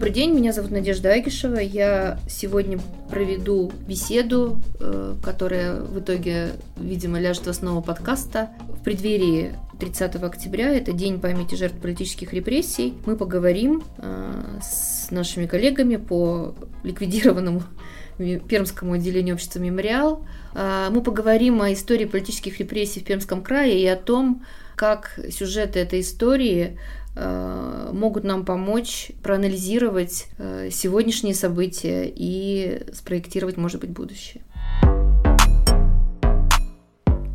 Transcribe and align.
Добрый 0.00 0.14
день, 0.14 0.34
меня 0.34 0.54
зовут 0.54 0.70
Надежда 0.70 1.12
Агишева. 1.12 1.58
Я 1.58 2.18
сегодня 2.26 2.80
проведу 3.10 3.70
беседу, 3.86 4.58
э, 4.80 5.14
которая 5.22 5.74
в 5.74 6.00
итоге, 6.00 6.52
видимо, 6.78 7.20
ляжет 7.20 7.44
в 7.44 7.50
основу 7.50 7.82
подкаста. 7.82 8.48
В 8.80 8.82
преддверии 8.82 9.52
30 9.78 10.14
октября, 10.24 10.70
это 10.70 10.94
День 10.94 11.20
памяти 11.20 11.54
жертв 11.54 11.76
политических 11.82 12.32
репрессий, 12.32 12.94
мы 13.04 13.14
поговорим 13.14 13.82
э, 13.98 14.32
с 14.62 15.10
нашими 15.10 15.44
коллегами 15.44 15.96
по 15.96 16.54
ликвидированному 16.82 17.62
Пермскому 18.48 18.94
отделению 18.94 19.34
общества 19.34 19.58
«Мемориал». 19.58 20.24
Э, 20.54 20.88
мы 20.90 21.02
поговорим 21.02 21.60
о 21.60 21.74
истории 21.74 22.06
политических 22.06 22.58
репрессий 22.58 23.00
в 23.00 23.04
Пермском 23.04 23.42
крае 23.42 23.78
и 23.78 23.86
о 23.86 23.96
том, 23.96 24.46
как 24.76 25.20
сюжеты 25.30 25.78
этой 25.78 26.00
истории 26.00 26.78
могут 27.14 28.24
нам 28.24 28.44
помочь 28.44 29.10
проанализировать 29.22 30.28
э, 30.38 30.70
сегодняшние 30.70 31.34
события 31.34 32.10
и 32.14 32.86
спроектировать, 32.92 33.56
может 33.56 33.80
быть, 33.80 33.90
будущее. 33.90 34.42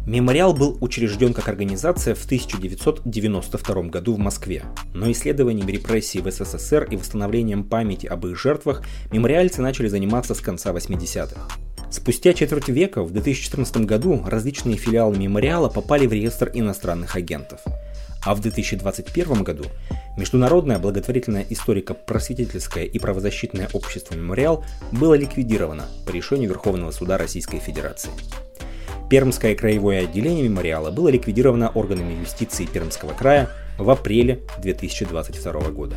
Мемориал 0.05 0.53
был 0.53 0.77
учрежден 0.81 1.33
как 1.33 1.47
организация 1.49 2.13
в 2.13 2.23
1992 2.25 3.81
году 3.83 4.13
в 4.13 4.19
Москве, 4.19 4.63
но 4.93 5.11
исследованием 5.11 5.67
репрессий 5.67 6.21
в 6.21 6.31
СССР 6.31 6.87
и 6.91 6.95
восстановлением 6.95 7.63
памяти 7.63 8.05
об 8.05 8.27
их 8.27 8.39
жертвах 8.39 8.83
мемориальцы 9.11 9.63
начали 9.63 9.87
заниматься 9.87 10.35
с 10.35 10.41
конца 10.41 10.71
80-х. 10.71 11.47
Спустя 11.89 12.33
четверть 12.33 12.69
века, 12.69 13.03
в 13.03 13.11
2014 13.11 13.77
году, 13.77 14.21
различные 14.25 14.77
филиалы 14.77 15.17
мемориала 15.17 15.69
попали 15.69 16.05
в 16.05 16.13
реестр 16.13 16.51
иностранных 16.53 17.15
агентов– 17.15 17.61
а 18.25 18.35
в 18.35 18.41
2021 18.41 19.43
году 19.43 19.65
Международное 20.17 20.79
благотворительное 20.79 21.45
историко-просветительское 21.49 22.85
и 22.85 22.99
правозащитное 22.99 23.69
общество 23.73 24.15
«Мемориал» 24.15 24.65
было 24.91 25.13
ликвидировано 25.13 25.85
по 26.05 26.11
решению 26.11 26.49
Верховного 26.49 26.91
суда 26.91 27.17
Российской 27.17 27.59
Федерации. 27.59 28.11
Пермское 29.09 29.55
краевое 29.55 29.99
отделение 29.99 30.49
мемориала 30.49 30.89
было 30.89 31.09
ликвидировано 31.09 31.69
органами 31.69 32.19
юстиции 32.19 32.65
Пермского 32.65 33.13
края 33.13 33.49
в 33.77 33.89
апреле 33.89 34.41
2022 34.61 35.69
года. 35.69 35.95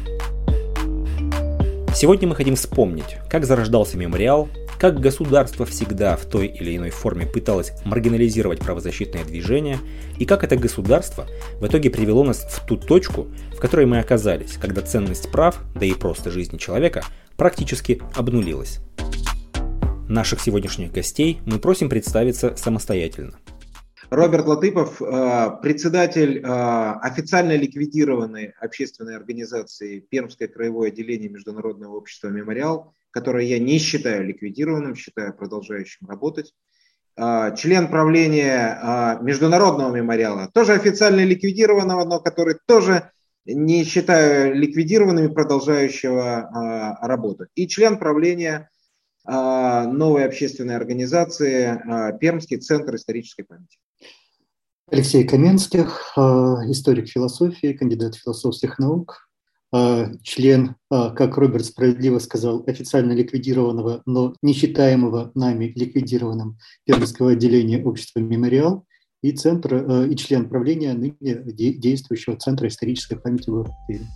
Сегодня 2.01 2.29
мы 2.29 2.37
хотим 2.37 2.55
вспомнить, 2.55 3.17
как 3.29 3.45
зарождался 3.45 3.99
мемориал, 3.99 4.49
как 4.79 5.01
государство 5.01 5.67
всегда 5.67 6.15
в 6.15 6.27
той 6.27 6.47
или 6.47 6.77
иной 6.77 6.91
форме 6.91 7.27
пыталось 7.27 7.73
маргинализировать 7.85 8.61
правозащитное 8.61 9.25
движение, 9.25 9.81
и 10.17 10.25
как 10.25 10.45
это 10.45 10.55
государство 10.55 11.27
в 11.59 11.67
итоге 11.67 11.91
привело 11.91 12.23
нас 12.23 12.45
в 12.45 12.65
ту 12.65 12.77
точку, 12.77 13.27
в 13.53 13.59
которой 13.59 13.87
мы 13.87 13.99
оказались, 13.99 14.59
когда 14.59 14.81
ценность 14.81 15.33
прав, 15.33 15.59
да 15.75 15.87
и 15.87 15.93
просто 15.93 16.31
жизни 16.31 16.57
человека, 16.57 17.03
практически 17.37 18.01
обнулилась. 18.15 18.79
Наших 20.09 20.41
сегодняшних 20.41 20.93
гостей 20.93 21.41
мы 21.47 21.59
просим 21.59 21.89
представиться 21.89 22.55
самостоятельно. 22.55 23.33
Роберт 24.11 24.47
Латыпов, 24.47 25.03
э, 25.03 25.51
председатель 25.61 26.39
э, 26.39 26.43
официально 26.43 27.55
ликвидированной 27.57 28.55
общественной 28.59 29.17
организации 29.17 30.01
Пермское 30.01 30.49
краевое 30.49 30.89
отделение 30.89 31.29
Международного 31.29 31.97
общества 31.97 32.29
«Мемориал», 32.29 32.95
которое 33.11 33.45
я 33.45 33.59
не 33.59 33.79
считаю 33.79 34.25
ликвидированным, 34.25 34.95
считаю 34.95 35.35
продолжающим 35.35 36.09
работать. 36.09 36.55
Э, 37.19 37.55
член 37.59 37.89
правления 37.89 39.19
Международного 39.21 39.95
мемориала, 39.95 40.51
тоже 40.55 40.73
официально 40.73 41.23
ликвидированного, 41.23 42.05
но 42.05 42.19
который 42.19 42.57
тоже 42.67 43.11
не 43.45 43.85
считаю 43.85 44.55
ликвидированными, 44.55 45.29
продолжающего 45.29 46.99
работать. 47.03 47.51
И 47.55 47.67
член 47.69 47.99
правления 47.99 48.71
новой 49.29 50.25
общественной 50.25 50.77
организации 50.77 51.79
Пермский 52.19 52.57
центр 52.57 52.95
исторической 52.95 53.43
памяти. 53.43 53.79
Алексей 54.91 55.25
Каменских, 55.25 56.13
а, 56.17 56.57
историк 56.67 57.09
философии, 57.09 57.75
кандидат 57.75 58.15
философских 58.15 58.79
наук, 58.79 59.29
а, 59.71 60.07
член, 60.23 60.77
а, 60.91 61.11
как 61.11 61.37
Роберт 61.37 61.67
справедливо 61.67 62.19
сказал, 62.21 62.65
официально 62.67 63.13
ликвидированного, 63.13 64.03
но 64.07 64.35
не 64.41 64.55
считаемого 64.55 65.31
нами 65.35 65.73
ликвидированным 65.77 66.57
Пермского 66.85 67.33
отделения 67.33 67.85
общества 67.85 68.21
«Мемориал» 68.21 68.87
и, 69.23 69.33
центр, 69.33 70.07
и 70.07 70.17
член 70.17 70.49
правления 70.49 70.95
ныне 70.95 71.43
действующего 71.53 72.37
Центра 72.37 72.69
исторической 72.69 73.17
памяти 73.17 73.51
города 73.51 73.73
Пермь. 73.89 74.07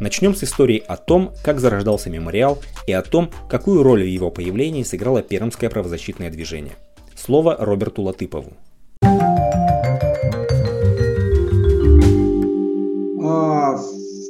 Начнем 0.00 0.34
с 0.34 0.44
истории 0.44 0.82
о 0.86 0.96
том, 0.96 1.32
как 1.42 1.60
зарождался 1.60 2.10
мемориал 2.10 2.58
и 2.86 2.92
о 2.92 3.02
том, 3.02 3.30
какую 3.48 3.82
роль 3.82 4.02
в 4.02 4.06
его 4.06 4.30
появлении 4.30 4.82
сыграло 4.82 5.22
пермское 5.22 5.70
правозащитное 5.70 6.30
движение. 6.30 6.74
Слово 7.14 7.56
Роберту 7.58 8.02
Латыпову. 8.02 8.52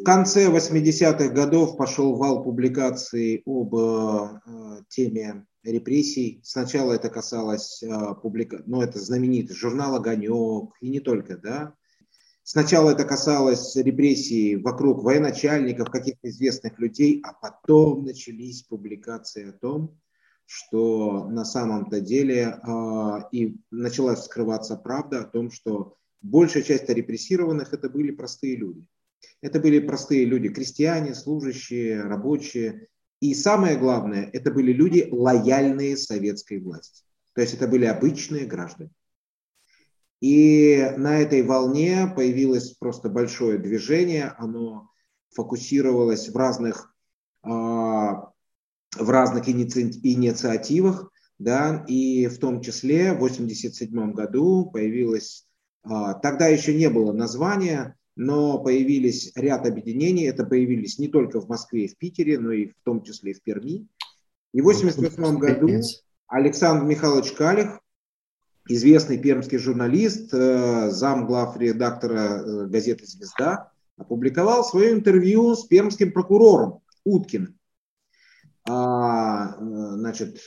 конце 0.06 0.46
80-х 0.46 1.30
годов 1.30 1.76
пошел 1.76 2.14
вал 2.14 2.44
публикаций 2.44 3.42
об 3.44 3.74
э, 3.74 4.40
теме 4.88 5.44
репрессий. 5.64 6.40
Сначала 6.44 6.92
это 6.92 7.08
касалось 7.08 7.82
э, 7.82 7.88
публика... 8.22 8.62
ну, 8.66 8.82
это 8.82 9.00
знаменитый 9.00 9.56
журнал 9.56 9.96
«Огонек», 9.96 10.70
и 10.80 10.90
не 10.90 11.00
только, 11.00 11.36
да. 11.36 11.74
Сначала 12.48 12.90
это 12.90 13.04
касалось 13.04 13.74
репрессий 13.74 14.54
вокруг 14.54 15.02
военачальников, 15.02 15.90
каких-то 15.90 16.28
известных 16.28 16.78
людей, 16.78 17.20
а 17.24 17.32
потом 17.32 18.04
начались 18.04 18.62
публикации 18.62 19.48
о 19.48 19.52
том, 19.52 19.98
что 20.44 21.28
на 21.28 21.44
самом-то 21.44 22.00
деле 22.00 22.56
э, 22.64 23.18
и 23.32 23.56
начала 23.72 24.14
скрываться 24.14 24.76
правда 24.76 25.22
о 25.22 25.24
том, 25.24 25.50
что 25.50 25.96
большая 26.22 26.62
часть 26.62 26.88
репрессированных 26.88 27.74
это 27.74 27.90
были 27.90 28.12
простые 28.12 28.54
люди. 28.54 28.86
Это 29.40 29.58
были 29.58 29.80
простые 29.80 30.24
люди, 30.24 30.48
крестьяне, 30.48 31.16
служащие, 31.16 32.00
рабочие. 32.02 32.86
И 33.18 33.34
самое 33.34 33.76
главное, 33.76 34.30
это 34.32 34.52
были 34.52 34.72
люди, 34.72 35.08
лояльные 35.10 35.96
советской 35.96 36.60
власти. 36.60 37.02
То 37.34 37.40
есть 37.40 37.54
это 37.54 37.66
были 37.66 37.86
обычные 37.86 38.46
граждане. 38.46 38.90
И 40.26 40.92
на 40.96 41.20
этой 41.20 41.42
волне 41.42 42.12
появилось 42.16 42.70
просто 42.70 43.08
большое 43.08 43.58
движение, 43.58 44.34
оно 44.38 44.90
фокусировалось 45.32 46.30
в 46.30 46.36
разных, 46.36 46.92
а, 47.44 48.32
в 48.98 49.08
разных 49.08 49.48
инициативах, 49.48 51.12
да, 51.38 51.84
и 51.86 52.26
в 52.26 52.38
том 52.38 52.60
числе 52.60 53.12
в 53.12 53.22
1987 53.22 54.14
году 54.14 54.68
появилось, 54.68 55.46
а, 55.84 56.14
тогда 56.14 56.48
еще 56.48 56.74
не 56.74 56.90
было 56.90 57.12
названия, 57.12 57.94
но 58.16 58.58
появились 58.58 59.30
ряд 59.36 59.64
объединений, 59.64 60.24
это 60.24 60.44
появились 60.44 60.98
не 60.98 61.06
только 61.06 61.40
в 61.40 61.48
Москве 61.48 61.84
и 61.84 61.88
в 61.88 61.96
Питере, 61.98 62.40
но 62.40 62.50
и 62.50 62.66
в 62.66 62.74
том 62.82 63.04
числе 63.04 63.32
в 63.32 63.42
Перми. 63.42 63.86
И 64.52 64.60
в 64.60 64.66
1988 64.66 65.38
году 65.38 65.68
Александр 66.26 66.84
Михайлович 66.84 67.30
Калих, 67.30 67.78
известный 68.68 69.18
пермский 69.18 69.58
журналист, 69.58 70.32
э, 70.32 70.90
зам 70.90 71.26
глав 71.26 71.56
редактора 71.56 72.18
э, 72.18 72.66
газеты 72.66 73.06
«Звезда», 73.06 73.70
опубликовал 73.96 74.64
свое 74.64 74.92
интервью 74.92 75.54
с 75.54 75.64
пермским 75.64 76.12
прокурором 76.12 76.80
Уткиным. 77.04 77.58
А, 78.68 79.56
э, 79.58 79.94
значит, 79.94 80.40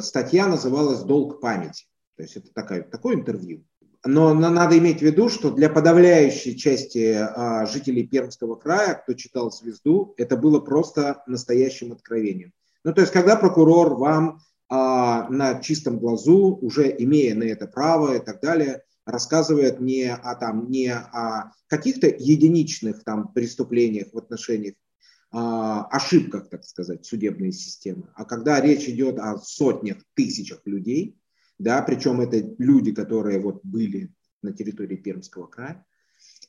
статья 0.00 0.46
называлась 0.46 1.00
«Долг 1.00 1.40
памяти». 1.40 1.86
То 2.16 2.22
есть 2.22 2.36
это 2.36 2.52
такая, 2.52 2.82
такое 2.82 3.16
интервью. 3.16 3.64
Но 4.04 4.32
надо 4.34 4.78
иметь 4.78 5.00
в 5.00 5.02
виду, 5.02 5.28
что 5.28 5.50
для 5.50 5.68
подавляющей 5.68 6.56
части 6.56 7.12
а, 7.18 7.66
жителей 7.66 8.06
Пермского 8.06 8.54
края, 8.54 8.94
кто 8.94 9.14
читал 9.14 9.50
«Звезду», 9.50 10.14
это 10.16 10.36
было 10.36 10.60
просто 10.60 11.22
настоящим 11.26 11.92
откровением. 11.92 12.52
Ну, 12.84 12.94
то 12.94 13.00
есть, 13.00 13.12
когда 13.12 13.34
прокурор 13.34 13.94
вам 13.94 14.40
а, 14.68 15.28
на 15.28 15.60
чистом 15.60 15.98
глазу, 15.98 16.56
уже 16.60 16.94
имея 16.98 17.34
на 17.34 17.44
это 17.44 17.66
право 17.66 18.16
и 18.16 18.24
так 18.24 18.40
далее, 18.40 18.82
рассказывает 19.04 19.80
не 19.80 20.12
о, 20.12 20.34
там, 20.34 20.70
не 20.70 20.92
о 20.92 21.52
каких-то 21.68 22.08
единичных 22.08 23.04
там, 23.04 23.32
преступлениях 23.32 24.08
в 24.12 24.18
отношениях, 24.18 24.74
а, 25.30 25.84
ошибках, 25.86 26.48
так 26.48 26.64
сказать, 26.64 27.04
судебной 27.04 27.52
системы, 27.52 28.08
а 28.14 28.24
когда 28.24 28.60
речь 28.60 28.88
идет 28.88 29.18
о 29.18 29.38
сотнях, 29.38 29.98
тысячах 30.14 30.60
людей– 30.64 31.18
да, 31.58 31.82
причем 31.82 32.20
это 32.20 32.54
люди, 32.58 32.92
которые 32.92 33.40
вот 33.40 33.60
были 33.64 34.12
на 34.42 34.52
территории 34.52 34.96
Пермского 34.96 35.46
края. 35.46 35.84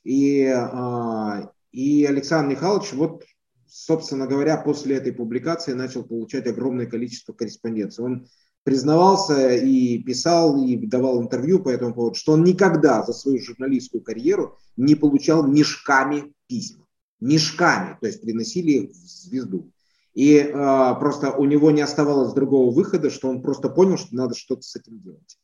И, 0.04 0.44
а, 0.44 1.50
и 1.72 2.04
Александр 2.04 2.52
Михайлович 2.52 2.92
вот, 2.92 3.24
собственно 3.68 4.26
говоря, 4.26 4.56
после 4.56 4.96
этой 4.96 5.12
публикации 5.12 5.72
начал 5.72 6.04
получать 6.04 6.46
огромное 6.46 6.86
количество 6.86 7.32
корреспонденции. 7.32 8.02
Он 8.02 8.26
признавался 8.64 9.54
и 9.56 9.98
писал, 9.98 10.62
и 10.62 10.76
давал 10.76 11.22
интервью 11.22 11.60
по 11.60 11.68
этому 11.68 11.94
поводу, 11.94 12.16
что 12.16 12.32
он 12.32 12.44
никогда 12.44 13.02
за 13.02 13.12
свою 13.12 13.40
журналистскую 13.40 14.02
карьеру 14.02 14.58
не 14.76 14.94
получал 14.94 15.46
мешками 15.46 16.34
письма. 16.46 16.84
Мешками, 17.20 17.96
то 18.00 18.06
есть 18.06 18.20
приносили 18.20 18.72
их 18.72 18.90
в 18.90 18.94
звезду. 18.94 19.70
И 20.14 20.36
э, 20.36 20.50
просто 20.52 21.32
у 21.32 21.44
него 21.44 21.70
не 21.70 21.80
оставалось 21.80 22.32
другого 22.32 22.72
выхода, 22.72 23.10
что 23.10 23.28
он 23.28 23.40
просто 23.40 23.68
понял, 23.68 23.96
что 23.96 24.14
надо 24.14 24.34
что-то 24.34 24.62
с 24.62 24.76
этим 24.76 25.00
делать. 25.00 25.38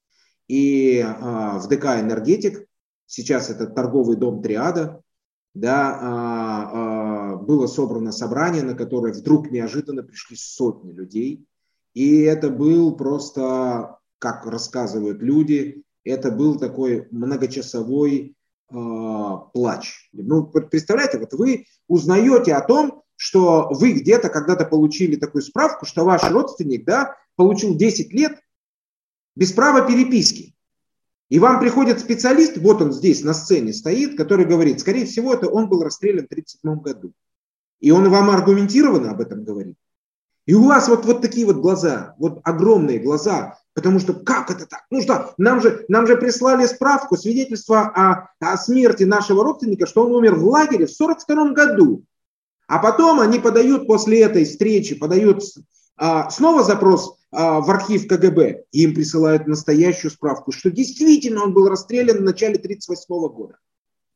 И 0.49 0.99
э, 0.99 1.59
в 1.59 1.67
ДК 1.69 1.85
«Энергетик», 2.01 2.67
сейчас 3.07 3.51
это 3.51 3.67
торговый 3.67 4.17
дом 4.17 4.43
«Триада», 4.43 5.01
да, 5.55 5.99
э, 6.01 6.77
э, 6.77 7.14
было 7.37 7.67
собрано 7.67 8.13
собрание, 8.13 8.63
на 8.63 8.75
которое 8.75 9.13
вдруг 9.13 9.51
неожиданно 9.51 10.03
пришли 10.03 10.37
сотни 10.37 10.93
людей. 10.93 11.47
И 11.95 12.21
это 12.23 12.51
был 12.51 12.97
просто, 12.97 13.99
как 14.19 14.47
рассказывают 14.47 15.23
люди, 15.23 15.85
это 16.05 16.31
был 16.31 16.59
такой 16.59 17.09
многочасовой 17.11 18.37
э, 18.71 18.75
плач. 19.53 20.11
Ну, 20.13 20.47
представляете, 20.47 21.19
вот 21.19 21.33
вы 21.33 21.67
узнаете 21.89 22.55
о 22.55 22.61
том, 22.61 23.03
что 23.17 23.69
вы 23.71 23.93
где-то 23.93 24.29
когда-то 24.29 24.65
получили 24.65 25.17
такую 25.17 25.43
справку, 25.43 25.87
что 25.87 26.05
ваш 26.05 26.23
родственник 26.31 26.85
да, 26.85 27.17
получил 27.37 27.75
10 27.75 28.13
лет 28.13 28.41
без 29.37 29.53
права 29.53 29.87
переписки. 29.87 30.55
И 31.31 31.39
вам 31.39 31.59
приходит 31.59 32.01
специалист, 32.01 32.59
вот 32.59 32.83
он 32.83 32.93
здесь 32.93 33.23
на 33.25 33.35
сцене 33.35 33.73
стоит, 33.73 34.17
который 34.17 34.45
говорит, 34.45 34.81
скорее 34.81 35.07
всего, 35.07 35.33
это 35.33 35.49
он 35.49 35.69
был 35.69 35.83
расстрелян 35.83 36.27
в 36.27 36.33
1937 36.33 36.81
году. 36.81 37.13
И 37.85 37.91
он 37.91 38.09
вам 38.09 38.31
аргументированно 38.31 39.11
об 39.11 39.21
этом 39.21 39.45
говорит. 39.45 39.77
И 40.47 40.55
у 40.55 40.65
вас 40.65 40.89
вот, 40.89 41.05
вот 41.05 41.21
такие 41.21 41.45
вот 41.45 41.57
глаза, 41.57 42.15
вот 42.17 42.41
огромные 42.43 42.99
глаза, 42.99 43.59
потому 43.75 43.99
что 44.01 44.15
как 44.15 44.51
это 44.51 44.65
так? 44.65 44.87
Ну 44.89 45.03
что, 45.03 45.35
нам 45.37 45.61
же, 45.61 45.85
нам 45.89 46.07
же 46.07 46.17
прислали 46.17 46.65
справку, 46.65 47.19
свидетельство 47.19 47.81
о, 47.81 48.31
о 48.41 48.57
смерти 48.57 49.03
нашего 49.03 49.45
родственника, 49.45 49.85
что 49.85 50.07
он 50.07 50.13
умер 50.13 50.37
в 50.37 50.47
лагере 50.47 50.87
в 50.87 50.95
1942 50.99 51.53
году. 51.53 52.05
А 52.69 52.79
потом 52.79 53.21
они 53.21 53.39
подают 53.39 53.87
после 53.87 54.23
этой 54.23 54.47
встречи, 54.47 54.95
подают 54.95 55.43
а, 55.99 56.31
снова 56.31 56.63
запрос 56.63 57.19
а, 57.33 57.61
в 57.61 57.71
архив 57.71 58.09
КГБ, 58.09 58.65
и 58.73 58.85
им 58.85 58.95
присылают 58.95 59.47
настоящую 59.47 60.11
справку, 60.11 60.53
что 60.53 60.71
действительно 60.71 61.45
он 61.45 61.53
был 61.53 61.69
расстрелян 61.69 62.17
в 62.17 62.23
начале 62.23 62.55
1938 62.55 63.29
года. 63.29 63.59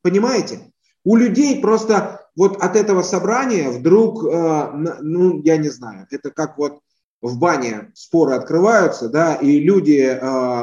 Понимаете? 0.01 0.73
У 1.05 1.17
людей 1.17 1.61
просто 1.61 2.28
вот 2.39 2.57
от 2.63 2.77
этого 2.77 3.03
собрания 3.03 3.71
вдруг, 3.71 4.25
а, 4.25 4.73
ну, 5.01 5.43
я 5.43 5.59
не 5.59 5.69
знаю, 5.69 6.07
это 6.11 6.31
как 6.31 6.57
вот 6.57 6.81
в 7.21 7.39
бане 7.39 7.91
споры 7.95 8.35
открываются, 8.35 9.09
да, 9.09 9.35
и 9.35 9.59
люди, 9.59 10.19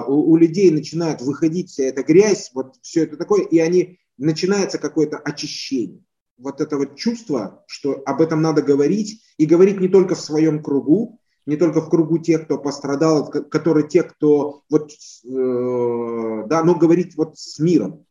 у, 0.07 0.31
у 0.31 0.37
людей 0.37 0.71
начинает 0.71 1.21
выходить 1.21 1.69
вся 1.69 1.83
эта 1.83 2.01
грязь, 2.01 2.49
вот 2.53 2.75
все 2.81 3.03
это 3.03 3.17
такое, 3.17 3.43
и 3.43 3.59
они, 3.59 3.99
начинается 4.17 4.77
какое-то 4.77 5.17
очищение 5.17 6.01
вот 6.37 6.61
это 6.61 6.77
вот 6.77 6.95
чувство, 6.95 7.63
что 7.67 8.01
об 8.05 8.21
этом 8.21 8.41
надо 8.41 8.61
говорить, 8.61 9.21
и 9.37 9.45
говорить 9.45 9.79
не 9.79 9.87
только 9.87 10.15
в 10.15 10.21
своем 10.21 10.61
кругу, 10.61 11.19
не 11.45 11.57
только 11.57 11.81
в 11.81 11.89
кругу 11.89 12.17
тех, 12.17 12.45
кто 12.45 12.57
пострадал, 12.57 13.29
которые 13.29 13.87
те, 13.87 14.03
кто 14.03 14.63
вот, 14.69 14.91
э, 14.91 16.43
да, 16.47 16.63
но 16.63 16.75
говорить 16.75 17.15
вот 17.15 17.37
с 17.37 17.59
миром. 17.59 18.05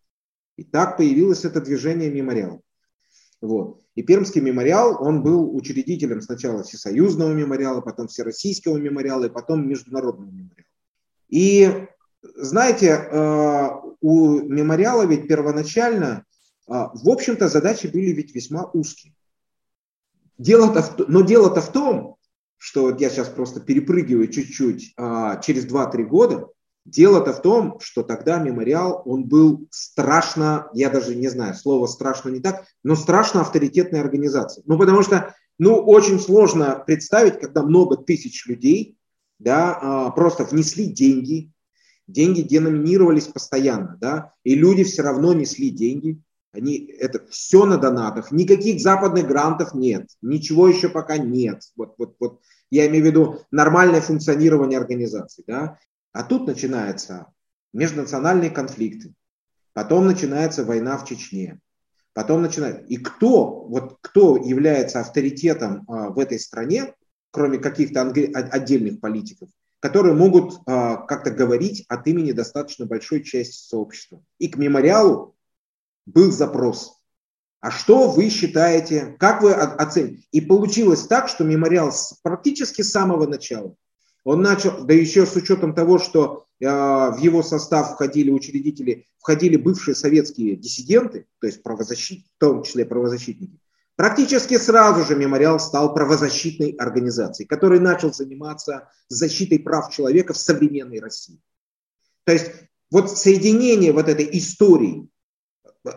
И 0.57 0.63
так 0.63 0.97
появилось 0.97 1.45
это 1.45 1.61
движение 1.61 2.11
мемориал. 2.11 2.63
Вот. 3.45 3.83
И 3.95 4.03
Пермский 4.03 4.41
мемориал, 4.41 4.97
он 5.03 5.23
был 5.23 5.55
учредителем 5.55 6.21
сначала 6.21 6.63
Всесоюзного 6.63 7.33
мемориала, 7.33 7.81
потом 7.81 8.09
Всероссийского 8.09 8.79
мемориала 8.79 9.27
и 9.27 9.31
потом 9.31 9.69
Международного 9.69 10.31
мемориала. 10.31 10.69
И 11.29 11.87
знаете, 12.37 12.89
э, 12.89 13.69
у 14.01 14.41
мемориала 14.41 15.05
ведь 15.05 15.29
первоначально 15.29 16.25
а, 16.67 16.91
в 16.95 17.09
общем-то, 17.09 17.49
задачи 17.49 17.87
были 17.87 18.11
ведь 18.13 18.35
весьма 18.35 18.71
узкие. 18.73 19.15
Дело-то 20.39 21.05
но 21.09 21.21
дело-то 21.23 21.61
в 21.61 21.71
том, 21.71 22.17
что 22.57 22.85
вот 22.85 23.01
я 23.01 23.11
сейчас 23.11 23.29
просто 23.29 23.61
перепрыгиваю 23.61 24.29
чуть-чуть 24.29 24.95
а, 24.97 25.37
через 25.37 25.67
2-3 25.67 26.05
года, 26.05 26.49
дело-то 26.85 27.33
в 27.33 27.43
том, 27.43 27.79
что 27.81 28.03
тогда 28.03 28.39
мемориал, 28.39 29.03
он 29.05 29.25
был 29.25 29.67
страшно, 29.71 30.69
я 30.73 30.91
даже 30.91 31.15
не 31.15 31.29
знаю, 31.29 31.55
слово 31.55 31.87
страшно 31.87 32.31
не 32.31 32.41
так, 32.41 32.65
но 32.83 32.95
страшно 32.95 33.41
авторитетной 33.41 34.01
организацией. 34.01 34.65
Ну, 34.67 34.79
потому 34.79 35.03
что, 35.03 35.35
ну, 35.59 35.77
очень 35.77 36.21
сложно 36.21 36.83
представить, 36.87 37.41
когда 37.41 37.63
много 37.63 37.97
тысяч 37.97 38.47
людей, 38.47 38.99
да, 39.39 39.79
а, 39.81 40.11
просто 40.11 40.45
внесли 40.45 40.87
деньги, 40.87 41.51
деньги 42.07 42.43
деноминировались 42.43 43.27
постоянно, 43.27 43.97
да, 44.01 44.33
и 44.45 44.55
люди 44.55 44.85
все 44.85 45.03
равно 45.03 45.33
несли 45.33 45.71
деньги, 45.71 46.21
они, 46.53 46.77
это 47.01 47.27
все 47.31 47.65
на 47.65 47.79
донатах, 47.79 48.31
никаких 48.31 48.81
западных 48.81 49.27
грантов 49.27 49.75
нет, 49.75 50.07
ничего 50.23 50.69
еще 50.69 50.89
пока 50.89 51.19
нет. 51.19 51.63
Вот, 51.77 51.95
вот, 51.99 52.15
вот 52.21 52.41
я 52.71 52.87
имею 52.87 53.03
в 53.03 53.07
виду 53.09 53.41
нормальное 53.51 54.01
функционирование 54.01 54.79
организации. 54.79 55.43
Да? 55.49 55.79
А 56.15 56.23
тут 56.23 56.47
начинаются 56.47 57.27
межнациональные 57.73 58.51
конфликты, 58.51 59.13
потом 59.73 60.07
начинается 60.07 60.65
война 60.65 60.97
в 60.97 61.05
Чечне, 61.05 61.59
потом 62.13 62.41
начинает... 62.41 62.89
И 62.89 62.97
кто, 62.97 63.65
вот 63.65 63.99
кто 64.01 64.37
является 64.37 65.01
авторитетом 65.01 65.85
а, 65.89 66.11
в 66.11 66.21
этой 66.21 66.39
стране, 66.39 66.95
кроме 67.33 67.59
каких-то 67.59 68.03
отдельных 68.03 69.01
политиков, 69.01 69.49
которые 69.81 70.15
могут 70.15 70.61
а, 70.67 70.99
как-то 70.99 71.33
говорить 71.33 71.85
от 71.89 72.07
имени 72.07 72.31
достаточно 72.31 72.87
большой 72.87 73.25
части 73.25 73.57
сообщества. 73.69 74.23
И 74.39 74.47
к 74.47 74.57
мемориалу 74.57 75.35
был 76.07 76.31
запрос. 76.31 77.01
А 77.59 77.73
что 77.73 78.09
вы 78.09 78.29
считаете, 78.29 79.17
как 79.19 79.43
вы 79.43 79.53
оцените? 79.53 80.29
И 80.31 80.41
получилось 80.41 81.09
так, 81.09 81.29
что 81.29 81.43
мемориал 81.43 81.93
практически 82.23 82.83
с 82.83 82.93
самого 82.93 83.27
начала, 83.27 83.75
он 84.25 84.41
начал, 84.41 84.85
да 84.85 84.95
еще 84.95 85.27
с 85.27 85.37
учетом 85.37 85.75
того, 85.75 85.99
что 85.99 86.47
э, 86.61 86.67
в 86.67 87.19
его 87.21 87.43
состав 87.43 87.93
входили 87.93 88.31
учредители, 88.31 89.07
входили 89.19 89.57
бывшие 89.57 89.95
советские 89.95 90.57
диссиденты, 90.57 91.27
то 91.41 91.47
есть 91.47 91.63
правозащитники, 91.63 92.31
в 92.37 92.41
том 92.41 92.63
числе 92.63 92.87
правозащитники, 92.87 93.61
практически 93.97 94.57
сразу 94.57 95.05
же 95.05 95.15
мемориал 95.15 95.61
стал 95.61 95.95
правозащитной 95.95 96.71
организацией, 96.71 97.47
который 97.47 97.81
начал 97.81 98.13
заниматься 98.13 98.91
защитой 99.09 99.59
прав 99.59 99.93
человека 99.93 100.33
в 100.33 100.39
современной 100.39 101.01
России. 101.01 101.41
То 102.25 102.33
есть 102.33 102.51
вот 102.91 103.11
соединение 103.11 103.93
вот 103.93 104.09
этой 104.09 104.29
истории 104.33 105.09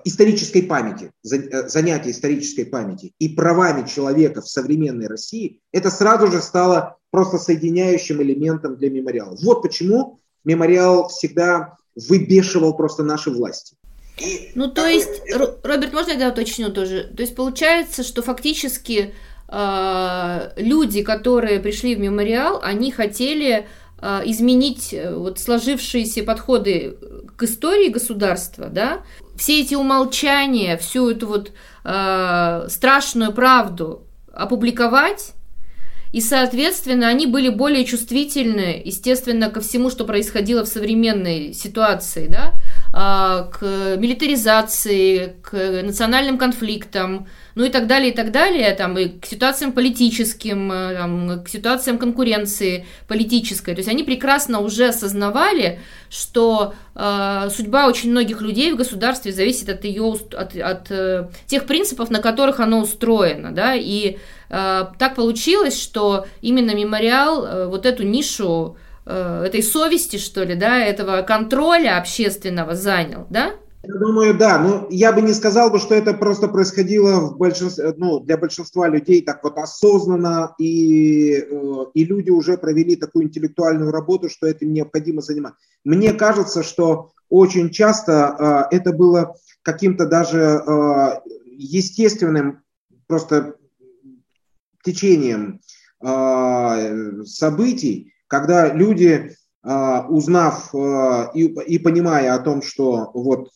исторической 0.04 0.62
памяти, 0.62 1.12
э, 1.24 1.68
занятия 1.68 2.12
исторической 2.12 2.66
памяти 2.66 3.14
и 3.20 3.30
правами 3.30 3.88
человека 3.88 4.42
в 4.42 4.50
современной 4.50 5.08
России, 5.08 5.62
это 5.72 5.90
сразу 5.90 6.32
же 6.32 6.42
стало 6.42 6.98
просто 7.12 7.38
соединяющим 7.38 8.22
элементом 8.22 8.76
для 8.76 8.90
мемориала. 8.90 9.38
Вот 9.42 9.62
почему 9.62 10.20
мемориал 10.44 11.08
всегда 11.10 11.78
выбешивал 11.96 12.76
просто 12.76 13.04
наши 13.04 13.32
власти. 13.32 13.76
И 14.20 14.52
ну, 14.56 14.70
то 14.70 14.86
есть, 14.88 15.22
это... 15.28 15.60
Роберт, 15.64 15.94
можно 15.94 16.12
я 16.12 16.30
уточню 16.30 16.72
тоже? 16.72 17.12
То 17.16 17.22
есть, 17.22 17.36
получается, 17.36 18.04
что 18.04 18.22
фактически 18.22 19.14
э, 19.48 20.52
люди, 20.58 21.04
которые 21.04 21.60
пришли 21.60 21.96
в 21.96 22.00
мемориал, 22.00 22.60
они 22.64 22.92
хотели 22.92 23.68
э, 24.02 24.22
изменить 24.26 24.94
э, 24.94 25.16
вот 25.16 25.40
сложившиеся 25.40 26.24
подходы 26.24 26.98
к 27.38 27.44
истории 27.44 27.90
государства, 27.90 28.68
да, 28.68 29.04
все 29.38 29.62
эти 29.62 29.76
умолчания, 29.76 30.76
всю 30.76 31.12
эту 31.12 31.28
вот 31.28 31.52
э, 31.86 32.68
страшную 32.70 33.32
правду 33.32 34.04
опубликовать, 34.34 35.34
и, 36.12 36.22
соответственно, 36.22 37.10
они 37.10 37.28
были 37.28 37.50
более 37.50 37.86
чувствительны, 37.86 38.82
естественно, 38.84 39.50
ко 39.50 39.62
всему, 39.62 39.90
что 39.90 40.04
происходило 40.04 40.66
в 40.66 40.68
современной 40.68 41.54
ситуации, 41.54 42.28
да, 42.28 42.54
к 42.92 43.60
милитаризации, 43.98 45.36
к 45.42 45.54
национальным 45.84 46.38
конфликтам, 46.38 47.28
ну 47.58 47.66
и 47.66 47.70
так 47.70 47.88
далее, 47.88 48.12
и 48.12 48.16
так 48.16 48.32
далее, 48.32 48.72
там, 48.76 48.96
и 49.00 49.10
к 49.10 49.26
ситуациям 49.26 49.72
политическим, 49.72 50.72
э, 50.72 50.94
там, 50.96 51.44
к 51.44 51.50
ситуациям 51.50 51.98
конкуренции 51.98 52.86
политической. 53.08 53.74
То 53.74 53.80
есть 53.80 53.90
они 53.90 54.04
прекрасно 54.04 54.60
уже 54.60 54.90
осознавали, 54.90 55.80
что 56.08 56.76
э, 56.94 57.50
судьба 57.50 57.88
очень 57.88 58.12
многих 58.12 58.42
людей 58.42 58.72
в 58.72 58.76
государстве 58.76 59.32
зависит 59.32 59.70
от 59.70 59.86
ее, 59.86 60.16
от, 60.34 60.56
от 60.56 60.92
э, 60.92 61.30
тех 61.48 61.66
принципов, 61.66 62.12
на 62.12 62.20
которых 62.20 62.60
оно 62.60 62.80
устроено, 62.80 63.52
да, 63.52 63.74
и 63.74 64.18
э, 64.50 64.86
так 65.00 65.16
получилось, 65.16 65.82
что 65.82 66.28
именно 66.42 66.76
мемориал 66.76 67.44
э, 67.44 67.68
вот 67.68 67.88
эту 67.88 68.04
нишу 68.04 68.78
этой 69.08 69.64
совести, 69.64 70.18
что 70.18 70.44
ли, 70.44 70.56
да, 70.56 70.80
этого 70.80 71.22
контроля 71.22 71.98
общественного 71.98 72.76
занял, 72.76 73.28
да, 73.30 73.54
я 73.88 73.94
думаю, 73.94 74.38
да. 74.38 74.60
Но 74.60 74.88
я 74.90 75.14
бы 75.14 75.22
не 75.22 75.34
сказал 75.34 75.70
бы, 75.70 75.80
что 75.80 75.96
это 75.96 76.14
просто 76.14 76.48
происходило 76.48 77.22
в 77.22 77.38
большинстве, 77.38 77.94
ну, 77.96 78.20
для 78.20 78.38
большинства 78.38 78.88
людей 78.88 79.22
так 79.22 79.44
вот 79.44 79.58
осознанно, 79.58 80.54
и, 80.58 81.34
э, 81.36 81.86
и 81.94 82.04
люди 82.04 82.30
уже 82.30 82.58
провели 82.58 82.96
такую 82.96 83.26
интеллектуальную 83.26 83.92
работу, 83.92 84.30
что 84.30 84.48
этим 84.48 84.74
необходимо 84.74 85.22
заниматься. 85.22 85.60
Мне 85.86 86.12
кажется, 86.14 86.64
что 86.64 87.12
очень 87.30 87.70
часто 87.70 88.68
э, 88.72 88.76
это 88.76 88.92
было 88.92 89.36
каким-то 89.62 90.06
даже 90.06 90.40
э, 90.40 91.08
естественным 91.58 92.64
просто 93.08 93.56
течением 94.84 95.62
э, 96.04 97.24
событий, 97.24 98.14
когда 98.28 98.74
люди, 98.74 99.36
э, 99.64 100.00
узнав 100.10 100.74
э, 100.74 101.32
и, 101.34 101.80
понимая 101.80 102.36
о 102.36 102.40
том, 102.40 102.62
что 102.62 103.12
вот 103.14 103.50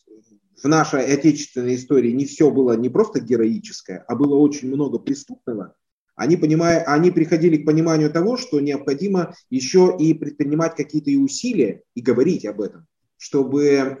в 0.62 0.68
нашей 0.68 1.04
отечественной 1.12 1.76
истории 1.76 2.12
не 2.12 2.24
все 2.24 2.50
было 2.50 2.76
не 2.76 2.88
просто 2.88 3.20
героическое, 3.20 4.04
а 4.08 4.14
было 4.14 4.36
очень 4.36 4.68
много 4.68 4.98
преступного, 4.98 5.74
они, 6.14 6.36
понимая, 6.36 6.84
они 6.84 7.10
приходили 7.10 7.56
к 7.56 7.66
пониманию 7.66 8.10
того, 8.10 8.36
что 8.36 8.60
необходимо 8.60 9.34
еще 9.50 9.96
и 9.98 10.14
предпринимать 10.14 10.76
какие-то 10.76 11.10
и 11.10 11.16
усилия 11.16 11.82
и 11.94 12.00
говорить 12.00 12.44
об 12.44 12.60
этом, 12.60 12.86
чтобы 13.16 13.64
э, 13.64 13.96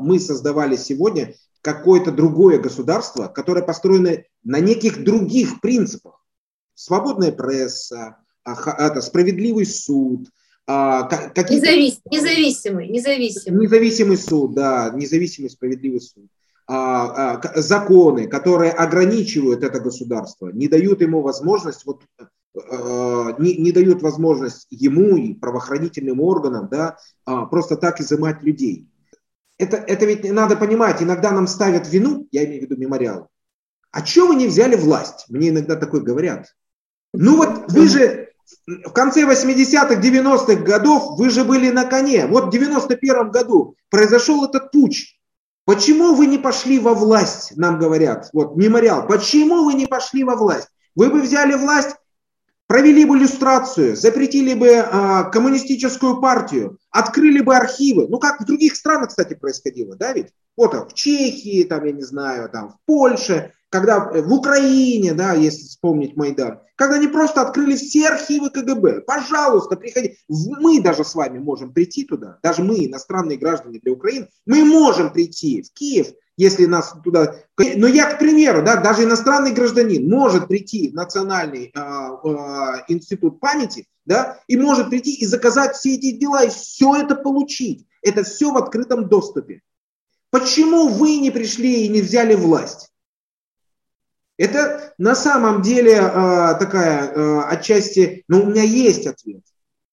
мы 0.00 0.18
создавали 0.18 0.76
сегодня 0.76 1.34
какое-то 1.62 2.12
другое 2.12 2.58
государство, 2.58 3.28
которое 3.28 3.62
построено 3.62 4.22
на 4.44 4.60
неких 4.60 5.02
других 5.02 5.60
принципах. 5.60 6.24
Свободная 6.74 7.32
пресса, 7.32 8.18
это, 8.46 9.00
справедливый 9.00 9.66
суд, 9.66 10.28
а, 10.68 11.08
Независ, 11.48 12.00
независимый, 12.10 12.88
независимый. 12.88 13.62
Независимый 13.62 14.16
суд, 14.16 14.54
да, 14.54 14.90
независимый 14.94 15.48
справедливый 15.48 16.00
суд. 16.00 16.26
А, 16.66 17.36
а, 17.36 17.60
законы, 17.60 18.26
которые 18.26 18.72
ограничивают 18.72 19.62
это 19.62 19.78
государство, 19.78 20.48
не 20.48 20.66
дают 20.66 21.00
ему 21.00 21.22
возможность, 21.22 21.86
вот, 21.86 22.02
а, 22.56 23.36
не, 23.38 23.56
не 23.56 23.70
дают 23.70 24.02
возможность 24.02 24.66
ему 24.70 25.16
и 25.16 25.34
правоохранительным 25.34 26.20
органам 26.20 26.68
да, 26.68 26.96
а, 27.24 27.46
просто 27.46 27.76
так 27.76 28.00
изымать 28.00 28.42
людей. 28.42 28.88
Это, 29.58 29.76
это 29.76 30.04
ведь 30.04 30.28
надо 30.30 30.56
понимать, 30.56 31.00
иногда 31.00 31.30
нам 31.30 31.46
ставят 31.46 31.88
вину, 31.88 32.26
я 32.32 32.44
имею 32.44 32.62
в 32.62 32.64
виду 32.64 32.76
мемориал. 32.76 33.28
А 33.92 34.04
что 34.04 34.26
вы 34.26 34.34
не 34.34 34.48
взяли 34.48 34.74
власть? 34.74 35.26
Мне 35.28 35.50
иногда 35.50 35.76
такое 35.76 36.00
говорят. 36.00 36.48
Ну 37.14 37.36
вот 37.36 37.70
вы 37.70 37.86
же 37.86 38.25
в 38.66 38.92
конце 38.92 39.22
80-х, 39.22 40.00
90-х 40.00 40.62
годов 40.62 41.18
вы 41.18 41.30
же 41.30 41.44
были 41.44 41.70
на 41.70 41.84
коне. 41.84 42.26
Вот 42.26 42.46
в 42.46 42.50
91 42.50 43.30
году 43.30 43.76
произошел 43.90 44.44
этот 44.44 44.70
путь. 44.70 45.18
Почему 45.64 46.14
вы 46.14 46.26
не 46.26 46.38
пошли 46.38 46.78
во 46.78 46.94
власть, 46.94 47.56
нам 47.56 47.78
говорят, 47.78 48.30
вот 48.32 48.56
мемориал, 48.56 49.04
почему 49.06 49.64
вы 49.64 49.74
не 49.74 49.86
пошли 49.86 50.22
во 50.22 50.36
власть? 50.36 50.68
Вы 50.94 51.10
бы 51.10 51.20
взяли 51.20 51.54
власть, 51.54 51.96
провели 52.68 53.04
бы 53.04 53.16
иллюстрацию, 53.16 53.96
запретили 53.96 54.54
бы 54.54 54.68
э, 54.68 55.30
коммунистическую 55.32 56.20
партию, 56.20 56.78
открыли 56.90 57.40
бы 57.40 57.56
архивы. 57.56 58.06
Ну, 58.08 58.20
как 58.20 58.40
в 58.40 58.44
других 58.44 58.76
странах, 58.76 59.08
кстати, 59.08 59.34
происходило, 59.34 59.96
да, 59.96 60.12
ведь? 60.12 60.28
Вот 60.56 60.72
в 60.74 60.94
Чехии, 60.94 61.64
там, 61.64 61.84
я 61.84 61.92
не 61.92 62.02
знаю, 62.02 62.48
там, 62.48 62.70
в 62.70 62.76
Польше, 62.86 63.52
когда 63.70 64.10
э, 64.12 64.22
в 64.22 64.32
Украине, 64.32 65.12
да, 65.14 65.34
если 65.34 65.64
вспомнить 65.64 66.16
Майдан, 66.16 66.60
когда 66.76 66.96
они 66.96 67.08
просто 67.08 67.40
открыли 67.42 67.74
все 67.76 68.08
архивы 68.08 68.50
КГБ. 68.50 69.02
Пожалуйста, 69.02 69.76
приходи. 69.76 70.18
Мы 70.28 70.80
даже 70.80 71.04
с 71.04 71.14
вами 71.14 71.38
можем 71.38 71.72
прийти 71.72 72.04
туда, 72.04 72.38
даже 72.42 72.62
мы, 72.62 72.84
иностранные 72.84 73.38
граждане 73.38 73.80
для 73.80 73.92
Украины, 73.92 74.28
мы 74.44 74.64
можем 74.64 75.12
прийти 75.12 75.62
в 75.62 75.72
Киев, 75.72 76.08
если 76.36 76.66
нас 76.66 76.94
туда... 77.02 77.34
Но 77.58 77.86
я, 77.86 78.12
к 78.12 78.18
примеру, 78.18 78.62
да, 78.62 78.76
даже 78.76 79.04
иностранный 79.04 79.52
гражданин 79.52 80.08
может 80.08 80.48
прийти 80.48 80.90
в 80.90 80.94
Национальный 80.94 81.72
э, 81.74 81.80
э, 81.80 82.82
институт 82.88 83.40
памяти, 83.40 83.86
да, 84.04 84.40
и 84.46 84.56
может 84.56 84.90
прийти 84.90 85.14
и 85.14 85.26
заказать 85.26 85.74
все 85.74 85.94
эти 85.94 86.12
дела, 86.12 86.44
и 86.44 86.50
все 86.50 86.94
это 86.96 87.16
получить. 87.16 87.86
Это 88.02 88.22
все 88.22 88.52
в 88.52 88.56
открытом 88.56 89.08
доступе. 89.08 89.62
Почему 90.30 90.88
вы 90.88 91.16
не 91.16 91.30
пришли 91.30 91.86
и 91.86 91.88
не 91.88 92.02
взяли 92.02 92.34
власть? 92.34 92.92
Это 94.38 94.94
на 94.98 95.14
самом 95.14 95.62
деле 95.62 95.94
э, 95.94 96.00
такая 96.58 97.08
э, 97.08 97.40
отчасти, 97.48 98.24
но 98.28 98.42
у 98.42 98.46
меня 98.46 98.62
есть 98.62 99.06
ответ. 99.06 99.42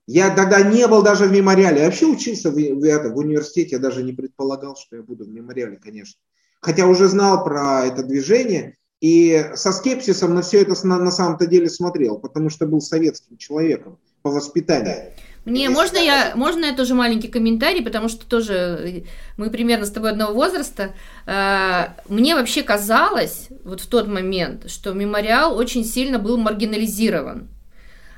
Я 0.05 0.35
тогда 0.35 0.61
не 0.61 0.85
был 0.87 1.01
даже 1.01 1.25
в 1.25 1.31
мемориале. 1.31 1.79
Я 1.79 1.85
вообще 1.85 2.07
учился 2.07 2.51
в, 2.51 2.55
в, 2.55 2.83
это, 2.83 3.09
в 3.09 3.17
университете, 3.17 3.75
я 3.75 3.79
даже 3.79 4.03
не 4.03 4.11
предполагал, 4.11 4.75
что 4.75 4.97
я 4.97 5.01
буду 5.01 5.23
в 5.23 5.29
мемориале, 5.29 5.77
конечно. 5.77 6.19
Хотя 6.59 6.87
уже 6.87 7.07
знал 7.07 7.43
про 7.43 7.85
это 7.85 8.03
движение 8.03 8.75
и 8.99 9.51
со 9.55 9.71
скепсисом 9.71 10.33
на 10.33 10.41
все 10.41 10.61
это 10.61 10.75
на, 10.87 10.97
на 10.99 11.11
самом-то 11.11 11.45
деле 11.45 11.69
смотрел, 11.69 12.19
потому 12.19 12.49
что 12.49 12.65
был 12.65 12.81
советским 12.81 13.37
человеком 13.37 13.97
по 14.21 14.31
воспитанию. 14.31 15.11
Мне 15.45 15.63
Если 15.63 15.73
можно 15.73 15.97
я, 15.97 16.31
можно 16.35 16.65
я 16.65 16.73
тоже 16.73 16.95
маленький 16.95 17.27
комментарий, 17.27 17.83
потому 17.83 18.07
что 18.07 18.25
тоже 18.25 18.53
э, 18.53 19.01
мы 19.35 19.49
примерно 19.49 19.85
с 19.85 19.91
тобой 19.91 20.11
одного 20.11 20.33
возраста. 20.33 20.93
Э, 21.25 21.87
мне 22.07 22.35
вообще 22.35 22.63
казалось 22.63 23.49
вот 23.65 23.81
в 23.81 23.87
тот 23.87 24.07
момент, 24.07 24.71
что 24.71 24.93
мемориал 24.93 25.57
очень 25.57 25.83
сильно 25.83 26.17
был 26.17 26.37
маргинализирован. 26.37 27.49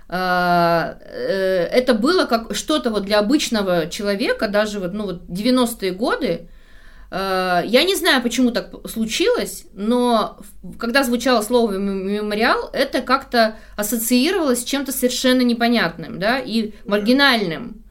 Э, 0.07 0.97
это 1.71 1.95
было 1.95 2.25
как 2.25 2.55
что-то 2.55 2.91
вот 2.91 3.05
для 3.05 3.17
обычного 3.17 3.89
человека, 3.89 4.47
даже 4.47 4.79
вот, 4.79 4.93
ну, 4.93 5.05
вот 5.05 5.23
90-е 5.23 5.93
годы, 5.93 6.47
я 7.11 7.83
не 7.83 7.95
знаю, 7.95 8.21
почему 8.21 8.51
так 8.51 8.71
случилось, 8.89 9.65
но 9.73 10.39
когда 10.79 11.03
звучало 11.03 11.41
слово 11.41 11.73
мемориал, 11.73 12.69
это 12.73 13.01
как-то 13.01 13.55
ассоциировалось 13.77 14.61
с 14.61 14.65
чем-то 14.65 14.91
совершенно 14.91 15.41
непонятным, 15.41 16.19
да, 16.19 16.39
и 16.39 16.73
маргинальным. 16.85 17.83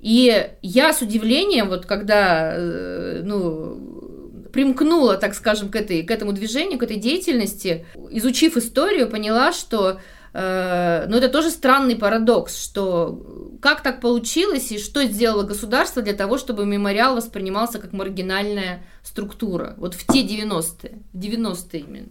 И 0.00 0.50
я 0.62 0.92
с 0.92 1.02
удивлением, 1.02 1.68
вот 1.68 1.86
когда, 1.86 2.52
э, 2.54 3.22
ну, 3.24 4.48
примкнула, 4.52 5.16
так 5.16 5.34
скажем, 5.34 5.68
к, 5.68 5.76
этой, 5.76 6.02
к 6.02 6.10
этому 6.10 6.32
движению, 6.32 6.78
к 6.78 6.82
этой 6.82 6.96
деятельности, 6.96 7.86
изучив 8.10 8.56
историю, 8.56 9.08
поняла, 9.08 9.52
что 9.52 9.98
Э, 9.98 10.00
но 10.38 11.16
это 11.16 11.30
тоже 11.30 11.50
странный 11.50 11.96
парадокс, 11.96 12.56
что 12.56 13.58
как 13.62 13.82
так 13.82 14.02
получилось 14.02 14.70
и 14.70 14.78
что 14.78 15.02
сделало 15.04 15.44
государство 15.44 16.02
для 16.02 16.12
того, 16.12 16.36
чтобы 16.36 16.66
мемориал 16.66 17.16
воспринимался 17.16 17.78
как 17.78 17.94
маргинальная 17.94 18.84
структура, 19.02 19.74
вот 19.78 19.94
в 19.94 20.06
те 20.06 20.26
90-е, 20.26 20.98
в 21.12 21.18
90-е 21.18 21.80
именно. 21.80 22.10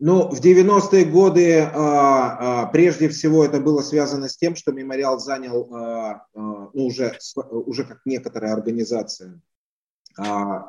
Ну, 0.00 0.28
в 0.30 0.40
90-е 0.40 1.06
годы 1.06 1.58
а, 1.60 2.62
а, 2.62 2.66
прежде 2.66 3.08
всего 3.08 3.44
это 3.44 3.60
было 3.60 3.82
связано 3.82 4.28
с 4.28 4.36
тем, 4.36 4.54
что 4.54 4.70
мемориал 4.70 5.18
занял, 5.18 5.68
а, 5.74 6.26
ну, 6.34 6.70
уже, 6.72 7.18
уже 7.50 7.84
как 7.84 8.02
некоторая 8.04 8.52
организация, 8.52 9.40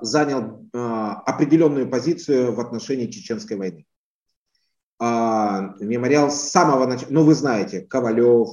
занял 0.01 0.69
определенную 0.73 1.89
позицию 1.89 2.53
в 2.53 2.59
отношении 2.59 3.07
Чеченской 3.07 3.57
войны 3.57 3.85
а, 4.99 5.75
мемориал 5.79 6.29
с 6.29 6.51
самого 6.51 6.85
начала, 6.85 7.09
ну 7.11 7.23
вы 7.23 7.33
знаете, 7.33 7.81
Ковалев, 7.81 8.49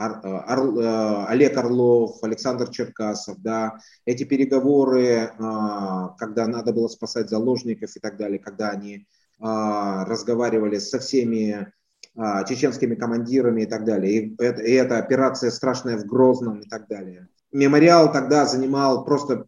Ор, 0.00 0.20
Ор, 0.24 0.78
э, 0.78 1.24
Олег 1.28 1.56
Орлов, 1.56 2.22
Александр 2.22 2.70
Черкасов, 2.70 3.38
да, 3.38 3.78
эти 4.04 4.24
переговоры, 4.24 5.32
а, 5.38 6.08
когда 6.18 6.46
надо 6.46 6.72
было 6.72 6.88
спасать 6.88 7.28
заложников 7.30 7.96
и 7.96 8.00
так 8.00 8.16
далее, 8.16 8.38
когда 8.38 8.70
они 8.70 9.06
а, 9.40 10.04
разговаривали 10.04 10.78
со 10.78 10.98
всеми 10.98 11.72
а, 12.14 12.44
чеченскими 12.44 12.94
командирами 12.94 13.62
и 13.62 13.66
так 13.66 13.84
далее, 13.84 14.12
и 14.12 14.36
и 14.36 14.72
эта 14.72 14.98
операция 14.98 15.50
страшная 15.50 15.96
в 15.96 16.04
Грозном 16.04 16.60
и 16.60 16.68
так 16.68 16.88
далее. 16.88 17.28
Мемориал 17.52 18.12
тогда 18.12 18.46
занимал 18.46 19.04
просто 19.04 19.46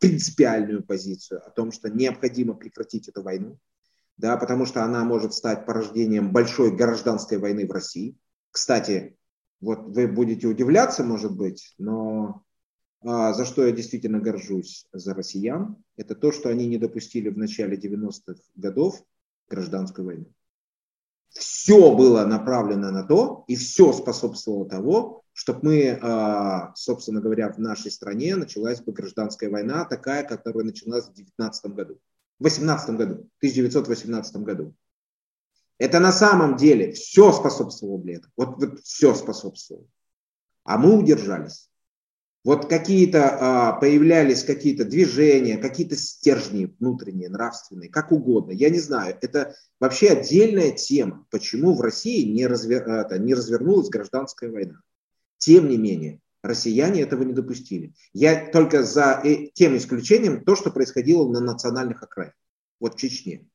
принципиальную 0.00 0.82
позицию 0.82 1.40
о 1.46 1.50
том, 1.50 1.70
что 1.70 1.88
необходимо 1.88 2.54
прекратить 2.54 3.08
эту 3.08 3.22
войну, 3.22 3.58
да, 4.16 4.36
потому 4.36 4.66
что 4.66 4.84
она 4.84 5.04
может 5.04 5.34
стать 5.34 5.66
порождением 5.66 6.32
большой 6.32 6.74
гражданской 6.74 7.38
войны 7.38 7.66
в 7.66 7.72
России. 7.72 8.16
Кстати, 8.50 9.16
вот 9.60 9.80
вы 9.86 10.06
будете 10.06 10.46
удивляться, 10.46 11.02
может 11.02 11.36
быть, 11.36 11.74
но 11.78 12.44
а, 13.02 13.32
за 13.32 13.44
что 13.44 13.66
я 13.66 13.72
действительно 13.72 14.20
горжусь 14.20 14.86
за 14.92 15.14
россиян, 15.14 15.76
это 15.96 16.14
то, 16.14 16.32
что 16.32 16.48
они 16.48 16.66
не 16.66 16.78
допустили 16.78 17.28
в 17.28 17.36
начале 17.36 17.76
90-х 17.76 18.40
годов 18.54 19.02
гражданскую 19.48 20.06
войну. 20.06 20.32
Все 21.30 21.94
было 21.94 22.24
направлено 22.24 22.92
на 22.92 23.02
то, 23.02 23.44
и 23.48 23.56
все 23.56 23.92
способствовало 23.92 24.68
того, 24.68 25.22
чтобы 25.32 25.60
мы, 25.62 25.98
а, 26.00 26.72
собственно 26.76 27.20
говоря, 27.20 27.52
в 27.52 27.58
нашей 27.58 27.90
стране 27.90 28.36
началась 28.36 28.80
бы 28.80 28.92
гражданская 28.92 29.50
война, 29.50 29.84
такая, 29.84 30.22
которая 30.22 30.64
началась 30.64 31.08
в 31.08 31.12
19 31.12 31.74
году. 31.74 31.98
В 32.38 32.44
18 32.44 32.90
году, 32.90 33.14
1918 33.38 34.36
году. 34.36 34.74
Это 35.78 36.00
на 36.00 36.12
самом 36.12 36.56
деле 36.56 36.92
все 36.92 37.32
способствовало 37.32 38.00
для 38.00 38.16
этого. 38.16 38.32
Вот, 38.36 38.56
вот 38.58 38.80
все 38.80 39.14
способствовало. 39.14 39.86
А 40.64 40.78
мы 40.78 40.96
удержались. 40.96 41.68
Вот 42.44 42.68
какие-то 42.68 43.38
а, 43.40 43.72
появлялись 43.72 44.44
какие-то 44.44 44.84
движения, 44.84 45.56
какие-то 45.56 45.96
стержни 45.96 46.74
внутренние, 46.78 47.30
нравственные, 47.30 47.88
как 47.88 48.12
угодно. 48.12 48.52
Я 48.52 48.68
не 48.68 48.80
знаю. 48.80 49.16
Это 49.22 49.56
вообще 49.80 50.10
отдельная 50.10 50.70
тема, 50.70 51.26
почему 51.30 51.74
в 51.74 51.80
России 51.80 52.30
не, 52.30 52.46
развер, 52.46 52.86
это, 52.86 53.18
не 53.18 53.32
развернулась 53.32 53.88
гражданская 53.88 54.50
война. 54.50 54.82
Тем 55.38 55.68
не 55.68 55.78
менее, 55.78 56.20
Россияне 56.44 57.00
этого 57.00 57.22
не 57.22 57.32
допустили. 57.32 57.94
Я 58.12 58.50
только 58.50 58.82
за 58.82 59.20
э, 59.24 59.48
тем 59.54 59.76
исключением 59.78 60.44
то, 60.44 60.54
что 60.54 60.70
происходило 60.70 61.26
на 61.26 61.40
национальных 61.40 62.02
окраинах, 62.02 62.36
вот 62.78 62.94
в 62.94 62.98
Чечне. 62.98 63.48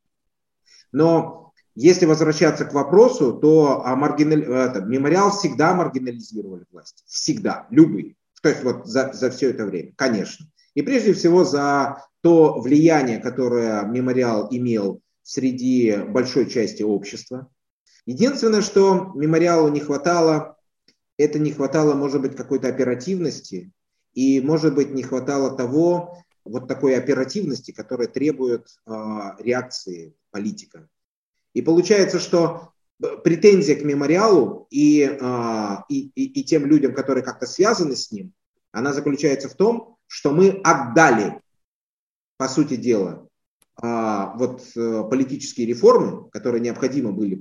Но 0.91 1.53
Если 1.75 2.05
возвращаться 2.05 2.65
к 2.65 2.73
вопросу, 2.73 3.31
то 3.33 3.85
а 3.85 3.95
маргинали... 3.95 4.43
это, 4.43 4.81
мемориал 4.81 5.31
всегда 5.31 5.73
маргинализировали 5.73 6.65
власти. 6.71 7.03
Всегда. 7.07 7.67
Любые. 7.69 8.15
То 8.41 8.49
есть 8.49 8.63
вот 8.63 8.85
за, 8.85 9.13
за 9.13 9.29
все 9.29 9.51
это 9.51 9.65
время. 9.65 9.93
Конечно. 9.95 10.45
И 10.73 10.81
прежде 10.81 11.13
всего 11.13 11.45
за 11.45 12.03
то 12.21 12.59
влияние, 12.59 13.19
которое 13.19 13.83
мемориал 13.83 14.47
имел 14.51 15.01
среди 15.23 15.95
большой 15.95 16.49
части 16.49 16.83
общества. 16.83 17.47
Единственное, 18.05 18.61
что 18.61 19.11
мемориалу 19.15 19.69
не 19.69 19.79
хватало, 19.79 20.57
это 21.19 21.37
не 21.37 21.51
хватало, 21.51 21.93
может 21.93 22.21
быть, 22.21 22.35
какой-то 22.35 22.69
оперативности, 22.69 23.71
и, 24.13 24.41
может 24.41 24.73
быть, 24.73 24.91
не 24.91 25.03
хватало 25.03 25.55
того, 25.55 26.23
вот 26.45 26.67
такой 26.67 26.97
оперативности, 26.97 27.71
которая 27.71 28.07
требует 28.07 28.67
э, 28.87 28.91
реакции 29.39 30.15
политика. 30.31 30.87
И 31.53 31.61
получается, 31.61 32.19
что 32.19 32.71
претензия 33.23 33.75
к 33.75 33.83
мемориалу 33.83 34.67
и, 34.71 35.03
э, 35.03 35.75
и, 35.89 36.11
и, 36.15 36.39
и 36.39 36.43
тем 36.43 36.65
людям, 36.65 36.93
которые 36.93 37.23
как-то 37.23 37.45
связаны 37.45 37.95
с 37.95 38.11
ним, 38.11 38.33
она 38.71 38.93
заключается 38.93 39.49
в 39.49 39.55
том, 39.55 39.97
что 40.07 40.31
мы 40.31 40.61
отдали, 40.63 41.41
по 42.37 42.47
сути 42.47 42.77
дела, 42.77 43.28
а, 43.81 44.33
вот 44.35 44.61
э, 44.75 45.03
политические 45.09 45.67
реформы, 45.67 46.29
которые 46.31 46.59
необходимо, 46.59 47.11
были, 47.11 47.39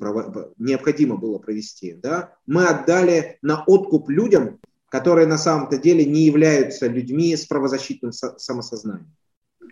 необходимо 0.59 1.17
было 1.17 1.39
провести, 1.39 1.95
да, 1.95 2.35
мы 2.47 2.67
отдали 2.67 3.39
на 3.43 3.65
откуп 3.65 4.09
людям, 4.09 4.61
которые 4.89 5.27
на 5.27 5.37
самом-то 5.37 5.79
деле 5.79 6.05
не 6.05 6.23
являются 6.23 6.87
людьми 6.87 7.37
с 7.37 7.45
правозащитным 7.45 8.13
самосознанием. 8.13 9.13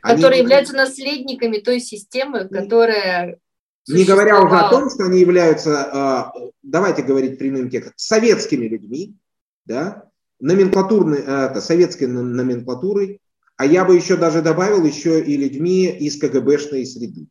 Которые 0.02 0.38
они... 0.38 0.42
являются 0.42 0.74
наследниками 0.74 1.58
той 1.58 1.80
системы, 1.80 2.48
которая 2.48 3.38
не 3.88 4.04
говоря 4.04 4.42
уже 4.42 4.56
о 4.56 4.68
том, 4.68 4.90
что 4.90 5.04
они 5.04 5.20
являются, 5.20 5.84
а, 5.92 6.32
давайте 6.62 7.02
говорить 7.02 7.38
прямым 7.38 7.70
текстом, 7.70 7.94
советскими 7.96 8.66
людьми, 8.66 9.14
да, 9.64 10.10
номенклатурной, 10.40 11.20
э, 11.20 11.46
это, 11.50 11.60
советской 11.60 12.06
номенклатурой, 12.08 13.20
а 13.56 13.64
я 13.64 13.84
бы 13.84 13.96
еще 13.96 14.16
даже 14.16 14.42
добавил 14.42 14.84
еще 14.84 15.22
и 15.22 15.36
людьми 15.36 15.86
из 15.86 16.18
КГБшной 16.18 16.84
среды. 16.84 17.28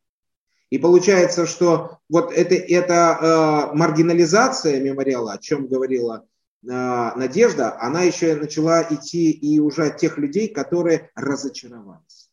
И 0.70 0.78
получается, 0.78 1.46
что 1.46 1.98
вот 2.08 2.32
это, 2.32 2.54
это 2.54 3.70
э, 3.72 3.76
маргинализация 3.76 4.80
мемориала, 4.80 5.34
о 5.34 5.38
чем 5.38 5.68
говорила 5.68 6.24
э, 6.64 6.68
Надежда, 6.68 7.80
она 7.80 8.02
еще 8.02 8.34
начала 8.34 8.82
идти 8.82 9.30
и 9.30 9.60
уже 9.60 9.86
от 9.86 9.98
тех 9.98 10.18
людей, 10.18 10.48
которые 10.48 11.10
разочаровались. 11.14 12.30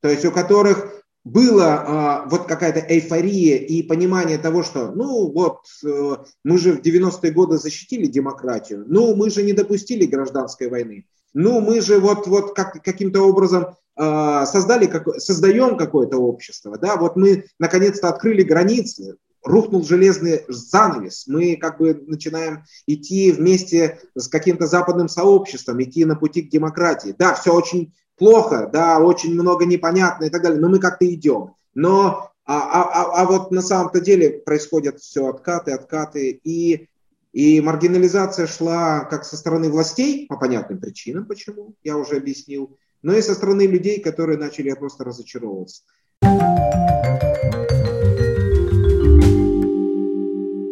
То 0.00 0.08
есть 0.08 0.24
у 0.24 0.32
которых 0.32 1.02
была 1.24 2.24
э, 2.24 2.30
вот 2.30 2.46
какая-то 2.46 2.80
эйфория 2.80 3.58
и 3.58 3.82
понимание 3.82 4.38
того, 4.38 4.62
что, 4.62 4.90
ну 4.92 5.30
вот, 5.30 5.60
э, 5.84 6.16
мы 6.44 6.56
же 6.58 6.72
в 6.72 6.80
90-е 6.80 7.32
годы 7.32 7.58
защитили 7.58 8.06
демократию, 8.06 8.84
ну 8.88 9.14
мы 9.14 9.28
же 9.28 9.42
не 9.42 9.52
допустили 9.52 10.06
гражданской 10.06 10.68
войны, 10.68 11.06
ну 11.38 11.60
мы 11.60 11.80
же 11.80 12.00
вот, 12.00 12.26
вот 12.26 12.54
как, 12.54 12.82
каким-то 12.82 13.22
образом 13.22 13.76
э, 13.96 14.44
создали, 14.46 14.90
создаем 15.18 15.76
какое-то 15.76 16.18
общество, 16.18 16.76
да, 16.78 16.96
вот 16.96 17.14
мы 17.14 17.44
наконец-то 17.60 18.08
открыли 18.08 18.42
границы, 18.42 19.16
рухнул 19.44 19.84
железный 19.84 20.42
занавес, 20.48 21.28
мы 21.28 21.56
как 21.56 21.78
бы 21.78 21.94
начинаем 22.06 22.64
идти 22.88 23.30
вместе 23.30 24.00
с 24.16 24.26
каким-то 24.26 24.66
западным 24.66 25.08
сообществом, 25.08 25.80
идти 25.80 26.04
на 26.04 26.16
пути 26.16 26.42
к 26.42 26.50
демократии. 26.50 27.14
Да, 27.16 27.34
все 27.34 27.54
очень 27.54 27.94
плохо, 28.16 28.68
да, 28.72 28.98
очень 28.98 29.32
много 29.34 29.64
непонятно 29.64 30.24
и 30.24 30.30
так 30.30 30.42
далее, 30.42 30.60
но 30.60 30.68
мы 30.68 30.80
как-то 30.80 31.06
идем. 31.06 31.54
Но 31.72 32.32
а, 32.44 32.58
а, 32.58 32.82
а, 32.82 33.22
а 33.22 33.24
вот 33.26 33.52
на 33.52 33.62
самом-то 33.62 34.00
деле 34.00 34.30
происходят 34.30 34.98
все 34.98 35.28
откаты, 35.28 35.70
откаты, 35.70 36.40
и, 36.42 36.88
и 37.32 37.60
маргинализация 37.60 38.46
шла 38.46 39.04
как 39.04 39.24
со 39.24 39.36
стороны 39.36 39.70
властей, 39.70 40.26
по 40.26 40.36
понятным 40.36 40.80
причинам, 40.80 41.26
почему, 41.26 41.74
я 41.84 41.96
уже 41.96 42.16
объяснил, 42.16 42.78
но 43.02 43.14
и 43.14 43.22
со 43.22 43.34
стороны 43.34 43.66
людей, 43.66 44.00
которые 44.00 44.38
начали 44.38 44.72
просто 44.72 45.04
разочаровываться. 45.04 45.82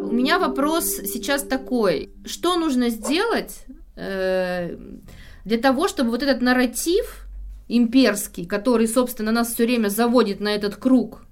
У 0.00 0.12
меня 0.12 0.38
вопрос 0.38 0.86
сейчас 0.86 1.42
такой. 1.42 2.10
Что 2.24 2.56
нужно 2.56 2.88
сделать 2.88 3.64
э, 3.96 4.76
для 5.44 5.58
того, 5.58 5.88
чтобы 5.88 6.10
вот 6.10 6.22
этот 6.22 6.40
нарратив 6.40 7.26
имперский, 7.68 8.46
который, 8.46 8.88
собственно, 8.88 9.30
нас 9.30 9.52
все 9.52 9.64
время 9.64 9.88
заводит 9.88 10.40
на 10.40 10.54
этот 10.54 10.76
круг, 10.76 11.25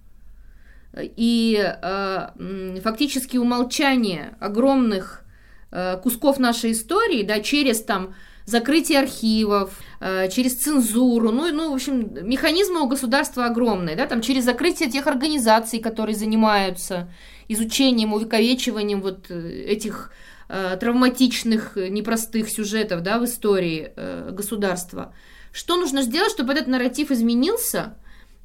и 0.96 1.60
э, 1.60 2.80
фактически 2.82 3.36
умолчание 3.36 4.36
огромных 4.40 5.24
э, 5.70 5.98
кусков 6.02 6.38
нашей 6.38 6.72
истории, 6.72 7.22
да, 7.22 7.40
через 7.40 7.82
там 7.82 8.14
закрытие 8.46 9.00
архивов, 9.00 9.78
э, 10.00 10.28
через 10.30 10.56
цензуру, 10.56 11.30
ну, 11.30 11.50
ну, 11.52 11.70
в 11.70 11.74
общем, 11.74 12.28
механизмы 12.28 12.82
у 12.82 12.88
государства 12.88 13.46
огромные, 13.46 13.96
да, 13.96 14.06
там 14.06 14.20
через 14.20 14.44
закрытие 14.44 14.90
тех 14.90 15.06
организаций, 15.06 15.80
которые 15.80 16.14
занимаются 16.14 17.10
изучением, 17.48 18.12
увековечиванием 18.12 19.00
вот 19.00 19.30
э, 19.30 19.64
этих 19.66 20.10
э, 20.48 20.76
травматичных, 20.78 21.76
непростых 21.76 22.48
сюжетов, 22.50 23.02
да, 23.02 23.18
в 23.18 23.24
истории 23.24 23.92
э, 23.96 24.30
государства. 24.30 25.14
Что 25.52 25.76
нужно 25.76 26.02
сделать, 26.02 26.32
чтобы 26.32 26.52
этот 26.52 26.66
нарратив 26.66 27.10
изменился? 27.10 27.96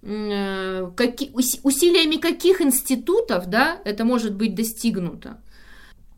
Э, 0.02 0.92
каки, 0.96 1.32
усилиями 1.34 2.16
каких 2.16 2.62
институтов 2.62 3.48
да, 3.48 3.82
это 3.84 4.06
может 4.06 4.34
быть 4.34 4.56
достигнуто? 4.56 5.42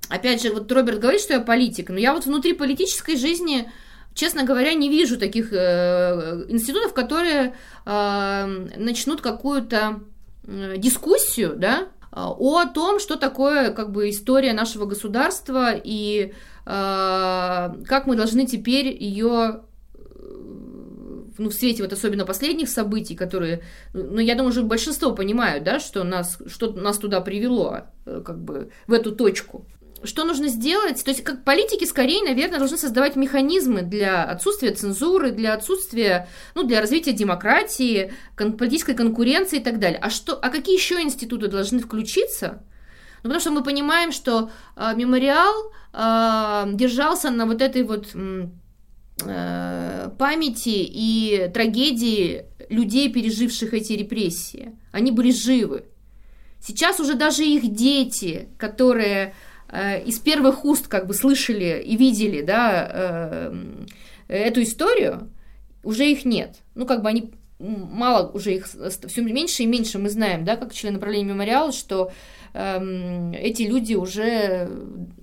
Опять 0.10 0.44
же, 0.44 0.52
вот 0.52 0.72
Роберт 0.72 1.00
говорит, 1.00 1.22
что 1.22 1.34
я 1.34 1.40
политик, 1.40 1.90
но 1.90 1.98
я 1.98 2.14
вот 2.14 2.26
внутри 2.26 2.54
политической 2.54 3.16
жизни, 3.16 3.72
честно 4.14 4.44
говоря, 4.44 4.74
не 4.74 4.90
вижу 4.90 5.18
таких 5.18 5.52
э, 5.52 6.46
институтов, 6.50 6.94
которые 6.94 7.56
э, 7.86 8.68
начнут 8.78 9.22
какую-то 9.22 10.02
э, 10.44 10.76
дискуссию, 10.78 11.56
да, 11.56 11.88
о 12.12 12.66
том, 12.66 13.00
что 13.00 13.16
такое 13.16 13.72
как 13.72 13.92
бы 13.94 14.10
история 14.10 14.52
нашего 14.52 14.86
государства 14.86 15.72
и 15.74 16.34
э, 16.66 17.74
как 17.86 18.06
мы 18.06 18.18
должны 18.18 18.46
теперь 18.46 18.88
ее 18.88 19.62
ну, 21.38 21.50
в 21.50 21.54
свете 21.54 21.84
вот 21.84 21.94
особенно 21.94 22.26
последних 22.26 22.70
событий, 22.70 23.16
которые, 23.16 23.64
ну, 23.94 24.20
я 24.20 24.36
думаю, 24.36 24.50
уже 24.50 24.64
большинство 24.64 25.14
понимают, 25.14 25.64
да, 25.64 25.80
что 25.80 26.04
нас, 26.04 26.38
что 26.48 26.72
нас 26.72 26.98
туда 26.98 27.22
привело, 27.22 27.82
э, 28.06 28.22
как 28.26 28.40
бы, 28.40 28.72
в 28.88 28.94
эту 28.94 29.12
точку. 29.12 29.66
Что 30.04 30.24
нужно 30.24 30.48
сделать? 30.48 31.04
То 31.04 31.12
есть, 31.12 31.24
как 31.24 31.44
политики, 31.44 31.86
скорее, 31.86 32.24
наверное, 32.24 32.58
должны 32.58 32.78
создавать 32.78 33.16
механизмы 33.16 33.84
для 33.84 34.24
отсутствия 34.24 34.72
цензуры, 34.72 35.32
для 35.32 35.54
отсутствия, 35.54 36.28
ну, 36.56 36.64
для 36.64 36.82
развития 36.82 37.14
демократии, 37.14 38.12
кон- 38.36 38.58
политической 38.58 38.96
конкуренции 38.96 39.60
и 39.60 39.64
так 39.64 39.80
далее. 39.80 40.00
А, 40.02 40.10
что, 40.10 40.34
а 40.34 40.50
какие 40.50 40.76
еще 40.76 41.02
институты 41.02 41.48
должны 41.48 41.80
включиться? 41.80 42.64
Ну, 43.24 43.30
потому 43.30 43.40
что 43.40 43.52
мы 43.52 43.64
понимаем, 43.64 44.12
что 44.12 44.50
э, 44.76 44.96
мемориал 44.96 45.72
э, 45.94 46.74
держался 46.74 47.30
на 47.30 47.46
вот 47.46 47.62
этой 47.62 47.84
вот 47.84 48.16
памяти 49.22 50.70
и 50.70 51.50
трагедии 51.54 52.46
людей, 52.70 53.12
переживших 53.12 53.74
эти 53.74 53.94
репрессии. 53.94 54.74
Они 54.92 55.12
были 55.12 55.32
живы. 55.32 55.86
Сейчас 56.60 57.00
уже 57.00 57.16
даже 57.16 57.44
их 57.44 57.74
дети, 57.74 58.48
которые 58.58 59.34
э, 59.68 60.04
из 60.04 60.20
первых 60.20 60.64
уст 60.64 60.88
как 60.88 61.08
бы 61.08 61.14
слышали 61.14 61.82
и 61.84 61.98
видели 61.98 62.42
да, 62.42 62.90
э, 62.92 63.86
эту 64.28 64.62
историю, 64.62 65.30
уже 65.84 66.10
их 66.10 66.24
нет. 66.24 66.58
Ну, 66.76 66.86
как 66.86 67.02
бы 67.02 67.10
они 67.10 67.34
мало 67.60 68.30
уже 68.32 68.56
их 68.56 68.68
все 68.68 69.22
меньше 69.22 69.64
и 69.64 69.68
меньше 69.68 70.00
мы 70.00 70.10
знаем, 70.10 70.46
да, 70.46 70.56
как 70.56 70.74
члены 70.74 70.96
направления 70.96 71.30
мемориала, 71.30 71.72
что 71.72 72.12
э, 72.54 73.34
эти 73.36 73.64
люди 73.64 73.96
уже 73.96 74.70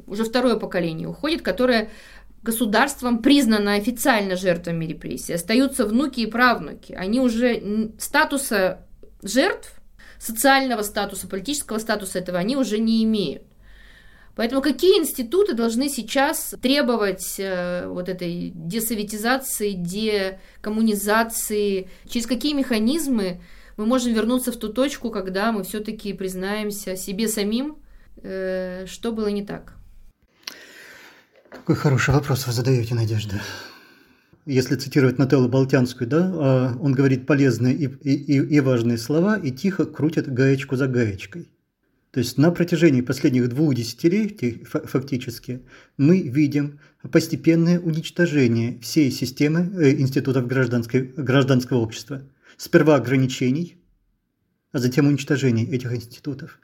уже 0.06 0.24
второе 0.24 0.56
поколение 0.56 1.08
уходит, 1.08 1.42
которое 1.42 1.90
государством 2.42 3.22
признана 3.22 3.74
официально 3.74 4.36
жертвами 4.36 4.84
репрессий. 4.84 5.34
Остаются 5.34 5.86
внуки 5.86 6.20
и 6.20 6.26
правнуки. 6.26 6.92
Они 6.92 7.20
уже 7.20 7.92
статуса 7.98 8.86
жертв, 9.22 9.72
социального 10.18 10.82
статуса, 10.82 11.28
политического 11.28 11.78
статуса 11.78 12.18
этого 12.18 12.38
они 12.38 12.56
уже 12.56 12.78
не 12.78 13.04
имеют. 13.04 13.44
Поэтому 14.34 14.62
какие 14.62 14.98
институты 15.00 15.54
должны 15.54 15.88
сейчас 15.88 16.54
требовать 16.62 17.36
э, 17.38 17.88
вот 17.88 18.08
этой 18.08 18.52
десоветизации, 18.54 19.72
декоммунизации, 19.72 21.88
через 22.08 22.28
какие 22.28 22.52
механизмы 22.52 23.40
мы 23.76 23.86
можем 23.86 24.12
вернуться 24.12 24.52
в 24.52 24.56
ту 24.56 24.68
точку, 24.68 25.10
когда 25.10 25.50
мы 25.50 25.64
все-таки 25.64 26.12
признаемся 26.12 26.94
себе 26.94 27.26
самим, 27.26 27.78
э, 28.22 28.86
что 28.86 29.10
было 29.10 29.26
не 29.26 29.44
так? 29.44 29.77
Какой 31.50 31.76
хороший 31.76 32.12
вопрос 32.12 32.46
вы 32.46 32.52
задаете, 32.52 32.94
Надежда. 32.94 33.40
Если 34.44 34.76
цитировать 34.76 35.18
Нателлу 35.18 35.48
Болтянскую, 35.48 36.08
да, 36.08 36.30
а, 36.32 36.76
он 36.80 36.92
говорит 36.92 37.26
полезные 37.26 37.74
и, 37.74 37.86
и, 37.86 38.36
и 38.36 38.60
важные 38.60 38.98
слова 38.98 39.38
и 39.38 39.50
тихо 39.50 39.86
крутит 39.86 40.32
гаечку 40.32 40.76
за 40.76 40.88
гаечкой. 40.88 41.48
То 42.10 42.20
есть 42.20 42.38
на 42.38 42.50
протяжении 42.50 43.00
последних 43.00 43.48
двух 43.48 43.74
десятилетий 43.74 44.64
фактически 44.64 45.62
мы 45.96 46.20
видим 46.20 46.80
постепенное 47.12 47.78
уничтожение 47.78 48.78
всей 48.80 49.10
системы 49.10 49.70
э, 49.74 49.92
институтов 50.00 50.46
гражданского 50.46 51.78
общества. 51.78 52.22
Сперва 52.56 52.96
ограничений, 52.96 53.76
а 54.72 54.78
затем 54.78 55.06
уничтожение 55.06 55.66
этих 55.66 55.92
институтов. 55.92 56.58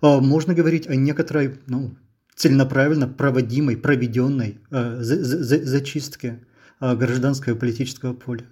А 0.00 0.20
можно 0.20 0.54
говорить 0.54 0.86
о 0.86 0.94
некоторой 0.94 1.60
ну, 1.66 1.96
целенаправленно 2.36 3.08
проводимой, 3.08 3.76
проведенной 3.76 4.60
э, 4.70 4.98
зачистке 5.00 6.44
э, 6.80 6.94
гражданского 6.94 7.54
и 7.54 7.58
политического 7.58 8.12
поля. 8.12 8.44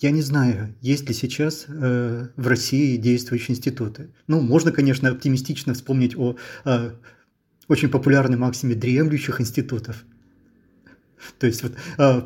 Я 0.00 0.10
не 0.10 0.22
знаю, 0.22 0.74
есть 0.80 1.08
ли 1.08 1.14
сейчас 1.14 1.66
э, 1.68 2.28
в 2.36 2.46
России 2.46 2.96
действующие 2.96 3.56
институты. 3.56 4.10
Ну, 4.26 4.40
можно, 4.40 4.72
конечно, 4.72 5.08
оптимистично 5.08 5.74
вспомнить 5.74 6.16
о 6.16 6.36
э, 6.64 6.90
очень 7.68 7.88
популярной 7.88 8.36
максиме 8.36 8.74
дремлющих 8.74 9.40
институтов. 9.40 10.04
То 11.40 11.48
есть 11.48 11.64
вот 11.64 11.72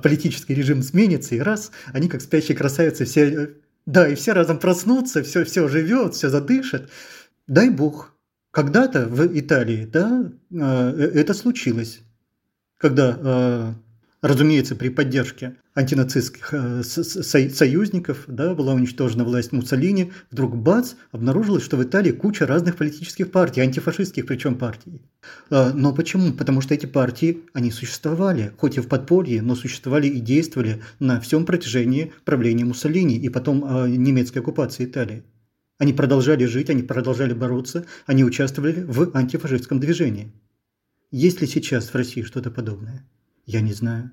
политический 0.03 0.53
режим 0.53 0.83
сменится, 0.83 1.35
и 1.35 1.39
раз, 1.39 1.71
они 1.95 2.11
как 2.11 2.21
спящие 2.21 2.55
красавицы 2.55 3.07
все, 3.07 3.55
да, 3.87 4.07
и 4.07 4.15
все 4.15 4.33
разом 4.33 4.59
проснутся, 4.59 5.23
все, 5.23 5.47
все 5.47 5.67
живет, 5.67 6.15
все 6.15 6.29
задышит. 6.29 6.91
Дай 7.47 7.71
бог. 7.71 8.15
Когда-то 8.53 9.07
в 9.07 9.39
Италии, 9.39 9.87
да, 9.87 10.31
э, 10.51 10.57
э 10.57 11.21
это 11.21 11.33
случилось, 11.33 12.01
когда 12.77 13.19
э, 13.19 13.73
разумеется, 14.21 14.77
при 14.77 14.91
поддержке 14.91 15.57
антинацистских 15.75 16.53
союзников, 16.85 18.25
да, 18.27 18.55
была 18.55 18.75
уничтожена 18.75 19.25
власть 19.25 19.53
Муссолини, 19.53 20.13
вдруг 20.31 20.55
бац, 20.55 20.93
обнаружилось, 21.13 21.65
что 21.65 21.79
в 21.79 21.83
Италии 21.83 22.13
куча 22.13 22.47
разных 22.47 22.77
политических 22.77 23.31
партий, 23.31 23.63
антифашистских 23.63 24.27
причем 24.27 24.57
партий. 24.57 25.01
Но 25.49 25.95
почему? 25.95 26.35
Потому 26.35 26.61
что 26.61 26.75
эти 26.75 26.85
партии, 26.85 27.41
они 27.55 27.71
существовали, 27.71 28.53
хоть 28.59 28.77
и 28.77 28.81
в 28.83 28.89
подполье, 28.89 29.41
но 29.41 29.55
существовали 29.55 30.09
и 30.09 30.21
действовали 30.21 30.83
на 31.01 31.23
всем 31.23 31.47
протяжении 31.47 32.13
правления 32.27 32.67
Муссолини 32.67 33.17
и 33.17 33.31
потом 33.31 33.91
немецкой 33.91 34.41
оккупации 34.41 34.85
Италии. 34.85 35.23
Они 35.83 35.93
продолжали 35.93 36.45
жить, 36.45 36.71
они 36.71 36.85
продолжали 36.85 37.33
бороться, 37.33 37.87
они 38.07 38.23
участвовали 38.23 38.85
в 38.87 39.17
антифашистском 39.17 39.81
движении. 39.81 40.33
Есть 41.11 41.41
ли 41.41 41.49
сейчас 41.49 41.89
в 41.89 41.97
России 41.97 42.23
что-то 42.23 42.53
подобное? 42.53 43.05
Я 43.47 43.63
не 43.63 43.73
знаю. 43.73 44.13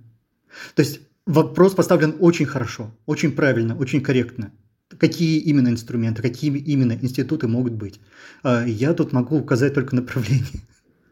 То 0.74 0.82
есть 0.82 1.02
вопрос 1.28 1.76
поставлен 1.76 2.16
очень 2.22 2.48
хорошо, 2.48 2.92
очень 3.06 3.34
правильно, 3.34 3.78
очень 3.78 4.02
корректно. 4.02 4.52
Какие 4.98 5.42
именно 5.42 5.68
инструменты, 5.68 6.24
какие 6.24 6.58
именно 6.58 6.94
институты 6.94 7.48
могут 7.48 7.74
быть? 7.74 8.00
А 8.42 8.66
я 8.66 8.96
тут 8.96 9.12
могу 9.12 9.38
указать 9.38 9.76
только 9.76 9.96
направление. 9.96 10.64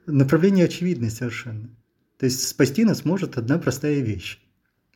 Направление 0.07 0.65
очевидное 0.65 1.11
совершенно. 1.11 1.69
То 2.17 2.25
есть 2.25 2.47
спасти 2.47 2.83
нас 2.83 3.05
может 3.05 3.37
одна 3.37 3.59
простая 3.59 3.99
вещь. 3.99 4.39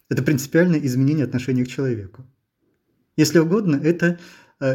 Это 0.10 0.24
принципиальное 0.24 0.80
изменение 0.80 1.26
отношения 1.26 1.66
к 1.66 1.68
человеку. 1.68 2.26
Если 3.16 3.38
угодно, 3.38 3.76
это 3.76 4.20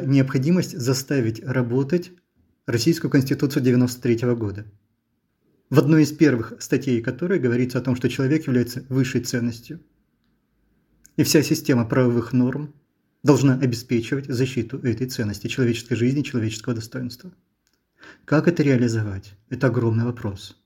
необходимость 0.05 0.79
заставить 0.79 1.43
работать 1.43 2.13
Российскую 2.67 3.11
Конституцию 3.11 3.63
93 3.63 4.35
года 4.35 4.67
в 5.71 5.79
одной 5.79 6.03
из 6.03 6.13
первых 6.13 6.55
статей 6.61 7.01
которой 7.01 7.39
говорится 7.39 7.79
о 7.79 7.83
том, 7.83 7.97
что 7.97 8.09
человек 8.09 8.47
является 8.47 8.85
высшей 8.89 9.21
ценностью. 9.21 9.81
И 11.17 11.25
вся 11.25 11.43
система 11.43 11.87
правовых 11.87 12.33
норм 12.33 12.75
должна 13.23 13.55
обеспечивать 13.59 14.27
защиту 14.27 14.79
этой 14.79 15.09
ценности 15.09 15.49
человеческой 15.49 15.97
жизни, 15.97 16.23
человеческого 16.23 16.75
достоинства. 16.75 17.33
Как 18.25 18.47
это 18.47 18.63
реализовать? 18.63 19.35
Это 19.49 19.69
огромный 19.69 20.05
вопрос. 20.05 20.57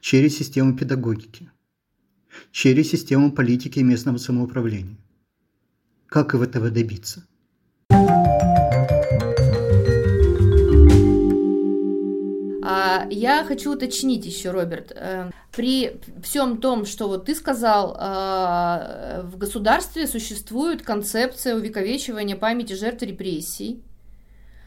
Через 0.00 0.36
систему 0.36 0.76
педагогики, 0.76 1.50
через 2.52 2.90
систему 2.90 3.32
политики 3.32 3.80
и 3.80 3.84
местного 3.84 4.18
самоуправления. 4.18 4.98
Как 6.06 6.34
этого 6.34 6.70
добиться? 6.70 7.26
А, 7.90 8.39
я 13.10 13.44
хочу 13.44 13.72
уточнить 13.72 14.26
еще, 14.26 14.50
Роберт, 14.50 14.92
э, 14.94 15.30
при 15.52 16.00
всем 16.22 16.58
том, 16.58 16.86
что 16.86 17.08
вот 17.08 17.26
ты 17.26 17.34
сказал, 17.34 17.96
а, 17.98 19.22
в 19.24 19.36
государстве 19.36 20.06
существует 20.06 20.82
концепция 20.82 21.56
увековечивания 21.56 22.36
памяти 22.36 22.74
жертв 22.74 23.02
репрессий. 23.02 23.82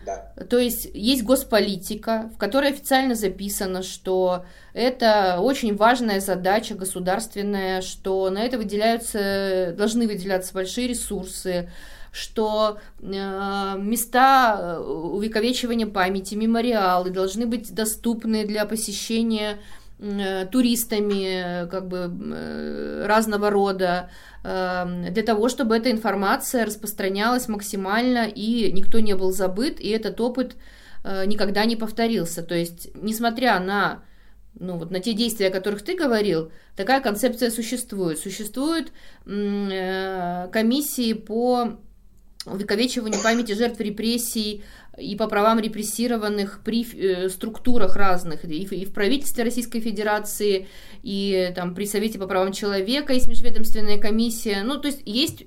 Да. 0.06 0.34
То 0.50 0.58
есть 0.58 0.90
есть 0.94 1.24
госполитика, 1.24 2.30
в 2.36 2.38
которой 2.38 2.72
официально 2.72 3.16
записано, 3.16 3.84
что 3.84 4.46
это 4.74 5.38
очень 5.40 5.76
важная 5.76 6.20
задача 6.20 6.76
государственная, 6.76 7.82
что 7.82 8.30
на 8.30 8.44
это 8.44 8.58
выделяются, 8.58 9.74
должны 9.78 10.08
выделяться 10.08 10.54
большие 10.54 10.88
ресурсы, 10.88 11.70
что 12.14 12.78
э, 13.00 13.06
места 13.80 14.56
э, 14.60 14.78
увековечивания 14.80 15.88
памяти, 15.88 16.36
мемориалы 16.36 17.10
должны 17.10 17.48
быть 17.48 17.74
доступны 17.74 18.46
для 18.46 18.66
посещения 18.66 19.58
э, 19.98 20.46
туристами 20.46 21.68
как 21.70 21.88
бы 21.88 23.04
разного 23.06 23.50
рода, 23.50 24.12
для 24.44 25.24
того, 25.26 25.48
чтобы 25.48 25.78
эта 25.78 25.90
информация 25.90 26.66
распространялась 26.66 27.48
максимально 27.48 28.28
и 28.28 28.72
никто 28.74 29.00
не 29.00 29.16
был 29.16 29.32
забыт, 29.32 29.80
и 29.80 29.88
этот 29.88 30.20
опыт 30.20 30.58
никогда 31.06 31.64
не 31.64 31.78
повторился. 31.78 32.44
То 32.44 32.54
есть, 32.54 32.90
несмотря 32.94 33.62
на 33.62 34.04
ну, 34.60 34.76
вот 34.78 34.92
на 34.92 35.00
те 35.00 35.14
действия, 35.14 35.48
о 35.48 35.52
которых 35.52 35.82
ты 35.82 35.96
говорил, 35.96 36.52
такая 36.76 37.00
концепция 37.00 37.50
существует. 37.52 38.20
Существуют 38.20 38.92
комиссии 39.24 41.14
по 41.14 41.80
увековечиванию 42.46 43.22
памяти 43.22 43.54
жертв 43.54 43.80
репрессий 43.80 44.64
и 44.98 45.16
по 45.16 45.28
правам 45.28 45.60
репрессированных 45.60 46.62
при 46.64 46.86
э, 46.94 47.30
структурах 47.30 47.96
разных, 47.96 48.46
и, 48.46 48.64
и 48.64 48.86
в 48.86 48.94
правительстве 48.94 49.44
Российской 49.44 49.80
Федерации, 49.80 50.68
и 51.02 51.52
там 51.56 51.74
при 51.74 51.86
Совете 51.86 52.20
по 52.20 52.28
правам 52.28 52.52
человека 52.52 53.14
есть 53.14 53.28
межведомственная 53.28 53.98
комиссия. 53.98 54.62
Ну, 54.64 54.78
то 54.78 54.88
есть 54.88 55.02
есть 55.06 55.46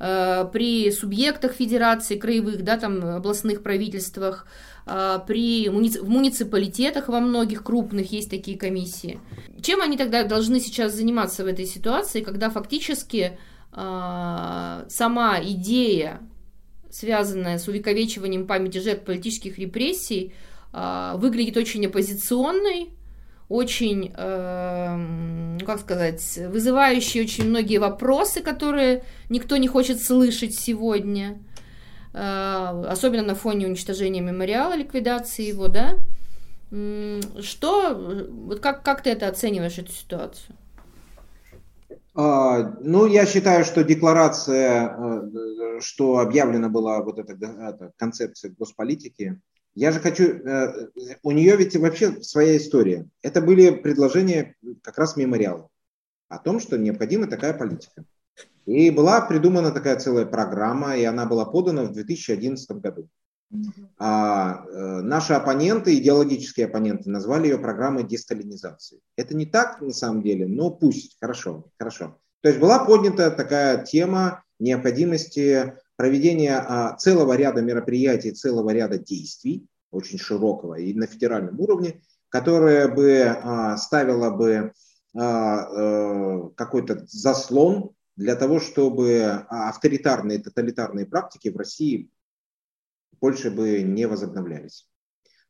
э, 0.00 0.48
при 0.52 0.90
субъектах 0.90 1.52
Федерации, 1.52 2.16
краевых, 2.16 2.62
да, 2.62 2.76
там 2.76 3.04
областных 3.04 3.62
правительствах, 3.62 4.46
э, 4.86 5.20
при 5.28 5.68
муници- 5.68 6.00
в 6.00 6.08
муниципалитетах 6.08 7.08
во 7.08 7.20
многих 7.20 7.62
крупных 7.62 8.10
есть 8.10 8.30
такие 8.30 8.58
комиссии. 8.58 9.20
Чем 9.60 9.80
они 9.80 9.96
тогда 9.96 10.24
должны 10.24 10.58
сейчас 10.58 10.92
заниматься 10.94 11.44
в 11.44 11.46
этой 11.46 11.66
ситуации, 11.66 12.20
когда 12.20 12.50
фактически 12.50 13.38
сама 13.74 15.40
идея, 15.42 16.20
связанная 16.90 17.58
с 17.58 17.68
увековечиванием 17.68 18.46
памяти 18.46 18.78
жертв 18.78 19.04
политических 19.04 19.58
репрессий, 19.58 20.34
а, 20.74 21.16
выглядит 21.16 21.56
очень 21.56 21.86
оппозиционной, 21.86 22.90
очень, 23.48 24.12
э, 24.16 25.58
как 25.66 25.80
сказать, 25.80 26.38
вызывающей 26.48 27.20
очень 27.22 27.44
многие 27.44 27.78
вопросы, 27.78 28.40
которые 28.40 29.04
никто 29.28 29.58
не 29.58 29.68
хочет 29.68 30.02
слышать 30.02 30.54
сегодня, 30.54 31.38
особенно 32.14 33.22
на 33.22 33.34
фоне 33.34 33.66
уничтожения 33.66 34.20
мемориала, 34.20 34.74
ликвидации 34.74 35.46
его, 35.46 35.68
да. 35.68 35.96
Что, 37.42 37.94
вот 37.94 38.60
как, 38.60 38.82
как 38.82 39.02
ты 39.02 39.10
это 39.10 39.28
оцениваешь, 39.28 39.78
эту 39.78 39.92
ситуацию? 39.92 40.56
А, 42.14 42.74
ну, 42.80 43.06
я 43.06 43.24
считаю, 43.24 43.64
что 43.64 43.84
декларация, 43.84 44.96
э, 44.96 45.80
что 45.80 46.18
объявлена 46.18 46.68
была 46.68 47.02
вот 47.02 47.18
эта, 47.18 47.32
эта 47.32 47.92
концепция 47.96 48.54
госполитики, 48.58 49.40
я 49.74 49.92
же 49.92 50.00
хочу, 50.00 50.24
э, 50.24 50.88
у 51.22 51.30
нее 51.30 51.56
ведь 51.56 51.74
вообще 51.76 52.22
своя 52.22 52.58
история. 52.58 53.08
Это 53.22 53.40
были 53.40 53.70
предложения 53.70 54.56
как 54.82 54.98
раз 54.98 55.16
мемориала 55.16 55.68
о 56.28 56.38
том, 56.38 56.60
что 56.60 56.76
необходима 56.76 57.26
такая 57.26 57.54
политика. 57.54 58.04
И 58.66 58.90
была 58.90 59.22
придумана 59.22 59.70
такая 59.72 59.98
целая 59.98 60.26
программа, 60.26 60.96
и 60.96 61.04
она 61.04 61.24
была 61.26 61.46
подана 61.46 61.84
в 61.84 61.92
2011 61.92 62.70
году. 62.72 63.08
А 63.98 64.64
э, 64.64 65.00
наши 65.02 65.34
оппоненты, 65.34 65.96
идеологические 65.96 66.66
оппоненты, 66.66 67.10
назвали 67.10 67.48
ее 67.48 67.58
программой 67.58 68.04
десталинизации. 68.04 69.00
Это 69.16 69.36
не 69.36 69.46
так 69.46 69.80
на 69.80 69.92
самом 69.92 70.22
деле, 70.22 70.46
но 70.46 70.70
пусть, 70.70 71.16
хорошо, 71.20 71.66
хорошо. 71.78 72.18
То 72.40 72.48
есть 72.48 72.60
была 72.60 72.84
поднята 72.84 73.30
такая 73.30 73.84
тема 73.84 74.42
необходимости 74.58 75.74
проведения 75.96 76.56
а, 76.56 76.96
целого 76.96 77.34
ряда 77.34 77.60
мероприятий, 77.62 78.32
целого 78.32 78.70
ряда 78.70 78.98
действий, 78.98 79.66
очень 79.90 80.18
широкого 80.18 80.74
и 80.74 80.94
на 80.94 81.06
федеральном 81.06 81.60
уровне, 81.60 82.02
которое 82.28 82.88
бы 82.88 83.22
а, 83.22 83.76
ставило 83.76 84.30
бы 84.30 84.72
а, 85.14 85.20
а, 85.20 86.50
какой-то 86.56 87.04
заслон 87.06 87.90
для 88.16 88.34
того, 88.34 88.60
чтобы 88.60 89.44
авторитарные, 89.48 90.38
тоталитарные 90.38 91.06
практики 91.06 91.48
в 91.48 91.56
России 91.56 92.10
больше 93.20 93.50
бы 93.50 93.82
не 93.82 94.06
возобновлялись. 94.06 94.88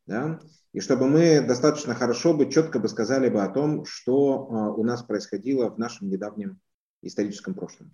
Да? 0.05 0.39
И 0.73 0.79
чтобы 0.79 1.07
мы 1.07 1.41
достаточно 1.41 1.95
хорошо 1.95 2.33
бы, 2.33 2.49
четко 2.49 2.79
бы 2.79 2.89
сказали 2.89 3.29
бы 3.29 3.43
о 3.43 3.49
том, 3.49 3.85
что 3.85 4.47
э, 4.49 4.79
у 4.79 4.83
нас 4.83 5.03
происходило 5.03 5.69
в 5.69 5.77
нашем 5.77 6.09
недавнем 6.09 6.59
историческом 7.01 7.53
прошлом. 7.53 7.91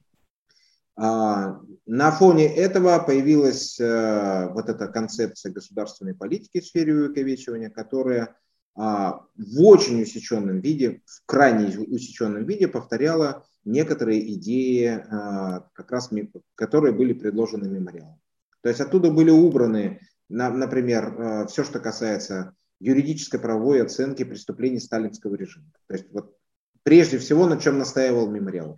А, 0.96 1.62
на 1.86 2.12
фоне 2.12 2.54
этого 2.54 3.00
появилась 3.00 3.80
э, 3.80 4.50
вот 4.54 4.68
эта 4.70 4.88
концепция 4.88 5.52
государственной 5.52 6.14
политики 6.14 6.60
в 6.60 6.66
сфере 6.66 6.94
увековечивания, 6.94 7.70
которая 7.70 8.36
а, 8.76 9.26
в 9.38 9.62
очень 9.62 10.02
усеченном 10.02 10.60
виде, 10.60 11.02
в 11.06 11.26
крайне 11.26 11.78
усеченном 11.80 12.46
виде 12.46 12.68
повторяла 12.68 13.46
некоторые 13.64 14.34
идеи, 14.34 15.04
а, 15.10 15.70
как 15.74 15.92
раз, 15.92 16.10
которые 16.56 16.94
были 16.94 17.14
предложены 17.14 17.68
мемориалом. 17.70 18.20
То 18.62 18.70
есть 18.70 18.82
оттуда 18.82 19.12
были 19.12 19.30
убраны, 19.30 20.02
например, 20.30 21.16
а, 21.18 21.48
все, 21.48 21.64
что 21.64 21.80
касается 21.80 22.54
юридической 22.80 23.40
правовой 23.40 23.82
оценки 23.82 24.24
преступлений 24.24 24.80
сталинского 24.80 25.36
режима. 25.36 25.72
То 25.88 25.94
есть 25.96 26.12
вот 26.12 26.36
прежде 26.84 27.18
всего, 27.18 27.46
на 27.46 27.58
чем 27.58 27.78
настаивал 27.78 28.30
мемориал. 28.30 28.78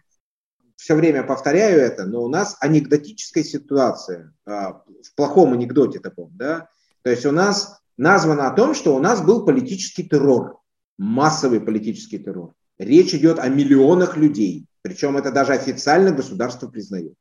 Все 0.76 0.96
время 0.96 1.24
повторяю 1.24 1.80
это, 1.80 2.06
но 2.06 2.24
у 2.24 2.28
нас 2.28 2.58
анекдотическая 2.60 3.44
ситуация, 3.44 4.34
в 4.46 4.84
плохом 5.15 5.54
анекдоте 5.54 6.00
таком, 6.00 6.32
да, 6.36 6.70
то 7.04 7.10
есть 7.12 7.26
у 7.26 7.32
нас 7.32 7.80
названо 7.98 8.48
о 8.48 8.56
том, 8.56 8.74
что 8.74 8.96
у 8.96 9.00
нас 9.00 9.22
был 9.22 9.46
политический 9.46 10.04
террор, 10.04 10.60
массовый 10.98 11.62
политический 11.62 12.17
террор. 12.17 12.54
Речь 12.78 13.13
идет 13.13 13.38
о 13.38 13.48
миллионах 13.48 14.17
людей, 14.17 14.65
причем 14.82 15.17
это 15.17 15.32
даже 15.32 15.54
официально 15.54 16.12
государство 16.12 16.67
признает. 16.67 17.13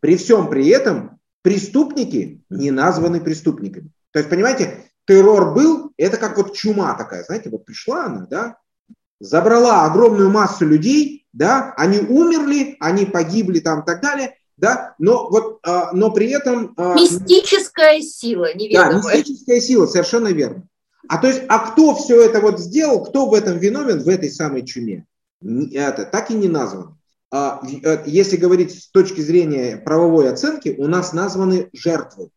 При 0.00 0.16
всем 0.16 0.50
при 0.50 0.68
этом 0.68 1.20
преступники 1.42 2.42
не 2.50 2.70
названы 2.70 3.20
преступниками. 3.20 3.90
То 4.12 4.18
есть, 4.18 4.30
понимаете, 4.30 4.84
террор 5.06 5.54
был, 5.54 5.92
это 5.96 6.16
как 6.16 6.36
вот 6.36 6.54
чума 6.54 6.94
такая, 6.94 7.24
знаете, 7.24 7.50
вот 7.50 7.64
пришла 7.64 8.06
она, 8.06 8.26
да, 8.30 8.58
забрала 9.20 9.84
огромную 9.84 10.30
массу 10.30 10.66
людей, 10.66 11.26
да, 11.32 11.74
они 11.76 11.98
умерли, 11.98 12.76
они 12.80 13.06
погибли 13.06 13.60
там 13.60 13.80
и 13.80 13.86
так 13.86 14.00
далее, 14.02 14.36
да, 14.56 14.94
но 14.98 15.28
вот, 15.28 15.58
а, 15.64 15.92
но 15.92 16.10
при 16.10 16.30
этом... 16.30 16.74
А, 16.76 16.94
мистическая 16.94 18.00
сила, 18.00 18.54
неведомая. 18.54 19.02
Да, 19.02 19.16
мистическая 19.16 19.60
сила, 19.60 19.86
совершенно 19.86 20.28
верно. 20.28 20.68
А 21.08 21.18
то 21.18 21.26
есть, 21.26 21.42
а 21.48 21.70
кто 21.70 21.94
все 21.94 22.22
это 22.22 22.40
вот 22.40 22.60
сделал, 22.60 23.04
кто 23.04 23.28
в 23.28 23.34
этом 23.34 23.58
виновен, 23.58 24.02
в 24.02 24.08
этой 24.08 24.30
самой 24.30 24.64
чуме? 24.64 25.06
Это 25.72 26.04
так 26.04 26.30
и 26.30 26.34
не 26.34 26.48
названо. 26.48 26.96
А, 27.34 27.62
э, 27.64 28.02
если 28.04 28.36
говорить 28.36 28.78
с 28.78 28.90
точки 28.90 29.22
зрения 29.22 29.78
правовой 29.78 30.30
оценки, 30.30 30.74
у 30.76 30.86
нас 30.86 31.14
названы 31.14 31.70
жертвы, 31.72 32.28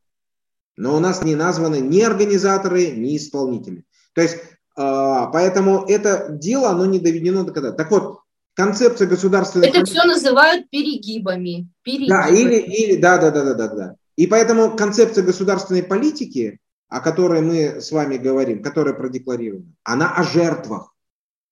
но 0.78 0.96
у 0.96 1.00
нас 1.00 1.22
не 1.22 1.36
названы 1.36 1.82
ни 1.82 2.00
организаторы, 2.00 2.92
ни 2.92 3.18
исполнители. 3.18 3.84
То 4.14 4.22
есть, 4.22 4.38
а, 4.78 5.28
поэтому 5.28 5.84
это 5.86 6.28
дело, 6.30 6.70
оно 6.70 6.86
не 6.86 7.00
доведено 7.00 7.44
до 7.44 7.52
конца. 7.52 7.74
Так 7.74 7.92
вот, 7.92 8.22
концепция 8.54 9.08
государственной... 9.08 9.68
Это 9.68 9.84
все 9.84 10.06
называют 10.06 10.70
перегибами. 10.70 11.68
перегибами. 11.84 12.08
Да, 12.08 12.28
или, 12.30 12.56
или, 12.56 12.96
да, 12.96 13.18
да, 13.18 13.32
да, 13.32 13.44
да, 13.44 13.54
да, 13.54 13.68
да. 13.68 13.96
И 14.16 14.28
поэтому 14.28 14.78
концепция 14.78 15.26
государственной 15.26 15.84
политики, 15.84 16.60
о 16.88 17.02
которой 17.02 17.42
мы 17.42 17.82
с 17.82 17.92
вами 17.92 18.16
говорим, 18.16 18.64
которая 18.64 18.94
продекларирована, 18.94 19.74
она 19.84 20.16
о 20.16 20.24
жертвах. 20.24 20.94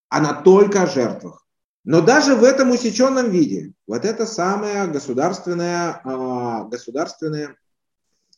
Она 0.08 0.34
только 0.34 0.84
о 0.84 0.88
жертвах. 0.88 1.42
Но 1.84 2.02
даже 2.02 2.36
в 2.36 2.43
этом 2.43 2.72
усеченном 2.72 3.30
виде, 3.30 3.74
вот 3.88 4.06
эта 4.06 4.26
самая 4.26 4.88
государственная, 4.88 6.02
э, 6.04 6.69
государственная 6.69 7.58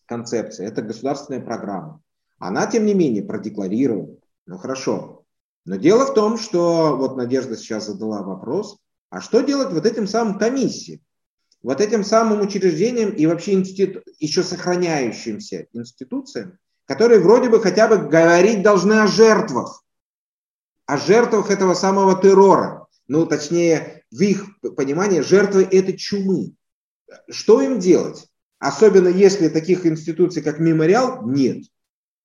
концепция, 0.07 0.67
это 0.67 0.81
государственная 0.81 1.41
программа, 1.41 2.01
она, 2.39 2.65
тем 2.65 2.85
не 2.85 2.93
менее, 2.93 3.23
продекларирована. 3.23 4.17
Ну 4.47 4.57
хорошо, 4.57 5.25
но 5.65 5.75
дело 5.77 6.05
в 6.05 6.13
том, 6.13 6.37
что 6.37 6.95
вот 6.95 7.17
Надежда 7.17 7.57
сейчас 7.57 7.87
задала 7.87 8.21
вопрос, 8.21 8.77
а 9.09 9.21
что 9.21 9.41
делать 9.41 9.71
вот 9.71 9.85
этим 9.85 10.07
самым 10.07 10.37
комиссиям? 10.37 11.01
Вот 11.63 11.81
этим 11.81 12.03
самым 12.03 12.41
учреждениям 12.41 13.09
и 13.09 13.25
вообще 13.25 13.53
институт, 13.53 14.03
еще 14.19 14.43
сохраняющимся 14.43 15.65
институциям, 15.73 16.59
которые 16.85 17.19
вроде 17.19 17.49
бы 17.49 17.59
хотя 17.59 17.87
бы 17.87 17.97
говорить 17.97 18.61
должны 18.61 18.93
о 19.01 19.07
жертвах, 19.07 19.83
о 20.85 20.97
жертвах 20.97 21.49
этого 21.49 21.73
самого 21.73 22.21
террора. 22.21 22.84
Ну, 23.07 23.25
точнее, 23.25 24.03
в 24.11 24.21
их 24.21 24.45
понимании 24.75 25.21
жертвы 25.21 25.67
это 25.69 25.93
чумы. 25.93 26.53
Что 27.29 27.61
им 27.61 27.79
делать? 27.79 28.27
Особенно 28.59 29.07
если 29.07 29.49
таких 29.49 29.85
институций, 29.85 30.41
как 30.41 30.59
мемориал, 30.59 31.27
нет. 31.27 31.65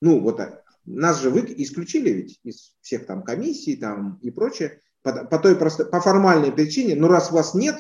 Ну, 0.01 0.21
вот 0.21 0.41
нас 0.87 1.21
же 1.21 1.31
вы 1.31 1.45
исключили 1.59 2.11
ведь 2.11 2.41
из 2.43 2.75
всех 2.81 3.07
там 3.07 3.23
комиссий 3.23 3.77
там 3.77 4.19
и 4.23 4.31
прочее 4.31 4.81
по, 5.03 5.25
по 5.25 5.39
той 5.39 5.57
просто 5.57 5.85
по 5.85 6.01
формальной 6.01 6.53
причине. 6.53 6.97
Но 6.97 7.09
раз 7.09 7.31
вас 7.31 7.55
нет 7.55 7.77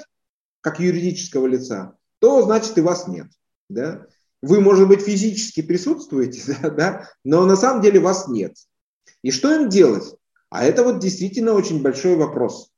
как 0.60 0.78
юридического 0.78 1.46
лица, 1.46 1.96
то 2.18 2.42
значит 2.42 2.76
и 2.76 2.82
вас 2.82 3.08
нет, 3.08 3.28
да? 3.68 4.06
Вы, 4.42 4.60
может 4.60 4.88
быть, 4.88 5.02
физически 5.02 5.62
присутствуете, 5.62 6.56
да, 6.62 6.70
да, 6.70 7.10
но 7.24 7.44
на 7.46 7.56
самом 7.56 7.82
деле 7.82 8.00
вас 8.00 8.28
нет. 8.28 8.56
И 9.22 9.30
что 9.30 9.54
им 9.54 9.68
делать? 9.68 10.14
А 10.50 10.64
это 10.64 10.82
вот 10.82 10.98
действительно 10.98 11.52
очень 11.52 11.82
большой 11.82 12.16
вопрос. 12.16 12.70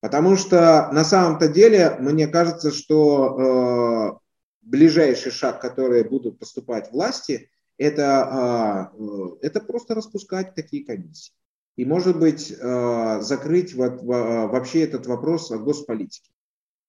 Потому 0.00 0.36
что 0.36 0.88
на 0.92 1.04
самом-то 1.04 1.48
деле, 1.48 1.96
мне 1.98 2.26
кажется, 2.26 2.70
что 2.70 3.36
э, 3.38 4.18
ближайший 4.62 5.30
шаг, 5.30 5.60
который 5.60 6.08
будут 6.08 6.38
поступать 6.38 6.90
власти, 6.90 7.50
это, 7.76 8.24
а, 8.24 8.92
э, 8.98 9.46
это 9.46 9.60
просто 9.60 9.94
распускать 9.94 10.54
такие 10.54 10.84
комиссии. 10.84 11.32
И, 11.76 11.84
может 11.84 12.18
быть, 12.18 12.50
э, 12.50 13.18
закрыть 13.20 13.74
вот 13.74 14.02
вообще 14.02 14.82
этот 14.82 15.06
вопрос 15.06 15.50
о 15.50 15.58
госполитике. 15.58 16.30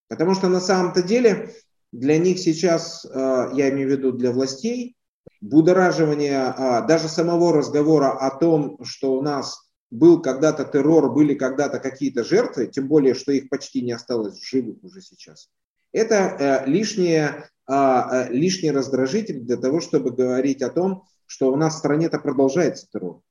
Потому 0.07 0.33
что 0.33 0.49
на 0.49 0.59
самом-то 0.59 1.01
деле 1.01 1.53
для 1.91 2.17
них 2.17 2.39
сейчас, 2.39 3.05
э, 3.05 3.49
я 3.53 3.69
имею 3.69 3.87
в 3.87 3.91
виду 3.91 4.11
для 4.11 4.31
властей, 4.31 4.95
будораживание 5.41 6.39
а, 6.39 6.81
даже 6.81 7.07
самого 7.07 7.53
разговора 7.53 8.11
о 8.11 8.29
том, 8.37 8.83
что 8.83 9.13
у 9.13 9.21
нас 9.21 9.70
был 9.91 10.21
когда-то 10.21 10.65
террор, 10.65 11.13
были 11.13 11.35
когда-то 11.35 11.79
какие-то 11.79 12.23
жертвы, 12.23 12.67
тем 12.67 12.87
более, 12.87 13.13
что 13.13 13.31
их 13.31 13.49
почти 13.49 13.81
не 13.81 13.91
осталось 13.91 14.39
в 14.39 14.47
живых 14.47 14.77
уже 14.83 15.01
сейчас, 15.01 15.49
это 15.91 16.63
лишнее 16.65 17.49
а, 17.73 18.25
э, 18.25 18.33
лишний 18.33 18.71
раздражитель 18.71 19.41
для 19.41 19.55
того, 19.55 19.79
чтобы 19.79 20.11
говорить 20.11 20.61
о 20.61 20.69
том, 20.69 21.05
что 21.25 21.51
у 21.53 21.55
нас 21.55 21.75
в 21.75 21.77
стране-то 21.77 22.19
продолжается 22.19 22.85
террор. 22.91 23.21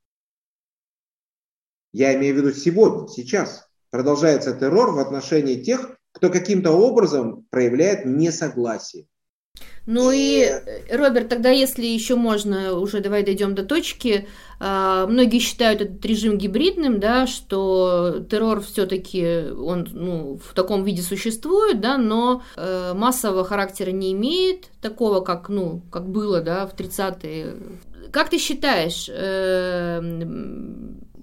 Я 1.93 2.15
имею 2.15 2.35
в 2.35 2.39
виду 2.39 2.53
сегодня, 2.53 3.07
сейчас. 3.09 3.69
Продолжается 3.91 4.55
террор 4.55 4.93
в 4.93 4.99
отношении 4.99 5.63
тех, 5.63 5.99
кто 6.13 6.31
каким-то 6.31 6.71
образом 6.71 7.47
проявляет 7.51 8.07
несогласие. 8.07 9.09
Ну 9.93 10.13
и, 10.13 10.43
э, 10.43 10.97
Роберт, 10.97 11.29
тогда 11.29 11.51
если 11.51 11.85
еще 11.85 12.15
можно, 12.15 12.75
уже 12.75 13.01
давай 13.01 13.25
дойдем 13.25 13.57
до 13.57 13.65
точки. 13.65 14.29
А, 14.61 15.09
многие 15.09 15.41
считают 15.41 15.81
этот 15.81 16.05
режим 16.07 16.39
гибридным, 16.39 17.01
да, 17.01 17.27
что 17.27 18.25
террор 18.31 18.61
все-таки 18.61 19.51
он 19.51 19.89
ну, 19.91 20.39
в 20.39 20.55
таком 20.55 20.85
виде 20.85 21.03
существует, 21.03 21.81
да, 21.81 21.99
но 21.99 22.43
э, 22.55 22.93
массового 22.95 23.45
характера 23.45 23.91
не 23.91 24.13
имеет, 24.13 24.69
такого, 24.81 25.23
как, 25.23 25.49
ну, 25.49 25.83
как 25.91 26.09
было 26.09 26.41
да, 26.41 26.69
в 26.69 26.75
30-е. 26.77 27.57
Как 28.13 28.29
ты 28.29 28.39
считаешь, 28.39 29.11
э, 29.13 30.01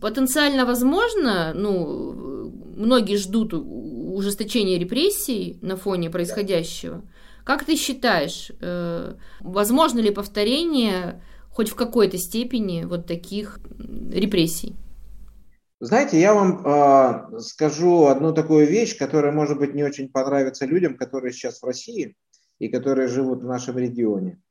потенциально 0.01 0.65
возможно, 0.65 1.53
ну, 1.55 2.51
многие 2.75 3.15
ждут 3.15 3.53
ужесточения 3.53 4.77
репрессий 4.77 5.57
на 5.61 5.77
фоне 5.77 6.09
происходящего? 6.09 7.01
Как 7.47 7.63
ты 7.63 7.77
считаешь, 7.77 8.51
э, 8.59 9.13
возможно 9.39 9.99
ли 9.99 10.11
повторение 10.11 11.23
хоть 11.49 11.69
в 11.69 11.75
какой-то 11.75 12.17
степени 12.17 12.83
вот 12.83 13.07
таких 13.07 13.59
репрессий? 14.11 14.75
Знаете, 15.79 16.19
я 16.19 16.33
вам 16.33 16.59
э, 16.65 17.39
скажу 17.39 18.07
одну 18.07 18.33
такую 18.33 18.67
вещь, 18.67 18.97
которая, 18.97 19.31
может 19.31 19.59
быть, 19.59 19.73
не 19.73 19.85
очень 19.85 20.09
понравится 20.09 20.65
людям, 20.65 20.97
которые 20.97 21.31
сейчас 21.31 21.61
в 21.61 21.65
России 21.65 22.17
и 22.59 22.67
которые 22.67 23.07
живут 23.07 23.39
в 23.39 23.45
нашем 23.45 23.77
регионе. 23.77 24.41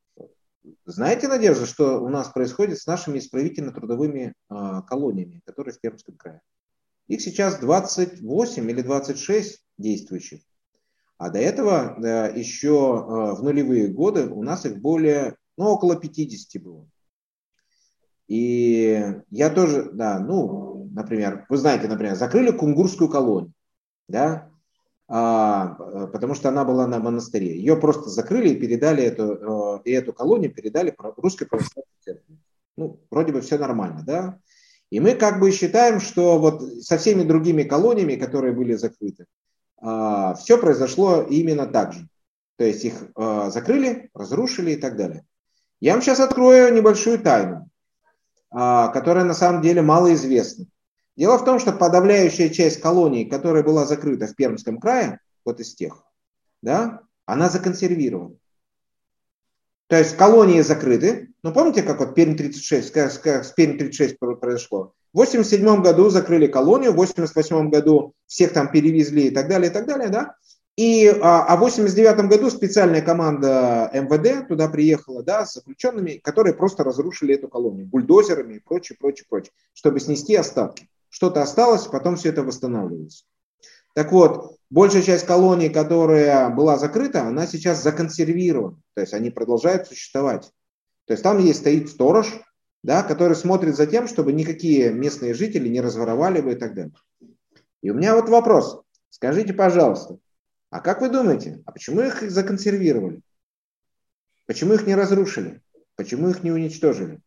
Знаете, 0.86 1.28
Надежда, 1.28 1.66
что 1.66 2.00
у 2.02 2.08
нас 2.08 2.28
происходит 2.28 2.78
с 2.78 2.86
нашими 2.86 3.18
исправительно-трудовыми 3.18 4.32
э, 4.32 4.54
колониями, 4.88 5.42
которые 5.44 5.74
в 5.74 5.80
Пермском 5.82 6.16
крае? 6.16 6.40
Их 7.08 7.20
сейчас 7.20 7.58
28 7.58 8.70
или 8.70 8.80
26 8.80 9.62
действующих. 9.76 10.40
А 11.18 11.30
до 11.30 11.38
этого 11.38 11.96
еще 12.34 12.68
э, 12.68 13.34
в 13.34 13.42
нулевые 13.42 13.88
годы 13.88 14.28
у 14.28 14.42
нас 14.42 14.66
их 14.66 14.78
более, 14.78 15.36
ну, 15.56 15.66
около 15.66 15.96
50 15.96 16.62
было. 16.62 16.86
И 18.28 19.02
я 19.30 19.50
тоже, 19.50 19.90
да, 19.92 20.18
ну, 20.18 20.88
например, 20.92 21.46
вы 21.48 21.56
знаете, 21.56 21.88
например, 21.88 22.16
закрыли 22.16 22.50
кунгурскую 22.50 23.08
колонию, 23.08 23.52
да, 24.08 24.50
а, 25.08 25.74
потому 26.12 26.34
что 26.34 26.48
она 26.48 26.64
была 26.64 26.86
на 26.86 26.98
монастыре. 26.98 27.56
Ее 27.56 27.76
просто 27.76 28.10
закрыли 28.10 28.50
и 28.50 28.60
передали 28.60 29.04
эту, 29.04 29.78
э, 29.78 29.82
и 29.84 29.92
эту 29.92 30.12
колонию 30.12 30.52
передали 30.52 30.94
русской 31.16 31.46
православной 31.46 31.92
церкви. 32.00 32.36
Ну, 32.76 33.00
вроде 33.10 33.32
бы 33.32 33.40
все 33.40 33.56
нормально, 33.56 34.02
да? 34.04 34.38
И 34.90 34.98
мы 34.98 35.14
как 35.14 35.40
бы 35.40 35.52
считаем, 35.52 36.00
что 36.00 36.38
вот 36.38 36.62
со 36.82 36.98
всеми 36.98 37.22
другими 37.22 37.62
колониями, 37.62 38.16
которые 38.16 38.52
были 38.52 38.74
закрыты, 38.74 39.26
все 39.80 40.58
произошло 40.58 41.22
именно 41.22 41.66
так 41.66 41.92
же. 41.92 42.08
То 42.56 42.64
есть 42.64 42.84
их 42.84 42.94
а, 43.14 43.50
закрыли, 43.50 44.10
разрушили 44.14 44.72
и 44.72 44.76
так 44.76 44.96
далее. 44.96 45.24
Я 45.80 45.92
вам 45.92 46.02
сейчас 46.02 46.20
открою 46.20 46.72
небольшую 46.74 47.18
тайну, 47.18 47.68
а, 48.50 48.88
которая 48.88 49.24
на 49.24 49.34
самом 49.34 49.60
деле 49.60 49.82
малоизвестна. 49.82 50.66
Дело 51.16 51.38
в 51.38 51.44
том, 51.44 51.58
что 51.58 51.72
подавляющая 51.72 52.48
часть 52.48 52.80
колоний, 52.80 53.26
которая 53.26 53.62
была 53.62 53.84
закрыта 53.84 54.26
в 54.26 54.34
Пермском 54.34 54.78
крае, 54.78 55.20
вот 55.44 55.60
из 55.60 55.74
тех, 55.74 56.02
да, 56.62 57.02
она 57.26 57.48
законсервирована. 57.48 58.36
То 59.88 59.98
есть 59.98 60.16
колонии 60.16 60.60
закрыты. 60.62 61.28
Ну, 61.42 61.52
помните, 61.52 61.82
как 61.82 62.00
вот 62.00 62.14
Пермь 62.14 62.36
36, 62.36 62.90
как, 62.90 63.20
как 63.22 63.44
с 63.44 63.52
Пермь 63.52 63.78
36 63.78 64.18
произошло? 64.18 64.92
В 65.12 65.18
87 65.18 65.82
году 65.82 66.10
закрыли 66.10 66.46
колонию, 66.46 66.92
в 66.92 66.96
88 66.96 67.70
году 67.70 68.12
всех 68.26 68.52
там 68.52 68.70
перевезли 68.70 69.28
и 69.28 69.30
так 69.30 69.48
далее, 69.48 69.70
и 69.70 69.72
так 69.72 69.86
далее, 69.86 70.08
да? 70.08 70.34
И, 70.76 71.08
а, 71.08 71.46
а 71.46 71.56
в 71.56 71.60
89 71.60 72.28
году 72.28 72.50
специальная 72.50 73.00
команда 73.00 73.90
МВД 73.94 74.46
туда 74.46 74.68
приехала, 74.68 75.22
да, 75.22 75.46
с 75.46 75.54
заключенными, 75.54 76.20
которые 76.22 76.54
просто 76.54 76.84
разрушили 76.84 77.34
эту 77.34 77.48
колонию 77.48 77.86
бульдозерами 77.86 78.54
и 78.54 78.60
прочее, 78.60 78.98
прочее, 79.00 79.24
прочее, 79.28 79.52
чтобы 79.72 80.00
снести 80.00 80.34
остатки. 80.34 80.88
Что-то 81.08 81.40
осталось, 81.40 81.86
потом 81.86 82.16
все 82.16 82.28
это 82.28 82.42
восстанавливается. 82.42 83.24
Так 83.96 84.12
вот, 84.12 84.58
большая 84.68 85.00
часть 85.00 85.24
колоний, 85.24 85.70
которая 85.70 86.50
была 86.50 86.76
закрыта, 86.76 87.22
она 87.22 87.46
сейчас 87.46 87.82
законсервирована. 87.82 88.78
То 88.92 89.00
есть 89.00 89.14
они 89.14 89.30
продолжают 89.30 89.86
существовать. 89.86 90.52
То 91.06 91.14
есть 91.14 91.22
там 91.22 91.38
есть 91.38 91.60
стоит 91.60 91.88
сторож, 91.88 92.26
да, 92.82 93.02
который 93.02 93.34
смотрит 93.34 93.74
за 93.74 93.86
тем, 93.86 94.06
чтобы 94.06 94.34
никакие 94.34 94.92
местные 94.92 95.32
жители 95.32 95.70
не 95.70 95.80
разворовали 95.80 96.42
бы 96.42 96.52
и 96.52 96.56
так 96.56 96.74
далее. 96.74 96.92
И 97.80 97.88
у 97.88 97.94
меня 97.94 98.14
вот 98.14 98.28
вопрос. 98.28 98.82
Скажите, 99.08 99.54
пожалуйста, 99.54 100.18
а 100.68 100.80
как 100.80 101.00
вы 101.00 101.08
думаете, 101.08 101.62
а 101.64 101.72
почему 101.72 102.02
их 102.02 102.20
законсервировали? 102.30 103.22
Почему 104.44 104.74
их 104.74 104.86
не 104.86 104.94
разрушили? 104.94 105.62
Почему 105.94 106.28
их 106.28 106.42
не 106.42 106.50
уничтожили? 106.52 107.20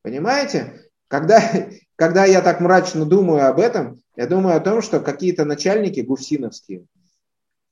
Понимаете? 0.00 0.88
Когда, 1.08 1.38
когда 1.96 2.24
я 2.24 2.40
так 2.40 2.62
мрачно 2.62 3.04
думаю 3.04 3.46
об 3.46 3.60
этом, 3.60 4.00
я 4.16 4.26
думаю 4.26 4.56
о 4.56 4.60
том, 4.60 4.82
что 4.82 5.00
какие-то 5.00 5.44
начальники 5.44 6.00
гуфсиновские, 6.00 6.86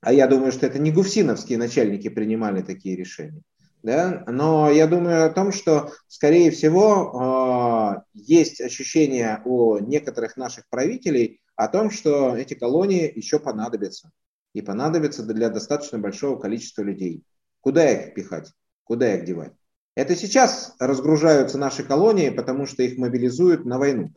а 0.01 0.13
я 0.13 0.27
думаю, 0.27 0.51
что 0.51 0.67
это 0.67 0.79
не 0.79 0.91
гуфсиновские 0.91 1.57
начальники 1.57 2.09
принимали 2.09 2.61
такие 2.61 2.95
решения, 2.95 3.41
да? 3.83 4.23
но 4.27 4.69
я 4.69 4.87
думаю 4.87 5.25
о 5.25 5.31
том, 5.31 5.51
что, 5.51 5.91
скорее 6.07 6.51
всего, 6.51 7.95
э, 7.95 8.01
есть 8.13 8.61
ощущение 8.61 9.41
у 9.45 9.79
некоторых 9.79 10.37
наших 10.37 10.69
правителей 10.69 11.41
о 11.55 11.67
том, 11.67 11.89
что 11.89 12.35
эти 12.35 12.53
колонии 12.53 13.11
еще 13.15 13.39
понадобятся. 13.39 14.11
И 14.53 14.61
понадобятся 14.61 15.23
для 15.23 15.49
достаточно 15.49 15.99
большого 15.99 16.39
количества 16.39 16.81
людей. 16.81 17.23
Куда 17.59 17.89
их 17.91 18.13
пихать? 18.13 18.53
Куда 18.85 19.15
их 19.15 19.25
девать? 19.25 19.53
Это 19.95 20.15
сейчас 20.15 20.75
разгружаются 20.79 21.57
наши 21.57 21.83
колонии, 21.83 22.29
потому 22.29 22.65
что 22.65 22.83
их 22.83 22.97
мобилизуют 22.97 23.65
на 23.65 23.79
войну. 23.79 24.13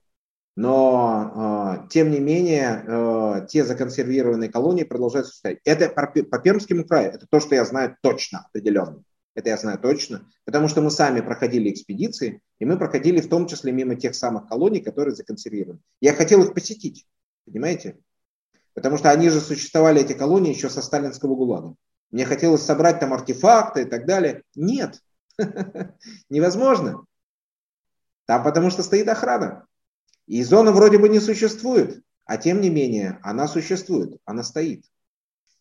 Но, 0.59 1.85
э, 1.85 1.89
тем 1.89 2.11
не 2.11 2.19
менее, 2.19 2.83
э, 2.85 3.47
те 3.49 3.65
законсервированные 3.65 4.51
колонии 4.51 4.83
продолжают 4.83 5.29
существовать. 5.29 5.61
Это 5.65 5.89
по 5.89 6.39
Пермскому 6.41 6.85
краю, 6.85 7.13
это 7.13 7.29
то, 7.31 7.39
что 7.39 7.55
я 7.55 7.65
знаю 7.65 7.97
точно, 8.03 8.45
определенно. 8.49 9.05
Это 9.37 9.51
я 9.51 9.57
знаю 9.57 9.79
точно, 9.79 10.29
потому 10.45 10.67
что 10.67 10.83
мы 10.83 10.91
сами 10.91 11.21
проходили 11.21 11.71
экспедиции, 11.71 12.41
и 12.59 12.65
мы 12.65 12.77
проходили 12.77 13.21
в 13.21 13.29
том 13.29 13.47
числе 13.47 13.71
мимо 13.71 13.95
тех 13.95 14.17
самых 14.17 14.49
колоний, 14.49 14.81
которые 14.81 15.15
законсервированы. 15.15 15.79
Я 16.01 16.13
хотел 16.13 16.43
их 16.43 16.55
посетить, 16.55 17.07
понимаете? 17.45 17.97
Потому 18.75 18.97
что 18.97 19.13
они 19.13 19.29
же 19.29 19.41
существовали, 19.41 20.01
эти 20.01 20.13
колонии, 20.13 20.53
еще 20.53 20.69
со 20.69 20.83
сталинского 20.83 21.37
ГУЛАГа. 21.37 21.77
Мне 22.11 22.25
хотелось 22.25 22.63
собрать 22.63 22.99
там 22.99 23.13
артефакты 23.13 23.83
и 23.83 23.85
так 23.85 24.07
далее. 24.07 24.43
Нет, 24.57 24.99
невозможно. 26.29 27.05
Там 28.27 28.43
потому 28.43 28.71
что 28.71 28.83
стоит 28.83 29.09
охрана. 29.09 29.68
И 30.29 30.43
зона 30.45 30.73
вроде 30.73 30.99
бы 30.99 31.09
не 31.09 31.21
существует, 31.21 32.03
а 32.27 32.37
тем 32.37 32.61
не 32.61 32.69
менее 32.69 33.19
она 33.23 33.49
существует, 33.49 34.19
она 34.27 34.43
стоит. 34.43 34.85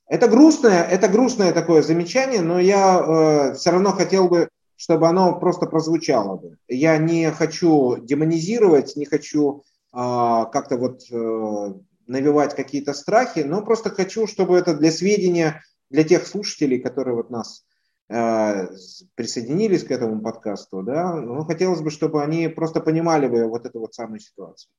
Это 0.07 0.27
грустное, 0.27 0.83
это 0.83 1.07
грустное 1.07 1.53
такое 1.53 1.81
замечание, 1.81 2.41
но 2.41 2.59
я 2.59 2.99
э, 2.99 3.53
все 3.55 3.71
равно 3.71 3.91
хотел 3.93 4.27
бы, 4.27 4.49
чтобы 4.75 5.07
оно 5.07 5.39
просто 5.39 5.67
прозвучало 5.67 6.35
бы. 6.35 6.57
Я 6.67 6.97
не 6.97 7.31
хочу 7.31 7.97
демонизировать, 7.97 8.97
не 8.97 9.05
хочу 9.05 9.63
э, 9.93 9.95
как-то 9.95 10.75
вот 10.77 11.01
э, 11.11 11.73
навевать 12.07 12.53
какие-то 12.53 12.93
страхи, 12.93 13.39
но 13.39 13.61
просто 13.61 13.89
хочу, 13.89 14.27
чтобы 14.27 14.57
это 14.57 14.75
для 14.75 14.91
сведения 14.91 15.61
для 15.89 16.03
тех 16.03 16.27
слушателей, 16.27 16.79
которые 16.79 17.15
вот 17.15 17.29
нас 17.29 17.63
присоединились 18.07 19.83
к 19.83 19.91
этому 19.91 20.21
подкасту, 20.21 20.81
да, 20.81 21.13
ну, 21.15 21.43
хотелось 21.43 21.81
бы, 21.81 21.91
чтобы 21.91 22.23
они 22.23 22.47
просто 22.47 22.79
понимали 22.79 23.27
бы 23.27 23.47
вот 23.47 23.65
эту 23.65 23.79
вот 23.79 23.93
самую 23.93 24.19
ситуацию. 24.19 24.69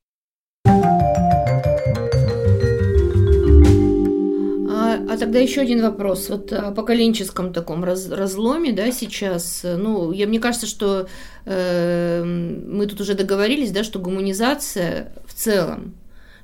А, 4.71 4.95
а 5.09 5.17
тогда 5.17 5.39
еще 5.39 5.61
один 5.61 5.81
вопрос. 5.81 6.29
Вот 6.29 6.51
о 6.53 6.71
поколенческом 6.71 7.53
таком 7.53 7.83
раз, 7.83 8.09
разломе, 8.09 8.71
да, 8.71 8.91
сейчас, 8.91 9.61
ну, 9.63 10.11
я, 10.11 10.25
мне 10.25 10.39
кажется, 10.39 10.65
что 10.65 11.07
э, 11.45 12.23
мы 12.23 12.87
тут 12.87 13.01
уже 13.01 13.13
договорились, 13.13 13.71
да, 13.71 13.83
что 13.83 13.99
гуманизация 13.99 15.13
в 15.27 15.33
целом, 15.33 15.93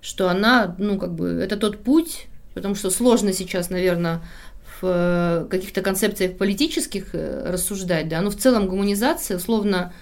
что 0.01 0.29
она, 0.29 0.75
ну, 0.77 0.99
как 0.99 1.15
бы, 1.15 1.29
это 1.29 1.57
тот 1.57 1.79
путь, 1.79 2.27
потому 2.53 2.75
что 2.75 2.89
сложно 2.89 3.33
сейчас, 3.33 3.69
наверное, 3.69 4.21
э, 4.85 5.47
каких-то 5.49 5.81
концепциях 5.81 6.37
политических 6.37 7.13
э, 7.13 7.49
рассуждать, 7.51 8.07
да, 8.07 8.21
но 8.21 8.29
в 8.29 8.35
целом 8.35 8.67
гуманизация, 8.67 9.37
условно, 9.37 9.93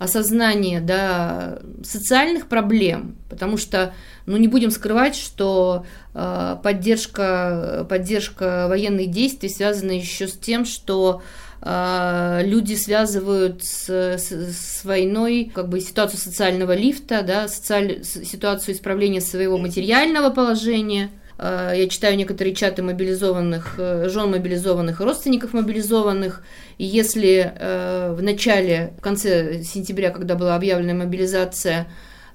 осознание, 0.00 0.80
да, 0.80 1.58
социальных 1.84 2.48
проблем, 2.48 3.16
потому 3.28 3.58
что, 3.58 3.92
ну, 4.24 4.38
не 4.38 4.48
будем 4.48 4.70
скрывать, 4.70 5.14
что 5.14 5.84
э, 6.14 6.56
поддержка, 6.62 7.86
поддержка 7.88 8.66
военных 8.66 9.10
действий 9.10 9.50
связана 9.50 9.90
еще 9.90 10.26
с 10.26 10.32
тем, 10.32 10.64
что 10.64 11.20
э, 11.60 12.40
люди 12.44 12.76
связывают 12.76 13.62
с, 13.62 13.90
с, 13.90 14.32
с 14.32 14.84
войной 14.84 15.52
как 15.54 15.68
бы 15.68 15.80
ситуацию 15.80 16.18
социального 16.18 16.74
лифта, 16.74 17.20
да, 17.22 17.46
социаль, 17.46 18.02
ситуацию 18.02 18.74
исправления 18.76 19.20
своего 19.20 19.58
материального 19.58 20.30
положения, 20.30 21.10
я 21.42 21.88
читаю 21.88 22.16
некоторые 22.16 22.54
чаты 22.54 22.82
мобилизованных, 22.82 23.74
э, 23.78 24.08
жен 24.08 24.30
мобилизованных 24.30 25.00
родственников 25.00 25.54
мобилизованных. 25.54 26.42
И 26.76 26.84
если 26.84 27.52
э, 27.54 28.12
в 28.12 28.22
начале, 28.22 28.92
в 28.98 29.00
конце 29.00 29.62
сентября, 29.62 30.10
когда 30.10 30.34
была 30.34 30.56
объявлена 30.56 30.94
мобилизация, 30.94 31.86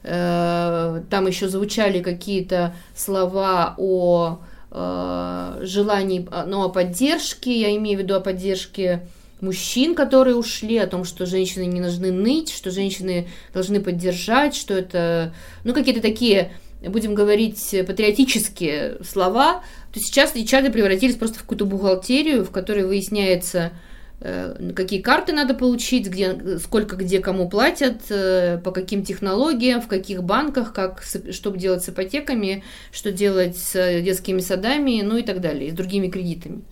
там 0.03 1.25
еще 1.25 1.49
звучали 1.49 1.99
какие-то 2.03 2.75
слова 2.95 3.73
о 3.79 4.41
желании, 4.69 6.29
ну, 6.45 6.63
о 6.63 6.69
поддержке, 6.69 7.59
я 7.59 7.75
имею 7.75 7.97
в 7.97 8.01
виду 8.03 8.13
о 8.13 8.19
поддержке 8.19 9.07
мужчин, 9.41 9.95
которые 9.95 10.35
ушли, 10.35 10.77
о 10.77 10.85
том, 10.85 11.05
что 11.05 11.25
женщины 11.25 11.65
не 11.65 11.81
должны 11.81 12.11
ныть, 12.11 12.51
что 12.51 12.69
женщины 12.71 13.27
должны 13.51 13.79
поддержать, 13.79 14.55
что 14.55 14.75
это, 14.75 15.33
ну, 15.63 15.73
какие-то 15.73 16.01
такие 16.01 16.51
будем 16.89 17.15
говорить 17.15 17.75
патриотические 17.85 18.97
слова, 19.03 19.63
то 19.93 19.99
сейчас 19.99 20.33
чаты 20.33 20.71
превратились 20.71 21.15
просто 21.15 21.39
в 21.39 21.41
какую-то 21.41 21.65
бухгалтерию, 21.65 22.43
в 22.43 22.51
которой 22.51 22.85
выясняется, 22.85 23.71
э, 24.19 24.71
какие 24.75 25.01
карты 25.01 25.33
надо 25.33 25.53
получить, 25.53 26.07
где, 26.07 26.59
сколько 26.59 26.95
где 26.95 27.19
кому 27.19 27.49
платят, 27.49 28.01
э, 28.09 28.59
по 28.63 28.71
каким 28.71 29.03
технологиям, 29.03 29.81
в 29.81 29.87
каких 29.87 30.23
банках, 30.23 30.73
как, 30.73 31.03
что 31.03 31.51
делать 31.51 31.83
с 31.83 31.89
ипотеками, 31.89 32.63
что 32.91 33.11
делать 33.11 33.57
с 33.57 34.01
детскими 34.01 34.39
садами, 34.39 35.01
ну 35.01 35.17
и 35.17 35.23
так 35.23 35.41
далее, 35.41 35.69
и 35.69 35.71
с 35.71 35.73
другими 35.73 36.09
кредитами. 36.09 36.63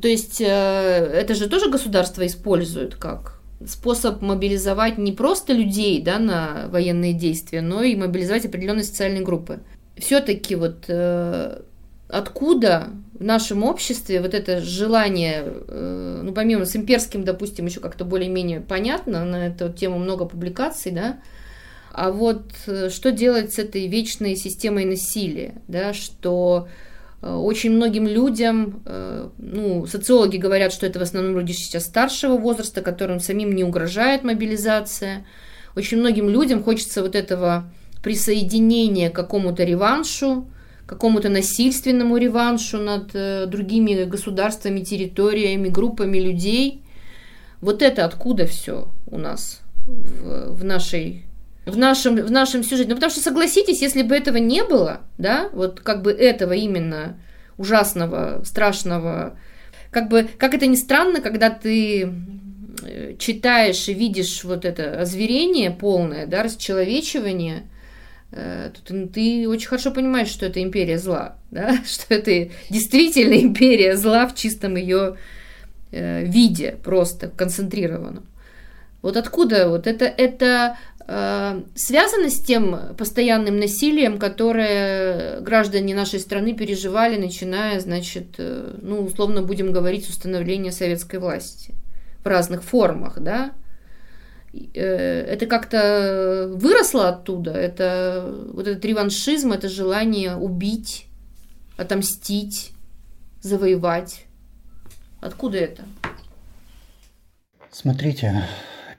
То 0.00 0.08
есть 0.08 0.40
э, 0.40 0.44
это 0.44 1.34
же 1.34 1.48
тоже 1.48 1.70
государство 1.70 2.26
использует 2.26 2.96
как 2.96 3.40
способ 3.66 4.22
мобилизовать 4.22 4.98
не 4.98 5.12
просто 5.12 5.52
людей 5.52 6.00
да, 6.02 6.18
на 6.18 6.68
военные 6.68 7.12
действия, 7.12 7.60
но 7.60 7.82
и 7.82 7.96
мобилизовать 7.96 8.46
определенные 8.46 8.84
социальные 8.84 9.22
группы. 9.22 9.60
Все-таки 9.96 10.54
вот 10.54 10.84
э, 10.88 11.62
откуда 12.08 12.88
в 13.12 13.22
нашем 13.22 13.62
обществе 13.62 14.20
вот 14.20 14.34
это 14.34 14.60
желание, 14.60 15.44
э, 15.46 16.20
ну, 16.22 16.32
помимо 16.32 16.64
с 16.64 16.74
имперским, 16.76 17.24
допустим, 17.24 17.66
еще 17.66 17.80
как-то 17.80 18.04
более-менее 18.04 18.60
понятно, 18.60 19.24
на 19.24 19.46
эту 19.46 19.72
тему 19.72 19.98
много 19.98 20.24
публикаций, 20.24 20.92
да, 20.92 21.18
а 21.92 22.10
вот 22.10 22.52
э, 22.66 22.90
что 22.90 23.12
делать 23.12 23.54
с 23.54 23.58
этой 23.58 23.86
вечной 23.86 24.34
системой 24.36 24.84
насилия, 24.84 25.54
да, 25.68 25.92
что 25.92 26.68
Очень 27.24 27.72
многим 27.72 28.06
людям, 28.06 28.82
ну, 29.38 29.86
социологи 29.86 30.36
говорят, 30.36 30.72
что 30.72 30.86
это 30.86 30.98
в 30.98 31.02
основном 31.02 31.38
люди 31.38 31.52
сейчас 31.52 31.84
старшего 31.84 32.36
возраста, 32.36 32.82
которым 32.82 33.18
самим 33.20 33.54
не 33.54 33.64
угрожает 33.64 34.24
мобилизация. 34.24 35.24
Очень 35.74 35.98
многим 35.98 36.28
людям 36.28 36.62
хочется 36.62 37.02
вот 37.02 37.14
этого 37.14 37.72
присоединения 38.02 39.08
к 39.08 39.14
какому-то 39.14 39.64
реваншу, 39.64 40.46
какому-то 40.86 41.30
насильственному 41.30 42.18
реваншу 42.18 42.78
над 42.78 43.14
э, 43.14 43.46
другими 43.46 44.04
государствами, 44.04 44.80
территориями, 44.80 45.68
группами 45.68 46.18
людей. 46.18 46.82
Вот 47.62 47.80
это 47.80 48.04
откуда 48.04 48.46
все 48.46 48.88
у 49.06 49.16
нас 49.16 49.62
в, 49.86 50.52
в 50.56 50.64
нашей 50.64 51.24
в 51.66 51.76
нашем, 51.76 52.16
в 52.16 52.30
нашем 52.30 52.62
сюжете. 52.62 52.90
Ну, 52.90 52.94
потому 52.96 53.10
что, 53.10 53.20
согласитесь, 53.20 53.82
если 53.82 54.02
бы 54.02 54.14
этого 54.14 54.36
не 54.36 54.64
было, 54.64 55.00
да, 55.18 55.48
вот 55.52 55.80
как 55.80 56.02
бы 56.02 56.12
этого 56.12 56.52
именно 56.52 57.18
ужасного, 57.56 58.42
страшного, 58.44 59.38
как 59.90 60.08
бы, 60.08 60.28
как 60.38 60.54
это 60.54 60.66
ни 60.66 60.76
странно, 60.76 61.20
когда 61.20 61.50
ты 61.50 62.12
э, 62.82 63.14
читаешь 63.18 63.88
и 63.88 63.94
видишь 63.94 64.44
вот 64.44 64.64
это 64.64 65.00
озверение 65.00 65.70
полное, 65.70 66.26
да, 66.26 66.42
расчеловечивание– 66.42 67.64
Э, 68.36 68.70
ты, 68.84 69.06
ты 69.06 69.48
очень 69.48 69.68
хорошо 69.68 69.92
понимаешь, 69.92 70.28
что 70.28 70.46
это 70.46 70.60
империя 70.60 70.98
зла, 70.98 71.36
да? 71.50 71.78
что 71.86 72.14
это 72.14 72.50
действительно 72.68 73.34
империя 73.34 73.96
зла 73.96 74.26
в 74.26 74.34
чистом 74.34 74.76
ее 74.76 75.16
э, 75.92 76.24
виде, 76.24 76.76
просто 76.82 77.28
концентрированном. 77.28 78.26
Вот 79.02 79.16
откуда 79.16 79.68
вот 79.68 79.86
это, 79.86 80.06
это 80.06 80.78
связано 81.06 82.30
с 82.30 82.40
тем 82.40 82.94
постоянным 82.96 83.58
насилием, 83.58 84.18
которое 84.18 85.40
граждане 85.40 85.94
нашей 85.94 86.18
страны 86.18 86.54
переживали, 86.54 87.20
начиная, 87.20 87.78
значит, 87.80 88.36
э, 88.38 88.78
ну, 88.80 89.02
условно 89.04 89.42
будем 89.42 89.72
говорить, 89.72 90.06
с 90.06 90.08
установления 90.08 90.72
советской 90.72 91.18
власти 91.18 91.74
в 92.22 92.26
разных 92.26 92.62
формах, 92.62 93.20
да, 93.20 93.52
Э, 94.74 94.80
это 94.82 95.46
как-то 95.46 96.48
выросло 96.54 97.08
оттуда. 97.08 97.52
Это 97.52 98.32
вот 98.52 98.66
этот 98.66 98.84
реваншизм, 98.84 99.52
это 99.52 99.68
желание 99.68 100.36
убить, 100.36 101.06
отомстить, 101.76 102.72
завоевать. 103.40 104.26
Откуда 105.20 105.58
это? 105.58 105.84
Смотрите, 107.70 108.44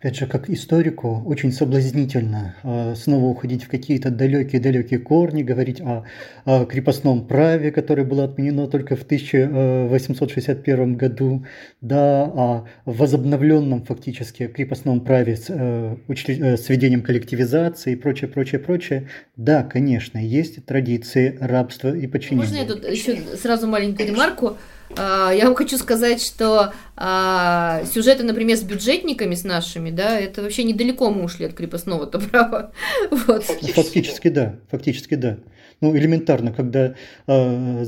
опять 0.06 0.20
же, 0.20 0.28
как 0.28 0.51
историку, 0.51 1.24
очень 1.26 1.51
соблазнительно 1.51 2.56
а, 2.62 2.93
снова 2.95 3.26
уходить 3.26 3.64
в 3.64 3.70
какие-то 3.70 4.12
далекие-далекие 4.12 4.99
корни, 4.99 5.41
говорить 5.41 5.82
о, 5.82 6.03
о 6.45 6.66
крепостном 6.66 7.26
праве, 7.26 7.72
которое 7.72 8.03
было 8.03 8.26
отменено 8.26 8.68
только 8.68 8.95
в 8.95 9.01
1861 9.01 10.95
году, 10.95 11.43
да, 11.82 12.24
о 12.24 12.68
возобновленном 12.86 13.84
фактически 13.84 14.45
крепостном 14.45 15.01
праве 15.01 15.38
с, 15.38 15.47
э, 15.49 15.95
э, 16.08 16.58
с 16.58 16.70
введением 16.70 17.01
коллективизации 17.01 17.93
и 17.93 17.95
прочее, 17.95 18.30
прочее, 18.30 18.60
прочее. 18.60 19.10
Да, 19.36 19.64
конечно, 19.64 20.20
есть 20.20 20.64
традиции 20.68 21.36
рабства 21.41 21.95
и 21.95 22.06
подчинения. 22.06 22.43
Можно 22.43 22.58
я 22.58 22.66
тут 22.66 22.88
еще 22.88 23.18
сразу 23.41 23.66
маленькую 23.66 24.10
ремарку? 24.10 24.56
А, 24.98 25.32
я 25.32 25.46
вам 25.46 25.56
хочу 25.56 25.78
сказать, 25.78 26.22
что 26.22 26.74
а, 26.96 27.84
сюжеты, 27.86 28.24
например, 28.24 28.58
с 28.58 28.64
бюджетниками, 28.64 29.36
с 29.36 29.44
нашими, 29.44 29.90
да, 29.90 30.20
это 30.20 30.42
вообще 30.42 30.64
недалеко 30.64 31.10
мы 31.10 31.24
ушли 31.24 31.46
от 31.46 31.54
крепостного-то 31.54 32.20
права. 32.20 32.72
Вот. 33.12 33.44
Фактически 33.44 34.30
да, 34.30 34.56
фактически 34.70 35.16
да. 35.16 35.38
Ну, 35.82 35.96
элементарно, 35.96 36.52
когда 36.54 36.96
а, 37.28 37.84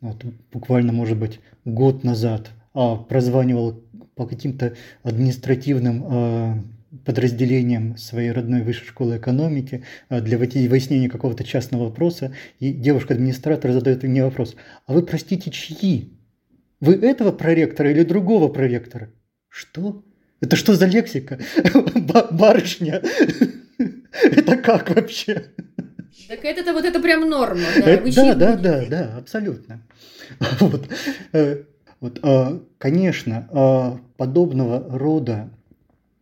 вот, 0.00 0.24
буквально, 0.52 0.92
может 0.92 1.16
быть, 1.16 1.40
год 1.64 2.04
назад 2.04 2.50
а, 2.74 2.96
прозванивал 2.96 3.82
по 4.14 4.26
каким-то 4.26 4.74
административным 5.02 6.04
а, 6.06 6.64
подразделением 7.04 7.96
своей 7.96 8.32
родной 8.32 8.62
высшей 8.62 8.86
школы 8.86 9.18
экономики 9.18 9.84
для 10.08 10.38
выяснения 10.38 11.08
какого-то 11.08 11.44
частного 11.44 11.84
вопроса, 11.84 12.34
и 12.60 12.72
девушка-администратор 12.72 13.72
задает 13.72 14.02
мне 14.02 14.24
вопрос, 14.24 14.56
а 14.86 14.94
вы, 14.94 15.02
простите, 15.02 15.50
чьи? 15.50 16.17
Вы 16.80 16.94
этого 16.94 17.32
проректора 17.32 17.90
или 17.90 18.02
другого 18.02 18.48
проректора? 18.48 19.10
Что? 19.48 20.04
Это 20.40 20.56
что 20.56 20.74
за 20.74 20.86
лексика? 20.86 21.38
Барышня. 22.30 23.02
Это 24.12 24.56
как 24.56 24.90
вообще? 24.90 25.52
Так 26.28 26.44
это 26.44 26.72
вот 26.72 26.84
это 26.84 27.00
прям 27.00 27.28
норма, 27.28 27.62
да? 27.76 27.96
Да, 27.96 28.34
да, 28.34 28.56
да, 28.56 28.86
да, 28.86 29.16
абсолютно. 29.16 29.82
Вот, 30.60 30.88
э, 31.32 31.62
вот, 32.00 32.18
а, 32.22 32.62
конечно, 32.76 33.48
а, 33.50 34.00
подобного 34.16 34.98
рода 34.98 35.48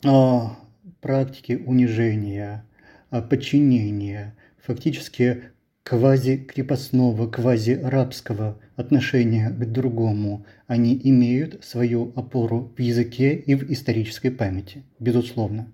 а, 0.04 0.56
практики 1.00 1.60
унижения, 1.66 2.64
подчинения, 3.10 4.36
фактически 4.62 5.50
квази-крепостного, 5.86 7.28
квази-рабского 7.30 8.58
отношения 8.74 9.50
к 9.50 9.70
другому, 9.70 10.44
они 10.66 11.00
имеют 11.04 11.64
свою 11.64 12.12
опору 12.16 12.74
в 12.76 12.80
языке 12.80 13.36
и 13.36 13.54
в 13.54 13.70
исторической 13.70 14.30
памяти, 14.30 14.82
безусловно. 14.98 15.72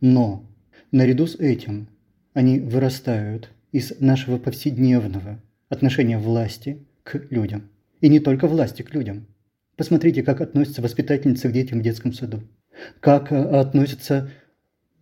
Но 0.00 0.50
наряду 0.90 1.26
с 1.26 1.34
этим 1.34 1.88
они 2.32 2.60
вырастают 2.60 3.50
из 3.72 4.00
нашего 4.00 4.38
повседневного 4.38 5.38
отношения 5.68 6.16
власти 6.16 6.86
к 7.02 7.26
людям. 7.28 7.68
И 8.00 8.08
не 8.08 8.20
только 8.20 8.48
власти 8.48 8.80
к 8.80 8.94
людям. 8.94 9.26
Посмотрите, 9.76 10.22
как 10.22 10.40
относятся 10.40 10.80
воспитательницы 10.80 11.50
к 11.50 11.52
детям 11.52 11.80
в 11.80 11.82
детском 11.82 12.14
саду. 12.14 12.40
Как 13.00 13.30
э, 13.30 13.36
относится 13.36 14.30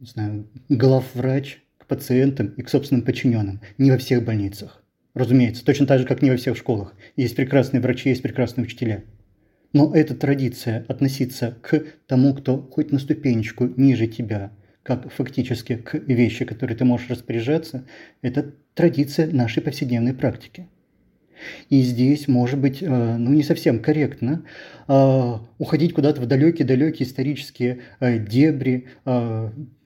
не 0.00 0.06
знаю, 0.06 0.48
главврач 0.68 1.62
пациентам 1.90 2.54
и 2.56 2.62
к 2.62 2.70
собственным 2.70 3.04
подчиненным. 3.04 3.60
Не 3.76 3.90
во 3.90 3.98
всех 3.98 4.24
больницах. 4.24 4.82
Разумеется, 5.12 5.64
точно 5.64 5.86
так 5.86 6.00
же, 6.00 6.06
как 6.06 6.22
не 6.22 6.30
во 6.30 6.36
всех 6.36 6.56
школах. 6.56 6.94
Есть 7.16 7.36
прекрасные 7.36 7.80
врачи, 7.82 8.08
есть 8.08 8.22
прекрасные 8.22 8.64
учителя. 8.64 9.04
Но 9.72 9.94
эта 9.94 10.14
традиция 10.14 10.84
относиться 10.88 11.58
к 11.62 11.84
тому, 12.06 12.34
кто 12.34 12.62
хоть 12.62 12.92
на 12.92 12.98
ступенечку 12.98 13.66
ниже 13.76 14.06
тебя, 14.06 14.52
как 14.82 15.12
фактически 15.12 15.76
к 15.76 15.94
вещи, 15.94 16.44
которые 16.44 16.76
ты 16.76 16.84
можешь 16.84 17.10
распоряжаться, 17.10 17.84
это 18.22 18.54
традиция 18.74 19.26
нашей 19.26 19.62
повседневной 19.62 20.14
практики. 20.14 20.68
И 21.68 21.82
здесь, 21.82 22.28
может 22.28 22.58
быть, 22.58 22.82
э, 22.82 23.16
ну 23.16 23.32
не 23.32 23.42
совсем 23.42 23.80
корректно 23.80 24.44
э, 24.88 25.34
уходить 25.58 25.94
куда-то 25.94 26.20
в 26.20 26.26
далекие-далекие 26.26 27.08
исторические 27.08 27.80
э, 27.98 28.18
дебри 28.18 28.88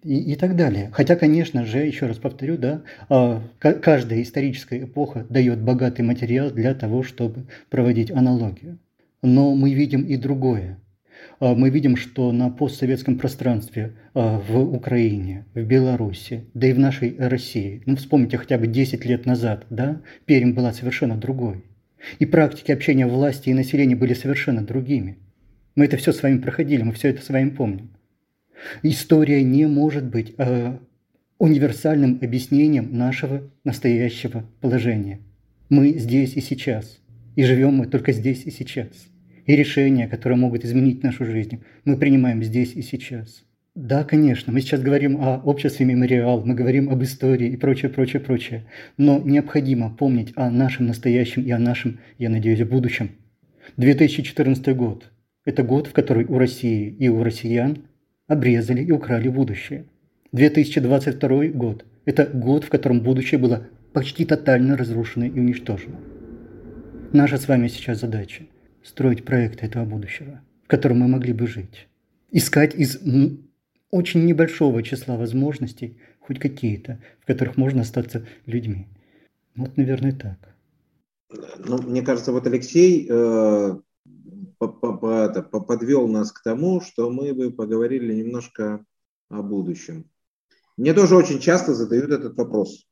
и, 0.04 0.32
и 0.32 0.36
так 0.36 0.54
далее. 0.54 0.90
Хотя, 0.92 1.16
конечно 1.16 1.64
же, 1.66 1.78
еще 1.78 2.06
раз 2.06 2.18
повторю, 2.18 2.56
да, 2.56 2.82
каждая 3.58 4.22
историческая 4.22 4.84
эпоха 4.84 5.26
дает 5.28 5.60
богатый 5.60 6.02
материал 6.02 6.50
для 6.50 6.74
того, 6.74 7.02
чтобы 7.02 7.46
проводить 7.70 8.12
аналогию. 8.12 8.78
Но 9.22 9.54
мы 9.54 9.74
видим 9.74 10.02
и 10.02 10.16
другое– 10.16 10.78
а, 11.40 11.54
мы 11.54 11.70
видим, 11.70 11.96
что 11.96 12.32
на 12.32 12.50
постсоветском 12.50 13.18
пространстве 13.18 13.94
а, 14.14 14.38
в 14.38 14.58
Украине, 14.74 15.46
в 15.54 15.62
Беларуси, 15.62 16.44
да 16.54 16.68
и 16.68 16.72
в 16.72 16.78
нашей 16.78 17.16
России, 17.18 17.82
ну 17.86 17.96
вспомните 17.96 18.38
хотя 18.38 18.58
бы 18.58 18.66
10 18.66 19.04
лет 19.04 19.26
назад, 19.26 19.66
да, 19.70 20.00
Пермь 20.26 20.52
была 20.52 20.72
совершенно 20.72 21.16
другой. 21.16 21.64
И 22.18 22.26
практики 22.26 22.70
общения 22.70 23.06
власти 23.06 23.48
и 23.48 23.54
населения 23.54 23.96
были 23.96 24.14
совершенно 24.14 24.62
другими. 24.62 25.18
Мы 25.74 25.86
это 25.86 25.96
все 25.96 26.12
с 26.12 26.22
вами 26.22 26.38
проходили, 26.38 26.82
мы 26.82 26.92
все 26.92 27.08
это 27.08 27.22
с 27.22 27.28
вами 27.28 27.50
помним. 27.50 27.90
История 28.82 29.42
не 29.42 29.66
может 29.66 30.04
быть 30.04 30.34
э, 30.38 30.78
универсальным 31.38 32.18
объяснением 32.22 32.96
нашего 32.96 33.50
настоящего 33.64 34.44
положения. 34.60 35.20
Мы 35.68 35.98
здесь 35.98 36.34
и 36.34 36.40
сейчас. 36.40 37.00
И 37.36 37.44
живем 37.44 37.76
мы 37.76 37.86
только 37.86 38.12
здесь 38.12 38.44
и 38.44 38.50
сейчас 38.50 38.88
и 39.46 39.56
решения, 39.56 40.08
которые 40.08 40.38
могут 40.38 40.64
изменить 40.64 41.02
нашу 41.02 41.24
жизнь, 41.24 41.62
мы 41.84 41.96
принимаем 41.96 42.42
здесь 42.42 42.74
и 42.74 42.82
сейчас. 42.82 43.44
Да, 43.74 44.04
конечно, 44.04 44.52
мы 44.52 44.60
сейчас 44.60 44.80
говорим 44.80 45.20
о 45.20 45.38
обществе 45.38 45.84
мемориал, 45.84 46.44
мы 46.44 46.54
говорим 46.54 46.90
об 46.90 47.02
истории 47.02 47.48
и 47.48 47.56
прочее, 47.56 47.90
прочее, 47.90 48.20
прочее. 48.20 48.66
Но 48.96 49.18
необходимо 49.18 49.94
помнить 49.94 50.32
о 50.36 50.48
нашем 50.48 50.86
настоящем 50.86 51.42
и 51.42 51.50
о 51.50 51.58
нашем, 51.58 51.98
я 52.18 52.30
надеюсь, 52.30 52.62
будущем. 52.62 53.10
2014 53.76 54.76
год– 54.76 55.10
это 55.44 55.64
год, 55.64 55.88
в 55.88 55.92
который 55.92 56.24
у 56.24 56.38
России 56.38 56.88
и 56.88 57.08
у 57.08 57.24
россиян 57.24 57.78
обрезали 58.26 58.82
и 58.82 58.92
украли 58.92 59.28
будущее. 59.28 59.84
2022 60.32 61.46
год– 61.48 61.84
это 62.04 62.26
год, 62.26 62.64
в 62.64 62.68
котором 62.68 63.00
будущее 63.00 63.38
было 63.38 63.66
почти 63.92 64.24
тотально 64.24 64.76
разрушено 64.76 65.26
и 65.26 65.38
уничтожено. 65.38 66.00
Наша 67.12 67.38
с 67.38 67.46
вами 67.46 67.68
сейчас 67.68 68.00
задача 68.00 68.44
строить 68.82 69.24
проекты 69.24 69.66
этого 69.66 69.84
будущего, 69.84 70.40
в 70.64 70.68
котором 70.68 70.98
мы 70.98 71.08
могли 71.08 71.32
бы 71.32 71.46
жить. 71.46 71.86
Искать 72.32 72.74
из 72.74 73.00
очень 73.90 74.24
небольшого 74.24 74.82
числа 74.82 75.16
возможностей 75.16 75.98
хоть 76.18 76.40
какие-то, 76.40 76.98
в 77.20 77.26
которых 77.26 77.56
можно 77.56 77.82
остаться 77.82 78.26
людьми. 78.46 78.88
Вот, 79.54 79.76
наверное, 79.76 80.12
так. 80.12 80.56
ну, 81.58 81.80
мне 81.82 82.02
кажется, 82.02 82.32
вот 82.32 82.46
Алексей 82.48 83.06
э, 83.08 83.76
подвел 84.68 86.08
нас 86.08 86.32
к 86.32 86.42
тому, 86.42 86.80
что 86.80 87.10
мы 87.10 87.32
бы 87.34 87.50
поговорили 87.50 88.14
немножко 88.14 88.84
о 89.28 89.42
будущем. 89.42 90.10
Мне 90.76 90.92
тоже 90.92 91.16
очень 91.16 91.38
часто 91.38 91.74
задают 91.74 92.10
этот 92.10 92.36
вопрос. 92.36 92.86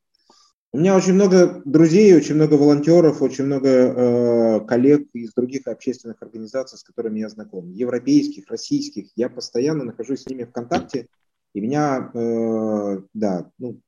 У 0.71 0.79
меня 0.79 0.95
очень 0.95 1.13
много 1.13 1.61
друзей, 1.65 2.15
очень 2.15 2.33
много 2.33 2.55
волонтеров, 2.55 3.21
очень 3.21 3.45
много 3.45 3.69
э, 3.69 4.65
коллег 4.65 5.07
из 5.13 5.31
других 5.33 5.67
общественных 5.67 6.19
организаций, 6.21 6.79
с 6.79 6.83
которыми 6.83 7.19
я 7.19 7.29
знаком, 7.29 7.69
европейских, 7.69 8.49
российских. 8.49 9.11
Я 9.15 9.29
постоянно 9.29 9.83
нахожусь 9.83 10.23
с 10.23 10.27
ними 10.27 10.45
в 10.45 10.51
контакте, 10.51 11.07
и 11.53 11.61
меня, 11.61 12.09
э, 12.15 13.01
да, 13.13 13.51
ну, 13.59 13.81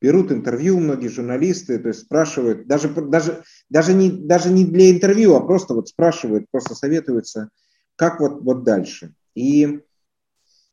берут 0.00 0.32
интервью 0.32 0.78
многие 0.78 1.08
журналисты, 1.08 1.78
то 1.78 1.88
есть 1.88 2.00
спрашивают, 2.00 2.66
даже, 2.66 2.88
даже, 2.88 3.42
даже, 3.70 3.94
не, 3.94 4.10
даже 4.10 4.50
не 4.50 4.64
для 4.64 4.90
интервью, 4.90 5.34
а 5.34 5.40
просто 5.40 5.74
вот 5.74 5.88
спрашивают, 5.88 6.46
просто 6.50 6.74
советуются, 6.74 7.50
как 7.96 8.20
вот, 8.20 8.42
вот 8.42 8.64
дальше. 8.64 9.14
И 9.34 9.80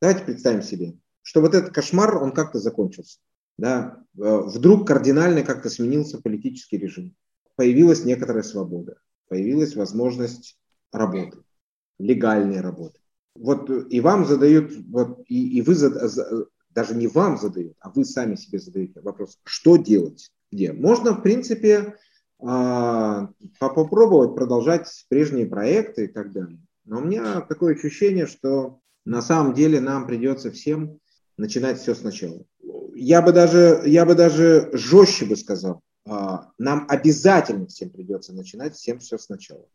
давайте 0.02 0.24
представим 0.24 0.62
себе, 0.62 0.94
что 1.22 1.42
вот 1.42 1.56
этот 1.56 1.74
кошмар, 1.74 2.22
он 2.22 2.32
как-то 2.32 2.60
закончился 2.60 3.20
да, 3.58 4.04
э, 4.18 4.42
вдруг 4.46 4.88
кардинально 4.88 5.44
как-то 5.44 5.70
сменился 5.70 6.22
политический 6.22 6.78
режим. 6.78 7.16
Появилась 7.56 8.04
некоторая 8.04 8.44
свобода, 8.44 8.98
появилась 9.28 9.76
возможность 9.76 10.58
работы, 10.92 11.40
легальной 12.00 12.62
работы. 12.62 13.00
Вот 13.36 13.70
и 13.70 14.00
вам 14.00 14.26
задают, 14.26 14.74
вот, 14.90 15.24
и, 15.28 15.58
и 15.58 15.62
вы 15.62 15.76
зад, 15.76 15.94
даже 16.74 16.96
не 16.96 17.08
вам 17.08 17.38
задают, 17.38 17.76
а 17.80 17.90
вы 17.90 18.06
сами 18.06 18.36
себе 18.36 18.60
задаете 18.60 19.02
вопрос, 19.02 19.40
что 19.44 19.78
делать, 19.78 20.32
где. 20.52 20.74
Можно, 20.74 21.14
в 21.14 21.22
принципе, 21.22 21.96
а, 22.40 23.30
попробовать 23.60 24.36
продолжать 24.36 25.06
прежние 25.10 25.46
проекты 25.46 26.06
и 26.06 26.08
так 26.08 26.32
далее. 26.32 26.60
Но 26.86 27.00
у 27.00 27.02
меня 27.02 27.42
такое 27.42 27.76
ощущение, 27.76 28.28
что 28.28 28.80
на 29.06 29.22
самом 29.22 29.54
деле 29.54 29.80
нам 29.80 30.08
придется 30.08 30.52
всем 30.52 31.00
начинать 31.38 31.80
все 31.80 31.96
сначала 31.96 32.46
я 32.96 33.22
бы 33.22 33.32
даже, 33.32 33.82
я 33.86 34.06
бы 34.06 34.16
даже 34.16 34.70
жестче 34.74 35.26
бы 35.26 35.36
сказал, 35.36 35.82
а, 36.06 36.52
нам 36.58 36.86
обязательно 36.90 37.68
всем 37.68 37.90
придется 37.90 38.34
начинать 38.34 38.76
всем 38.76 39.00
все 39.00 39.18
сначала. 39.18 39.66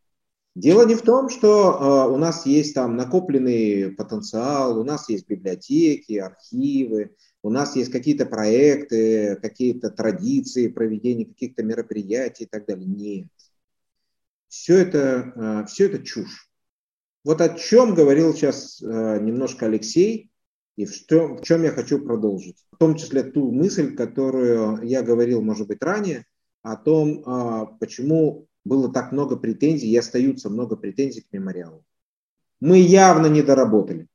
Дело 0.58 0.84
не 0.84 0.96
в 0.96 1.02
том, 1.02 1.28
что 1.28 1.80
а, 1.80 2.08
у 2.08 2.16
нас 2.16 2.44
есть 2.44 2.74
там 2.74 2.96
накопленный 2.96 3.92
потенциал, 3.92 4.76
у 4.76 4.82
нас 4.82 5.08
есть 5.08 5.28
библиотеки, 5.28 6.14
архивы, 6.14 7.14
у 7.44 7.50
нас 7.50 7.76
есть 7.76 7.92
какие-то 7.92 8.26
проекты, 8.26 9.36
какие-то 9.36 9.88
традиции 9.88 10.66
проведения 10.66 11.26
каких-то 11.26 11.62
мероприятий 11.62 12.42
и 12.42 12.46
так 12.48 12.66
далее. 12.66 12.86
Нет. 12.86 13.28
Все 14.48 14.78
это, 14.78 15.32
а, 15.36 15.64
все 15.66 15.86
это 15.86 16.02
чушь. 16.02 16.50
Вот 17.22 17.40
о 17.40 17.50
чем 17.50 17.94
говорил 17.94 18.34
сейчас 18.34 18.80
немножко 18.80 19.66
Алексей, 19.66 20.32
и 20.74 20.86
в 20.86 21.06
чем, 21.06 21.36
в 21.36 21.42
чем 21.42 21.62
я 21.62 21.70
хочу 21.70 22.00
продолжить. 22.00 22.64
В 22.72 22.78
том 22.78 22.96
числе 22.96 23.22
ту 23.22 23.52
мысль, 23.52 23.94
которую 23.94 24.82
я 24.82 25.02
говорил, 25.02 25.40
может 25.40 25.68
быть, 25.68 25.82
ранее, 25.82 26.24
о 26.62 26.74
том, 26.74 27.22
а, 27.26 27.66
почему 27.66 28.48
было 28.68 28.92
так 28.92 29.12
много 29.12 29.36
претензий 29.36 29.88
и 29.88 29.96
остаются 29.96 30.50
много 30.50 30.76
претензий 30.76 31.22
к 31.22 31.32
мемориалу. 31.32 31.84
Мы 32.60 32.78
явно 32.78 33.26
не 33.26 33.42
доработали. 33.42 34.06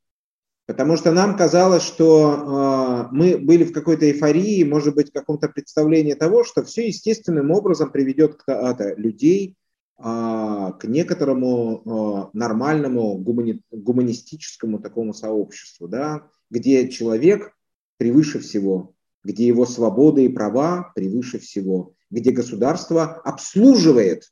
Потому 0.65 0.95
что 0.95 1.11
нам 1.11 1.35
казалось, 1.35 1.83
что 1.83 3.09
э, 3.11 3.15
мы 3.15 3.37
были 3.37 3.65
в 3.65 3.73
какой-то 3.73 4.09
эйфории, 4.09 4.63
может 4.63 4.95
быть, 4.95 5.09
в 5.09 5.13
каком-то 5.13 5.49
представлении 5.49 6.13
того, 6.13 6.45
что 6.45 6.63
все 6.63 6.87
естественным 6.87 7.51
образом 7.51 7.91
приведет 7.91 8.35
к, 8.35 8.49
это, 8.49 8.93
людей 8.95 9.57
э, 9.99 10.01
к 10.03 10.79
некоторому 10.85 12.31
э, 12.33 12.37
нормальному 12.37 13.17
гумани, 13.17 13.61
гуманистическому 13.71 14.79
такому 14.79 15.13
сообществу. 15.13 15.89
Да? 15.89 16.29
где 16.53 16.87
человек 16.87 17.51
превыше 17.97 18.39
всего, 18.39 18.93
где 19.23 19.47
его 19.47 19.65
свободы 19.65 20.25
и 20.25 20.29
права 20.29 20.91
превыше 20.95 21.39
всего, 21.39 21.95
где 22.11 22.31
государство 22.31 23.05
обслуживает, 23.05 24.31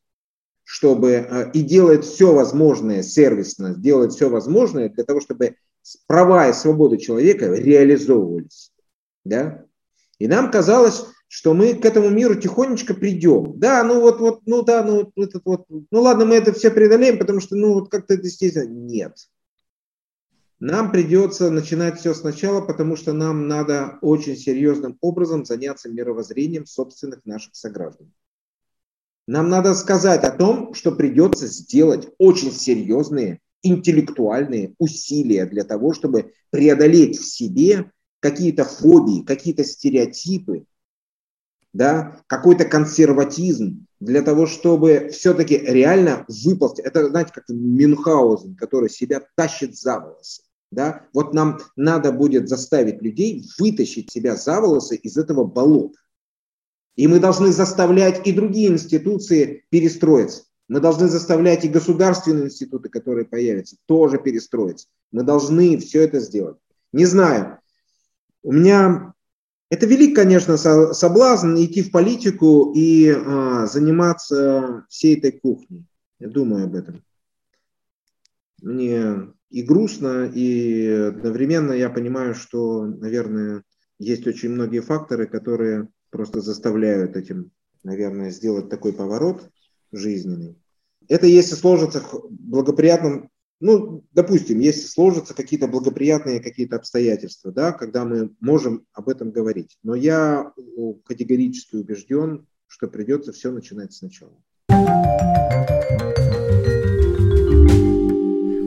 чтобы 0.71 1.11
э, 1.11 1.51
и 1.51 1.63
делает 1.63 2.05
все 2.05 2.33
возможное 2.33 3.03
сервисно, 3.03 3.75
делает 3.75 4.13
все 4.13 4.29
возможное 4.29 4.87
для 4.87 5.03
того, 5.03 5.19
чтобы 5.19 5.57
права 6.07 6.47
и 6.47 6.53
свободы 6.53 6.97
человека 6.97 7.53
реализовывались. 7.53 8.71
Да? 9.25 9.65
И 10.17 10.29
нам 10.29 10.49
казалось, 10.49 11.03
что 11.27 11.53
мы 11.53 11.73
к 11.73 11.83
этому 11.83 12.09
миру 12.09 12.35
тихонечко 12.35 12.93
придем. 12.93 13.59
Да, 13.59 13.83
ну 13.83 13.99
вот, 13.99 14.21
вот, 14.21 14.43
ну 14.45 14.61
да, 14.61 14.81
ну 14.81 15.11
этот 15.17 15.41
вот, 15.43 15.65
ну 15.67 16.01
ладно, 16.01 16.23
мы 16.23 16.35
это 16.35 16.53
все 16.53 16.71
преодолеем, 16.71 17.19
потому 17.19 17.41
что, 17.41 17.57
ну 17.57 17.73
вот 17.73 17.91
как-то 17.91 18.13
это 18.13 18.27
естественно. 18.27 18.69
Нет. 18.69 19.17
Нам 20.61 20.89
придется 20.93 21.51
начинать 21.51 21.99
все 21.99 22.13
сначала, 22.13 22.61
потому 22.61 22.95
что 22.95 23.11
нам 23.11 23.49
надо 23.49 23.97
очень 24.01 24.37
серьезным 24.37 24.97
образом 25.01 25.43
заняться 25.43 25.89
мировоззрением 25.89 26.65
собственных 26.65 27.25
наших 27.25 27.57
сограждан. 27.57 28.13
Нам 29.31 29.47
надо 29.47 29.75
сказать 29.75 30.25
о 30.25 30.31
том, 30.31 30.73
что 30.73 30.91
придется 30.91 31.47
сделать 31.47 32.09
очень 32.17 32.51
серьезные 32.51 33.39
интеллектуальные 33.63 34.73
усилия 34.77 35.45
для 35.45 35.63
того, 35.63 35.93
чтобы 35.93 36.33
преодолеть 36.49 37.17
в 37.17 37.23
себе 37.23 37.89
какие-то 38.19 38.65
фобии, 38.65 39.23
какие-то 39.23 39.63
стереотипы, 39.63 40.65
да, 41.71 42.19
какой-то 42.27 42.65
консерватизм, 42.65 43.85
для 44.01 44.21
того, 44.21 44.47
чтобы 44.47 45.11
все-таки 45.13 45.57
реально 45.57 46.25
выполнить. 46.27 46.79
Это, 46.79 47.07
знаете, 47.07 47.31
как 47.33 47.45
Мюнхгаузен, 47.47 48.57
который 48.57 48.89
себя 48.89 49.21
тащит 49.37 49.77
за 49.77 50.01
волосы. 50.01 50.41
Да? 50.71 51.05
Вот 51.13 51.33
нам 51.33 51.59
надо 51.77 52.11
будет 52.11 52.49
заставить 52.49 53.01
людей 53.01 53.45
вытащить 53.57 54.11
себя 54.11 54.35
за 54.35 54.59
волосы 54.59 54.97
из 54.97 55.15
этого 55.15 55.45
болота. 55.45 56.00
И 56.95 57.07
мы 57.07 57.19
должны 57.19 57.51
заставлять 57.51 58.27
и 58.27 58.31
другие 58.31 58.69
институции 58.69 59.65
перестроиться. 59.69 60.43
Мы 60.67 60.79
должны 60.79 61.07
заставлять 61.07 61.65
и 61.65 61.69
государственные 61.69 62.45
институты, 62.45 62.89
которые 62.89 63.25
появятся, 63.25 63.77
тоже 63.87 64.17
перестроиться. 64.17 64.87
Мы 65.11 65.23
должны 65.23 65.77
все 65.77 66.01
это 66.01 66.19
сделать. 66.19 66.57
Не 66.93 67.05
знаю. 67.05 67.59
У 68.43 68.51
меня 68.51 69.13
это 69.69 69.85
велик, 69.85 70.15
конечно, 70.15 70.57
соблазн 70.57 71.55
идти 71.55 71.81
в 71.81 71.91
политику 71.91 72.73
и 72.75 73.09
а, 73.09 73.67
заниматься 73.67 74.85
всей 74.89 75.17
этой 75.17 75.31
кухней. 75.31 75.85
Я 76.19 76.27
думаю 76.27 76.65
об 76.65 76.75
этом. 76.75 77.03
Мне 78.61 79.29
и 79.49 79.63
грустно, 79.63 80.25
и 80.33 80.87
одновременно 80.87 81.71
я 81.71 81.89
понимаю, 81.89 82.35
что, 82.35 82.85
наверное, 82.85 83.63
есть 83.97 84.27
очень 84.27 84.49
многие 84.49 84.81
факторы, 84.81 85.25
которые 85.25 85.87
просто 86.11 86.41
заставляют 86.41 87.15
этим, 87.15 87.51
наверное, 87.83 88.29
сделать 88.29 88.69
такой 88.69 88.93
поворот 88.93 89.49
жизненный. 89.91 90.55
Это 91.07 91.25
если 91.25 91.55
сложится 91.55 92.03
благоприятным, 92.29 93.29
ну, 93.59 94.03
допустим, 94.13 94.59
если 94.59 94.87
сложатся 94.87 95.33
какие-то 95.33 95.67
благоприятные 95.67 96.39
какие-то 96.39 96.75
обстоятельства, 96.75 97.51
да, 97.51 97.71
когда 97.71 98.05
мы 98.05 98.31
можем 98.39 98.85
об 98.93 99.09
этом 99.09 99.31
говорить. 99.31 99.77
Но 99.83 99.95
я 99.95 100.53
категорически 101.05 101.75
убежден, 101.75 102.45
что 102.67 102.87
придется 102.87 103.31
все 103.31 103.51
начинать 103.51 103.93
сначала. 103.93 104.33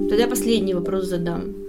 Тогда 0.08 0.28
последний 0.28 0.74
вопрос 0.74 1.06
задам. 1.06 1.63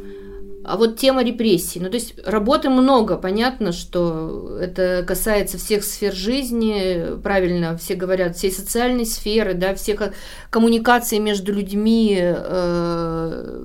А 0.68 0.78
вот 0.78 0.98
тема 0.98 1.24
репрессий. 1.24 1.80
Ну, 1.80 1.90
то 1.90 1.96
есть 1.96 2.16
работы 2.26 2.70
много. 2.70 3.18
Понятно, 3.18 3.72
что 3.72 4.58
это 4.60 5.04
касается 5.08 5.58
всех 5.58 5.84
сфер 5.84 6.14
жизни. 6.14 7.20
Правильно, 7.22 7.78
все 7.78 7.96
говорят, 7.96 8.36
всей 8.36 8.52
социальной 8.52 9.06
сферы, 9.06 9.54
да, 9.54 9.76
всех 9.76 10.02
коммуникаций 10.50 11.20
между 11.20 11.54
людьми, 11.54 12.18
э, 12.20 13.58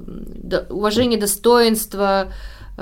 уважение 0.69 1.19
достоинства, 1.19 2.31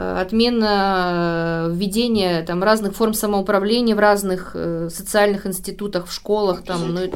Э, 0.01 0.21
отмена 0.21 1.67
э, 1.67 1.75
введения 1.75 2.45
там, 2.45 2.63
разных 2.63 2.95
форм 2.95 3.15
самоуправления 3.15 3.97
в 3.97 3.99
разных 3.99 4.53
э, 4.55 4.91
социальных 4.93 5.45
институтах, 5.45 6.07
в 6.07 6.13
школах, 6.13 6.63
там, 6.63 6.95
ну, 6.95 7.11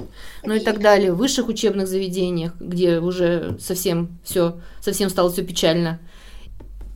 ну 0.45 0.55
и 0.55 0.59
так 0.59 0.81
далее, 0.81 1.13
в 1.13 1.17
высших 1.17 1.47
учебных 1.47 1.87
заведениях, 1.87 2.55
где 2.59 2.99
уже 2.99 3.57
совсем 3.61 4.19
все, 4.25 4.57
совсем 4.81 5.11
стало 5.11 5.31
все 5.31 5.45
печально. 5.45 6.01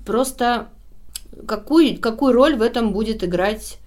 Просто 0.06 0.70
какую, 1.46 2.00
какую 2.00 2.32
роль 2.32 2.56
в 2.56 2.62
этом 2.62 2.92
будет 2.92 3.24
играть 3.24 3.78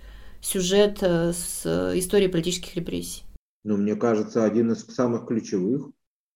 сюжет 0.42 1.02
с 1.02 1.66
историей 1.96 2.30
политических 2.30 2.76
репрессий? 2.76 3.24
Ну, 3.64 3.78
мне 3.78 3.96
кажется, 3.96 4.44
один 4.44 4.74
из 4.74 4.86
самых 4.86 5.26
ключевых. 5.26 5.90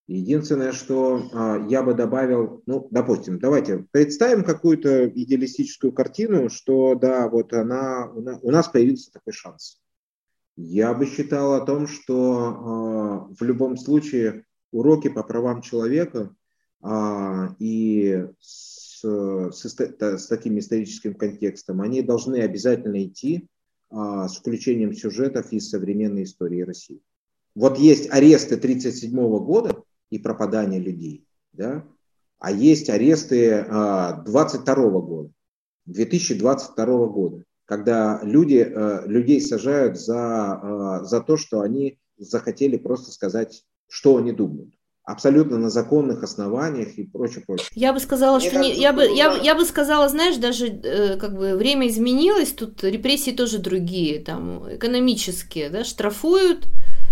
Единственное, 0.08 0.74
что 0.74 1.30
а, 1.32 1.66
я 1.70 1.82
бы 1.82 1.94
добавил, 1.94 2.62
ну, 2.66 2.88
допустим, 2.92 3.40
давайте 3.40 3.86
представим 3.92 4.44
какую-то 4.44 5.08
идеалистическую 5.08 5.94
картину, 5.94 6.50
что 6.50 6.96
да, 6.96 7.30
вот 7.30 7.54
она, 7.54 8.10
у 8.12 8.52
нас 8.52 8.68
появился 8.68 9.12
такой 9.14 9.32
шанс. 9.32 9.80
Я 10.56 10.94
бы 10.94 11.06
считал 11.06 11.54
о 11.54 11.66
том, 11.66 11.88
что 11.88 13.30
э, 13.32 13.34
в 13.40 13.44
любом 13.44 13.78
случае 13.78 14.46
уроки 14.72 15.10
по 15.10 15.24
правам 15.24 15.62
человека 15.62 16.36
э, 16.84 17.48
и 17.60 18.28
с, 19.04 20.28
таким 20.30 20.60
историческим 20.60 21.14
контекстом, 21.14 21.82
они 21.82 22.02
должны 22.02 22.42
обязательно 22.42 23.04
идти 23.04 23.48
э, 23.92 23.96
с 23.96 24.38
включением 24.38 24.94
сюжетов 24.94 25.52
из 25.52 25.70
современной 25.70 26.24
истории 26.24 26.62
России. 26.62 27.02
Вот 27.56 27.78
есть 27.78 28.10
аресты 28.12 28.56
1937 28.56 29.46
года 29.46 29.84
и 30.10 30.20
пропадание 30.20 30.80
людей, 30.80 31.26
да, 31.52 31.86
а 32.40 32.52
есть 32.52 32.90
аресты 32.90 33.50
э, 33.50 34.24
22 34.26 34.76
года, 35.02 35.32
2022 35.86 37.08
года 37.08 37.44
когда 37.66 38.20
люди, 38.24 38.66
э, 38.70 39.08
людей 39.08 39.42
сажают 39.42 40.00
за, 40.00 40.60
э, 41.02 41.06
за 41.06 41.22
то, 41.22 41.38
что 41.38 41.62
они 41.62 41.98
захотели 42.18 42.78
просто 42.78 43.12
сказать, 43.12 43.66
что 43.88 44.18
они 44.18 44.32
думают 44.32 44.74
абсолютно 45.06 45.58
на 45.58 45.70
законных 45.70 46.24
основаниях 46.24 46.98
и 46.98 47.04
прочее, 47.04 47.44
прочее. 47.46 47.68
Я 47.76 47.92
бы 47.92 48.00
сказала, 48.00 48.38
Мне 48.38 48.48
что 48.48 48.56
кажется, 48.56 48.76
не, 48.76 48.82
я 48.82 48.94
бы 48.94 49.04
я, 49.04 49.34
я 49.36 49.56
бы 49.56 49.66
сказала, 49.66 50.08
знаешь, 50.08 50.38
даже 50.38 50.68
э, 50.68 51.18
как 51.18 51.36
бы 51.36 51.56
время 51.56 51.88
изменилось, 51.88 52.54
тут 52.54 52.84
репрессии 52.84 53.32
тоже 53.32 53.58
другие, 53.58 54.20
там 54.22 54.64
экономические, 54.74 55.70
да, 55.70 55.84
штрафуют. 55.84 56.68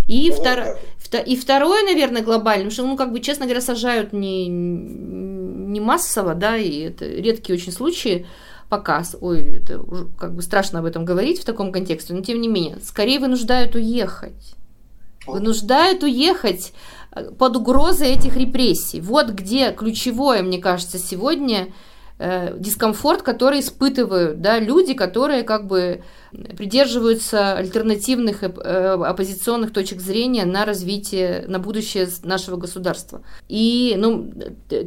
И, 0.08 0.30
ну, 0.30 0.36
втор... 0.36 1.24
и 1.26 1.36
второе, 1.36 1.84
наверное, 1.84 2.22
глобально, 2.22 2.70
потому 2.70 2.72
что, 2.72 2.86
ну, 2.86 2.98
как 2.98 3.12
бы, 3.12 3.20
честно 3.20 3.46
говоря, 3.46 3.62
сажают 3.62 4.14
не, 4.14 4.48
не 4.48 5.80
массово, 5.80 6.34
да, 6.34 6.58
и 6.58 6.80
это 6.82 7.06
редкие 7.06 7.58
очень 7.58 7.72
случаи 7.72 8.26
показ. 8.70 9.16
Ой, 9.20 9.42
это 9.42 9.84
как 10.18 10.34
бы 10.34 10.42
страшно 10.42 10.80
об 10.80 10.86
этом 10.86 11.06
говорить 11.06 11.42
в 11.42 11.46
таком 11.46 11.72
контексте, 11.72 12.14
но 12.14 12.22
тем 12.22 12.42
не 12.42 12.48
менее, 12.48 12.78
скорее 12.84 13.20
вынуждают 13.20 13.76
уехать. 13.76 14.56
Вынуждают 15.28 16.04
уехать 16.04 16.74
под 17.38 17.58
угрозой 17.58 18.10
этих 18.10 18.38
репрессий. 18.38 19.02
Вот 19.02 19.30
где 19.30 19.72
ключевое, 19.72 20.44
мне 20.44 20.60
кажется, 20.60 20.98
сегодня 20.98 21.68
э, 22.20 22.56
дискомфорт, 22.58 23.22
который 23.22 23.60
испытывают 23.60 24.42
да, 24.42 24.60
люди, 24.60 24.94
которые 24.94 25.44
как 25.44 25.68
бы 25.68 26.04
придерживаются 26.32 27.58
альтернативных 27.58 28.44
э, 28.44 28.48
оппозиционных 28.48 29.74
точек 29.74 30.00
зрения 30.00 30.46
на 30.46 30.64
развитие, 30.64 31.44
на 31.48 31.60
будущее 31.60 32.08
нашего 32.24 32.56
государства. 32.56 33.22
И 33.50 33.96
ну, 33.98 34.32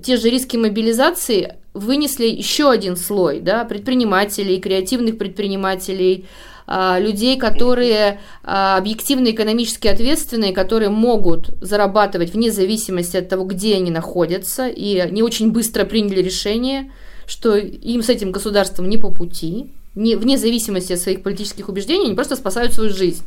те 0.02 0.16
же 0.16 0.30
риски 0.30 0.56
мобилизации 0.56 1.56
вынесли 1.74 2.26
еще 2.26 2.70
один 2.70 2.96
слой 2.96 3.40
да, 3.40 3.64
предпринимателей, 3.64 4.60
креативных 4.60 5.18
предпринимателей, 5.18 6.26
людей, 6.66 7.38
которые 7.38 8.20
а, 8.42 8.78
объективно 8.78 9.30
экономически 9.30 9.86
ответственные, 9.86 10.54
которые 10.54 10.88
могут 10.88 11.50
зарабатывать 11.60 12.32
вне 12.32 12.50
зависимости 12.50 13.18
от 13.18 13.28
того, 13.28 13.44
где 13.44 13.76
они 13.76 13.90
находятся, 13.90 14.66
и 14.66 14.98
они 14.98 15.22
очень 15.22 15.52
быстро 15.52 15.84
приняли 15.84 16.22
решение, 16.22 16.90
что 17.26 17.56
им 17.56 18.02
с 18.02 18.08
этим 18.08 18.32
государством 18.32 18.88
не 18.88 18.96
по 18.96 19.10
пути, 19.10 19.72
не, 19.94 20.16
вне 20.16 20.38
зависимости 20.38 20.92
от 20.92 21.00
своих 21.00 21.22
политических 21.22 21.68
убеждений, 21.68 22.06
они 22.06 22.14
просто 22.14 22.36
спасают 22.36 22.72
свою 22.72 22.90
жизнь. 22.90 23.24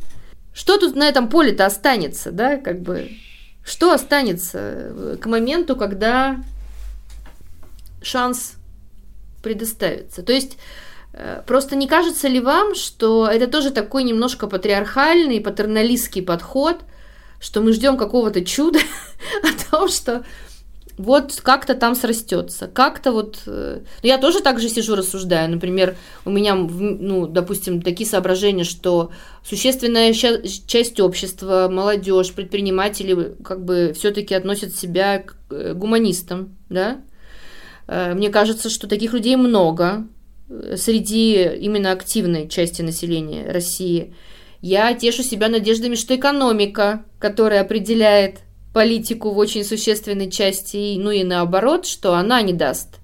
Что 0.52 0.76
тут 0.76 0.96
на 0.96 1.08
этом 1.08 1.28
поле-то 1.28 1.66
останется, 1.66 2.32
да, 2.32 2.56
как 2.56 2.82
бы, 2.82 3.10
что 3.64 3.92
останется 3.92 5.16
к 5.20 5.26
моменту, 5.26 5.76
когда 5.76 6.42
шанс 8.02 8.54
предоставится? 9.42 10.22
То 10.22 10.32
есть, 10.32 10.54
э, 10.54 10.58
просто 11.46 11.76
не 11.76 11.88
кажется 11.88 12.28
ли 12.28 12.40
вам, 12.40 12.74
что 12.74 13.26
это 13.26 13.46
тоже 13.46 13.70
такой 13.70 14.04
немножко 14.04 14.46
патриархальный, 14.46 15.40
патерналистский 15.40 16.22
подход, 16.22 16.80
что 17.40 17.60
мы 17.60 17.72
ждем 17.72 17.96
какого-то 17.96 18.44
чуда 18.44 18.78
о 19.42 19.70
том, 19.70 19.88
что 19.88 20.24
вот 20.98 21.40
как-то 21.42 21.74
там 21.74 21.94
срастется, 21.94 22.66
как-то 22.66 23.12
вот... 23.12 23.42
Э, 23.46 23.80
ну, 24.02 24.08
я 24.08 24.18
тоже 24.18 24.40
так 24.40 24.60
же 24.60 24.68
сижу, 24.68 24.96
рассуждаю. 24.96 25.48
Например, 25.48 25.96
у 26.24 26.30
меня, 26.30 26.56
ну, 26.56 27.26
допустим, 27.28 27.80
такие 27.80 28.08
соображения, 28.08 28.64
что 28.64 29.12
существенная 29.44 30.12
часть 30.12 31.00
общества, 31.00 31.68
молодежь, 31.70 32.32
предприниматели 32.32 33.36
как 33.44 33.64
бы 33.64 33.94
все-таки 33.96 34.34
относят 34.34 34.74
себя 34.74 35.20
к 35.20 35.36
э, 35.50 35.72
гуманистам, 35.72 36.56
да? 36.68 37.00
Э, 37.86 38.14
мне 38.14 38.28
кажется, 38.30 38.68
что 38.68 38.88
таких 38.88 39.12
людей 39.12 39.36
много 39.36 40.04
среди 40.76 41.44
именно 41.60 41.92
активной 41.92 42.48
части 42.48 42.82
населения 42.82 43.50
России. 43.50 44.14
Я 44.60 44.92
тешу 44.94 45.22
себя 45.22 45.48
надеждами, 45.48 45.94
что 45.94 46.16
экономика, 46.16 47.04
которая 47.18 47.60
определяет 47.60 48.40
политику 48.72 49.30
в 49.30 49.38
очень 49.38 49.64
существенной 49.64 50.30
части, 50.30 50.96
ну 50.98 51.10
и 51.10 51.24
наоборот, 51.24 51.86
что 51.86 52.14
она 52.14 52.42
не 52.42 52.52
даст 52.52 52.98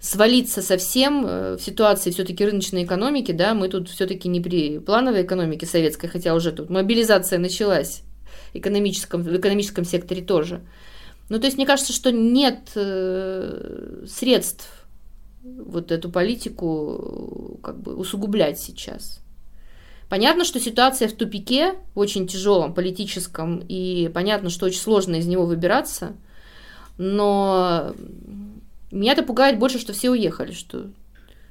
свалиться 0.00 0.62
совсем 0.62 1.24
э, 1.24 1.56
в 1.56 1.62
ситуации 1.62 2.10
все-таки 2.10 2.44
рыночной 2.44 2.84
экономики, 2.84 3.30
да, 3.30 3.54
мы 3.54 3.68
тут 3.68 3.88
все-таки 3.88 4.28
не 4.28 4.40
при 4.40 4.80
плановой 4.80 5.22
экономике 5.22 5.64
советской, 5.64 6.08
хотя 6.08 6.34
уже 6.34 6.50
тут 6.50 6.70
мобилизация 6.70 7.38
началась 7.38 8.02
экономическом, 8.52 9.22
в 9.22 9.36
экономическом 9.36 9.84
секторе 9.84 10.22
тоже. 10.22 10.62
Ну, 11.28 11.38
то 11.38 11.46
есть 11.46 11.56
мне 11.56 11.66
кажется, 11.66 11.92
что 11.92 12.10
нет 12.10 12.70
э, 12.74 14.04
средств 14.08 14.81
вот 15.42 15.90
эту 15.90 16.10
политику 16.10 17.58
как 17.62 17.80
бы 17.80 17.94
усугублять 17.94 18.58
сейчас. 18.58 19.20
Понятно, 20.08 20.44
что 20.44 20.60
ситуация 20.60 21.08
в 21.08 21.14
тупике, 21.14 21.74
очень 21.94 22.26
тяжелом 22.26 22.74
политическом, 22.74 23.62
и 23.66 24.10
понятно, 24.12 24.50
что 24.50 24.66
очень 24.66 24.80
сложно 24.80 25.16
из 25.16 25.26
него 25.26 25.46
выбираться, 25.46 26.12
но 26.98 27.94
меня 28.90 29.12
это 29.12 29.22
пугает 29.22 29.58
больше, 29.58 29.78
что 29.78 29.94
все 29.94 30.10
уехали, 30.10 30.52
что... 30.52 30.90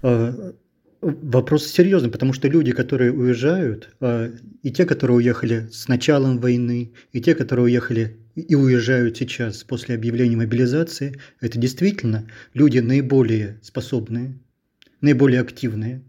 А, 0.03 0.53
вопрос 1.01 1.65
серьезный, 1.65 2.11
потому 2.11 2.33
что 2.33 2.47
люди, 2.47 2.71
которые 2.71 3.11
уезжают, 3.11 3.89
а, 3.99 4.29
и 4.61 4.71
те, 4.71 4.85
которые 4.85 5.17
уехали 5.17 5.67
с 5.71 5.87
началом 5.87 6.37
войны, 6.37 6.91
и 7.11 7.19
те, 7.21 7.33
которые 7.33 7.65
уехали 7.65 8.17
и 8.36 8.55
уезжают 8.55 9.17
сейчас 9.17 9.63
после 9.63 9.95
объявления 9.95 10.36
мобилизации, 10.36 11.19
это 11.39 11.57
действительно 11.57 12.27
люди 12.53 12.79
наиболее 12.79 13.59
способные, 13.61 14.39
наиболее 15.01 15.41
активные, 15.41 16.03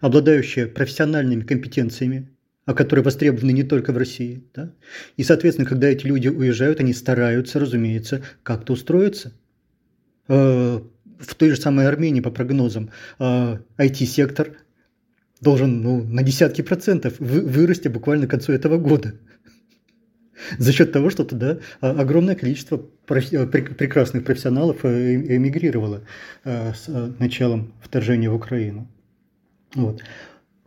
обладающие 0.00 0.66
профессиональными 0.66 1.42
компетенциями, 1.42 2.30
а 2.64 2.74
которые 2.74 3.04
востребованы 3.04 3.52
не 3.52 3.64
только 3.64 3.92
в 3.92 3.96
России. 3.96 4.44
Да? 4.54 4.72
И, 5.16 5.24
соответственно, 5.24 5.68
когда 5.68 5.88
эти 5.88 6.06
люди 6.06 6.28
уезжают, 6.28 6.80
они 6.80 6.92
стараются, 6.92 7.58
разумеется, 7.58 8.22
как-то 8.42 8.74
устроиться. 8.74 9.32
Э, 10.28 10.80
в 11.18 11.34
той 11.34 11.50
же 11.50 11.56
самой 11.56 11.86
Армении, 11.86 12.20
по 12.20 12.30
прогнозам, 12.30 12.90
IT-сектор 13.18 14.48
э, 14.48 14.52
должен 15.40 15.82
ну, 15.82 16.02
на 16.04 16.22
десятки 16.22 16.62
процентов 16.62 17.14
вырасти 17.18 17.88
буквально 17.88 18.26
к 18.26 18.30
концу 18.30 18.52
этого 18.52 18.78
года. 18.78 19.14
За 20.58 20.72
счет 20.72 20.92
того, 20.92 21.10
что 21.10 21.24
туда 21.24 21.58
а, 21.80 21.90
огромное 21.90 22.34
количество 22.34 22.78
прекрасных 23.06 24.24
профессионалов 24.24 24.84
э, 24.84 25.36
эмигрировало 25.36 26.02
с 26.44 26.88
началом 27.18 27.72
вторжения 27.80 28.30
в 28.30 28.34
Украину. 28.34 28.88
Вот. 29.74 30.02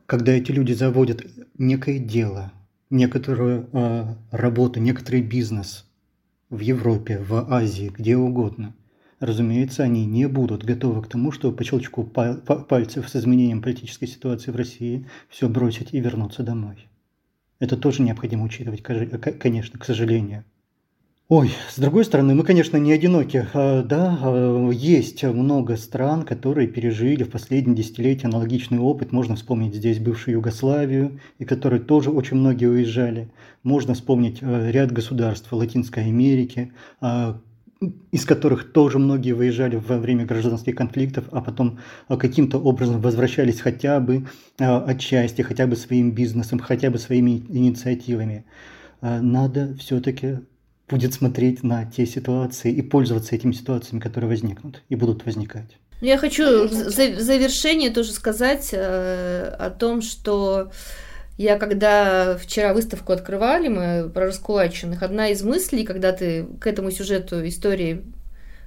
Когда 0.06 0.34
эти 0.34 0.52
люди 0.52 0.74
заводят 0.74 1.26
некое 1.58 2.00
дело, 2.00 2.52
некоторую 2.90 3.70
э, 3.72 4.06
работу, 4.32 4.80
некоторый 4.80 5.22
бизнес 5.22 5.86
в 6.50 6.60
Европе, 6.60 7.20
в 7.20 7.52
Азии, 7.52 7.92
где 7.96 8.16
угодно, 8.16 8.76
разумеется, 9.20 9.84
они 9.84 10.06
не 10.06 10.28
будут 10.28 10.64
готовы 10.64 11.02
к 11.02 11.08
тому, 11.08 11.32
чтобы 11.32 11.56
по 11.58 11.64
щелчку 11.64 12.04
пальцев 12.04 13.10
с 13.10 13.16
изменением 13.16 13.62
политической 13.62 14.06
ситуации 14.06 14.52
в 14.52 14.56
России 14.56 15.08
все 15.30 15.50
бросить 15.50 15.94
и 15.94 16.00
вернуться 16.00 16.44
домой. 16.44 16.88
Это 17.60 17.78
тоже 17.78 18.02
необходимо 18.02 18.44
учитывать, 18.44 18.82
конечно, 18.82 19.80
к 19.80 19.86
сожалению. 19.86 20.44
Ой, 21.28 21.50
с 21.72 21.80
другой 21.80 22.06
стороны, 22.06 22.36
мы, 22.36 22.44
конечно, 22.44 22.78
не 22.78 22.94
одиноки. 22.94 23.48
А, 23.54 23.82
да, 23.82 24.16
а, 24.22 24.70
есть 24.70 25.24
много 25.24 25.76
стран, 25.76 26.22
которые 26.22 26.68
пережили 26.68 27.24
в 27.24 27.32
последние 27.32 27.76
десятилетия 27.76 28.28
аналогичный 28.28 28.78
опыт. 28.78 29.12
Можно 29.12 29.36
вспомнить 29.36 29.74
здесь 29.74 29.98
бывшую 29.98 30.36
Югославию, 30.36 31.20
и 31.40 31.46
которые 31.46 31.82
тоже 31.82 32.12
очень 32.12 32.38
многие 32.38 32.68
уезжали. 32.68 33.32
Можно 33.64 33.96
вспомнить 33.96 34.38
а, 34.44 34.70
ряд 34.70 34.92
государств 34.92 35.52
Латинской 35.52 36.04
Америки, 36.04 36.72
из 38.12 38.26
которых 38.26 38.72
тоже 38.72 39.00
многие 39.00 39.34
выезжали 39.34 39.76
во 39.76 39.98
время 39.98 40.26
гражданских 40.26 40.76
конфликтов, 40.76 41.26
а 41.32 41.42
потом 41.42 41.80
каким-то 42.08 42.58
образом 42.58 43.02
возвращались 43.02 43.60
хотя 43.60 44.00
бы 44.00 44.28
отчасти, 44.58 45.42
хотя 45.42 45.68
бы 45.68 45.76
своим 45.76 46.12
бизнесом, 46.12 46.60
хотя 46.60 46.90
бы 46.90 46.98
своими 46.98 47.46
инициативами. 47.50 48.46
Надо 49.02 49.76
все-таки 49.78 50.40
будет 50.90 51.14
смотреть 51.14 51.64
на 51.64 51.86
те 51.86 52.06
ситуации 52.06 52.72
и 52.72 52.82
пользоваться 52.82 53.36
этими 53.36 53.52
ситуациями, 53.52 54.00
которые 54.00 54.30
возникнут 54.30 54.84
и 54.90 54.96
будут 54.96 55.26
возникать. 55.26 55.78
Ну, 56.02 56.08
я 56.08 56.18
хочу 56.18 56.68
в 56.68 56.72
завершение 56.72 57.90
тоже 57.90 58.12
сказать 58.12 58.70
э, 58.74 59.56
о 59.58 59.70
том, 59.70 60.02
что 60.02 60.72
Я 61.38 61.58
когда 61.58 62.38
вчера 62.38 62.74
выставку 62.74 63.12
открывали, 63.12 63.68
мы 63.68 64.10
про 64.10 64.28
раскулаченных, 64.28 65.04
одна 65.04 65.30
из 65.30 65.44
мыслей, 65.44 65.84
когда 65.84 66.14
ты 66.14 66.46
к 66.62 66.68
этому 66.68 66.92
сюжету 66.92 67.46
истории 67.46 68.04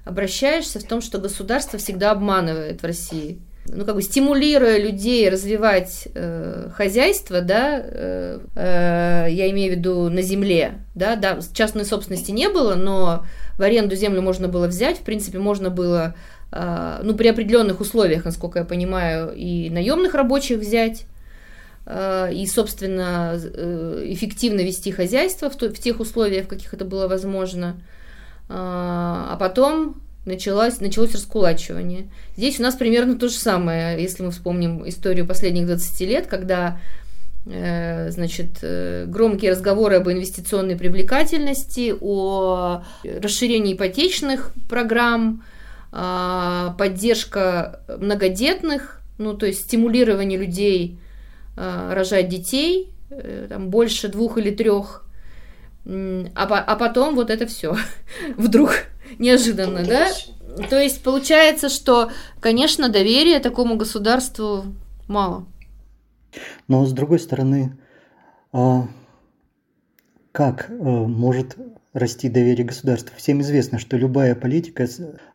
обращаешься, 0.05 0.79
в 0.79 0.83
том, 0.83 1.01
что 1.01 1.17
государство 1.17 1.79
всегда 1.79 2.11
обманывает 2.11 2.81
в 2.81 2.85
России. 2.85 3.39
Ну, 3.65 3.85
как 3.85 3.95
бы 3.95 4.01
стимулируя 4.01 4.79
людей 4.79 5.29
развивать 5.29 6.07
э, 6.13 6.69
хозяйство, 6.73 7.41
да, 7.41 7.79
э, 7.83 8.39
э, 8.55 9.27
я 9.29 9.49
имею 9.51 9.73
в 9.73 9.77
виду 9.77 10.09
на 10.09 10.21
земле, 10.21 10.79
да, 10.95 11.15
да, 11.15 11.39
частной 11.53 11.85
собственности 11.85 12.31
не 12.31 12.49
было, 12.49 12.75
но 12.75 13.25
в 13.57 13.61
аренду 13.61 13.95
землю 13.95 14.21
можно 14.21 14.47
было 14.47 14.67
взять, 14.67 14.97
в 14.97 15.01
принципе, 15.01 15.37
можно 15.37 15.69
было, 15.69 16.15
э, 16.51 16.99
ну, 17.03 17.13
при 17.15 17.27
определенных 17.27 17.79
условиях, 17.79 18.25
насколько 18.25 18.59
я 18.59 18.65
понимаю, 18.65 19.33
и 19.35 19.69
наемных 19.69 20.15
рабочих 20.15 20.59
взять, 20.59 21.05
и, 21.91 22.45
собственно, 22.45 23.35
э, 23.35 24.03
эффективно 24.05 24.61
вести 24.61 24.91
хозяйство 24.91 25.49
в, 25.49 25.57
тех 25.57 25.99
условиях, 25.99 26.45
в 26.45 26.47
каких 26.47 26.73
это 26.73 26.85
было 26.85 27.07
возможно. 27.07 27.77
Э, 28.47 28.53
а 28.53 29.37
потом 29.39 29.99
началось, 30.25 30.81
началось 30.81 31.13
раскулачивание. 31.13 32.11
Здесь 32.37 32.59
у 32.59 32.63
нас 32.63 32.75
примерно 32.75 33.17
то 33.17 33.27
же 33.27 33.33
самое, 33.33 33.99
если 33.99 34.21
мы 34.21 34.29
вспомним 34.29 34.87
историю 34.87 35.25
последних 35.25 35.65
20 35.65 36.01
лет, 36.01 36.27
когда 36.27 36.79
значит, 37.45 38.63
громкие 39.07 39.51
разговоры 39.51 39.95
об 39.95 40.09
инвестиционной 40.09 40.75
привлекательности, 40.75 41.95
о 41.99 42.83
расширении 43.03 43.73
ипотечных 43.73 44.51
программ, 44.69 45.43
поддержка 45.89 47.79
многодетных, 47.97 49.01
ну, 49.17 49.33
то 49.33 49.47
есть 49.47 49.61
стимулирование 49.61 50.37
людей 50.37 50.99
Э, 50.99 51.08
рожать 51.59 52.29
детей, 52.29 52.93
э, 53.09 53.47
там, 53.49 53.69
больше 53.69 54.07
двух 54.07 54.37
или 54.37 54.51
трех, 54.51 55.05
а, 55.85 56.29
а 56.35 56.75
потом 56.75 57.15
вот 57.15 57.29
это 57.29 57.47
все 57.47 57.75
вдруг 58.37 58.71
неожиданно, 59.17 59.83
да? 59.85 60.09
То 60.69 60.79
есть 60.79 61.03
получается, 61.03 61.69
что, 61.69 62.11
конечно, 62.39 62.89
доверия 62.89 63.39
такому 63.39 63.75
государству 63.75 64.65
мало. 65.07 65.45
Но 66.67 66.85
с 66.85 66.91
другой 66.91 67.19
стороны, 67.19 67.77
а, 68.51 68.87
как 70.31 70.69
э, 70.69 70.73
может 70.73 71.57
расти 71.93 72.29
доверие 72.29 72.65
государству? 72.65 73.15
Всем 73.17 73.41
известно, 73.41 73.79
что 73.79 73.97
любая 73.97 74.35
политика, 74.35 74.87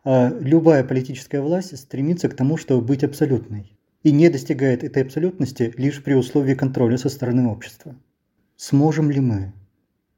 а, 0.03 0.29
любая 0.39 0.83
политическая 0.83 1.41
власть 1.41 1.77
стремится 1.77 2.29
к 2.29 2.35
тому, 2.35 2.57
чтобы 2.57 2.85
быть 2.85 3.03
абсолютной 3.03 3.74
и 4.05 4.11
не 4.11 4.29
достигает 4.29 4.83
этой 4.83 5.01
абсолютности 5.01 5.73
лишь 5.77 6.03
при 6.03 6.13
условии 6.13 6.53
контроля 6.53 6.95
со 6.95 7.09
стороны 7.09 7.47
общества. 7.47 7.95
Сможем 8.55 9.09
ли 9.09 9.19
мы 9.19 9.51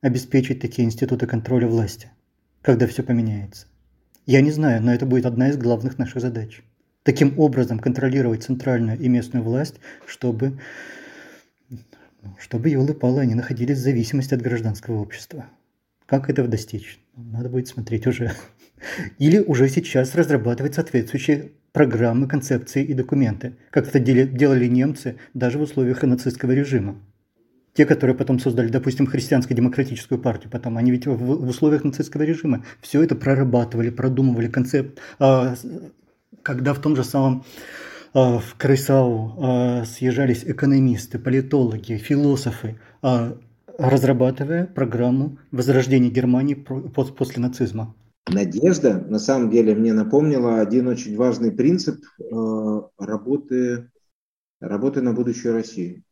обеспечить 0.01 0.59
такие 0.59 0.85
институты 0.85 1.25
контроля 1.25 1.67
власти, 1.67 2.11
когда 2.61 2.85
все 2.85 3.01
поменяется? 3.01 3.65
Я 4.25 4.41
не 4.41 4.51
знаю, 4.51 4.83
но 4.83 4.93
это 4.93 5.05
будет 5.05 5.25
одна 5.25 5.47
из 5.51 5.57
главных 5.57 5.97
наших 5.97 6.21
задач. 6.21 6.61
Таким 7.03 7.39
образом 7.39 7.79
контролировать 7.79 8.43
центральную 8.43 8.99
и 8.99 9.07
местную 9.07 9.41
власть, 9.41 9.75
чтобы, 10.05 10.59
чтобы 12.39 12.67
елы-палы 12.67 13.21
они 13.21 13.35
находились 13.35 13.77
в 13.77 13.83
зависимости 13.83 14.33
от 14.33 14.41
гражданского 14.41 14.99
общества. 14.99 15.45
Как 16.05 16.29
этого 16.29 16.49
достичь? 16.49 16.99
Надо 17.15 17.47
будет 17.47 17.69
смотреть 17.69 18.05
уже. 18.05 18.33
Или 19.17 19.39
уже 19.39 19.69
сейчас 19.69 20.13
разрабатывать 20.13 20.75
соответствующие 20.75 21.51
программы, 21.71 22.27
концепции 22.27 22.83
и 22.83 22.93
документы, 22.93 23.55
как 23.69 23.87
это 23.87 23.99
делали 23.99 24.65
немцы 24.67 25.17
даже 25.33 25.57
в 25.57 25.61
условиях 25.61 26.03
нацистского 26.03 26.51
режима. 26.51 26.95
Те, 27.73 27.85
которые 27.85 28.15
потом 28.15 28.39
создали, 28.39 28.69
допустим, 28.69 29.05
христианско-демократическую 29.05 30.19
партию, 30.19 30.49
потом 30.49 30.77
они 30.77 30.89
ведь 30.89 31.05
в, 31.05 31.47
условиях 31.47 31.83
нацистского 31.83 32.23
режима 32.23 32.65
все 32.81 33.03
это 33.03 33.15
прорабатывали, 33.15 33.91
продумывали 33.91 34.47
концепт, 34.47 34.97
а, 35.19 35.53
когда 36.41 36.73
в 36.73 36.81
том 36.81 36.95
же 36.95 37.03
самом 37.03 37.45
а, 38.15 38.39
в 38.39 38.55
Крысау 38.55 39.35
а, 39.37 39.85
съезжались 39.85 40.43
экономисты, 40.43 41.19
политологи, 41.19 41.97
философы, 41.97 42.79
разрабатывая 43.77 44.65
программу 44.65 45.37
возрождения 45.51 46.09
Германии 46.09 46.55
после 46.55 47.41
нацизма. 47.43 47.93
Надежда, 48.29 48.99
на 48.99 49.19
самом 49.19 49.49
деле, 49.49 49.73
мне 49.73 49.93
напомнила 49.93 50.59
один 50.59 50.87
очень 50.87 51.15
важный 51.15 51.51
принцип 51.51 52.03
э, 52.19 52.81
работы, 52.97 53.89
работы 54.59 55.01
на 55.01 55.13
будущую 55.13 55.53
Россию. 55.53 56.03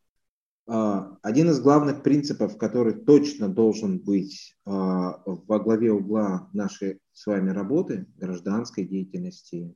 Э, 0.67 1.07
один 1.21 1.49
из 1.49 1.59
главных 1.59 2.03
принципов, 2.03 2.57
который 2.57 2.93
точно 2.93 3.49
должен 3.49 3.99
быть 3.99 4.55
э, 4.65 4.69
во 4.69 5.59
главе 5.59 5.91
угла 5.91 6.49
нашей 6.53 6.99
с 7.11 7.25
вами 7.25 7.49
работы, 7.49 8.05
гражданской 8.15 8.85
деятельности 8.85 9.75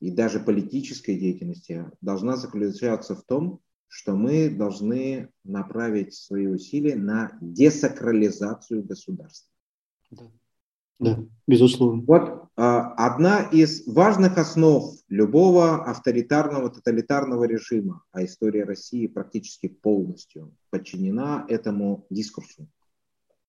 и 0.00 0.10
даже 0.10 0.40
политической 0.40 1.18
деятельности, 1.18 1.90
должна 2.02 2.36
заключаться 2.36 3.14
в 3.14 3.22
том, 3.22 3.60
что 3.88 4.14
мы 4.14 4.50
должны 4.50 5.30
направить 5.44 6.14
свои 6.14 6.46
усилия 6.46 6.96
на 6.96 7.38
десакрализацию 7.40 8.82
государства. 8.82 9.50
Да. 10.10 10.24
Да, 11.02 11.18
безусловно. 11.48 12.04
Вот 12.06 12.42
а, 12.54 12.92
одна 12.94 13.42
из 13.42 13.86
важных 13.86 14.38
основ 14.38 14.94
любого 15.08 15.84
авторитарного, 15.84 16.70
тоталитарного 16.70 17.44
режима, 17.44 18.04
а 18.12 18.24
история 18.24 18.64
России 18.64 19.08
практически 19.08 19.68
полностью 19.68 20.54
подчинена 20.70 21.44
этому 21.48 22.06
дискурсу. 22.08 22.68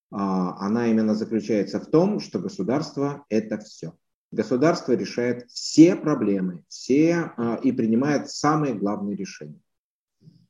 А, 0.09 0.57
она 0.65 0.87
именно 0.87 1.13
заключается 1.13 1.79
в 1.79 1.87
том, 1.87 2.19
что 2.19 2.39
государство– 2.39 3.25
это 3.29 3.59
все. 3.59 3.93
Государство 4.31 4.93
решает 4.93 5.47
все 5.51 5.95
проблемы, 5.95 6.63
все 6.67 7.33
а, 7.37 7.59
и 7.61 7.71
принимает 7.71 8.31
самые 8.31 8.73
главные 8.73 9.15
решения. 9.15 9.59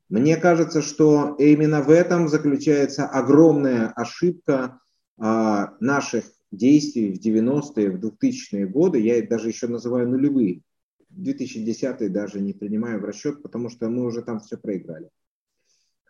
Мне 0.08 0.36
кажется, 0.36 0.80
что 0.80 1.34
именно 1.38 1.82
в 1.82 1.90
этом 1.90 2.28
заключается 2.28 3.06
огромная 3.06 3.88
ошибка 3.96 4.80
наших 5.16 6.24
действий 6.56 7.12
в 7.12 7.18
90-е, 7.18 7.90
в 7.90 8.04
2000-е 8.04 8.66
годы, 8.66 9.00
я 9.00 9.16
их 9.16 9.28
даже 9.28 9.48
еще 9.48 9.66
называю 9.66 10.08
нулевые, 10.08 10.62
2010 11.10 12.12
даже 12.12 12.40
не 12.40 12.52
принимаю 12.52 13.00
в 13.00 13.04
расчет, 13.04 13.42
потому 13.42 13.70
что 13.70 13.88
мы 13.88 14.04
уже 14.04 14.22
там 14.22 14.40
все 14.40 14.56
проиграли. 14.56 15.08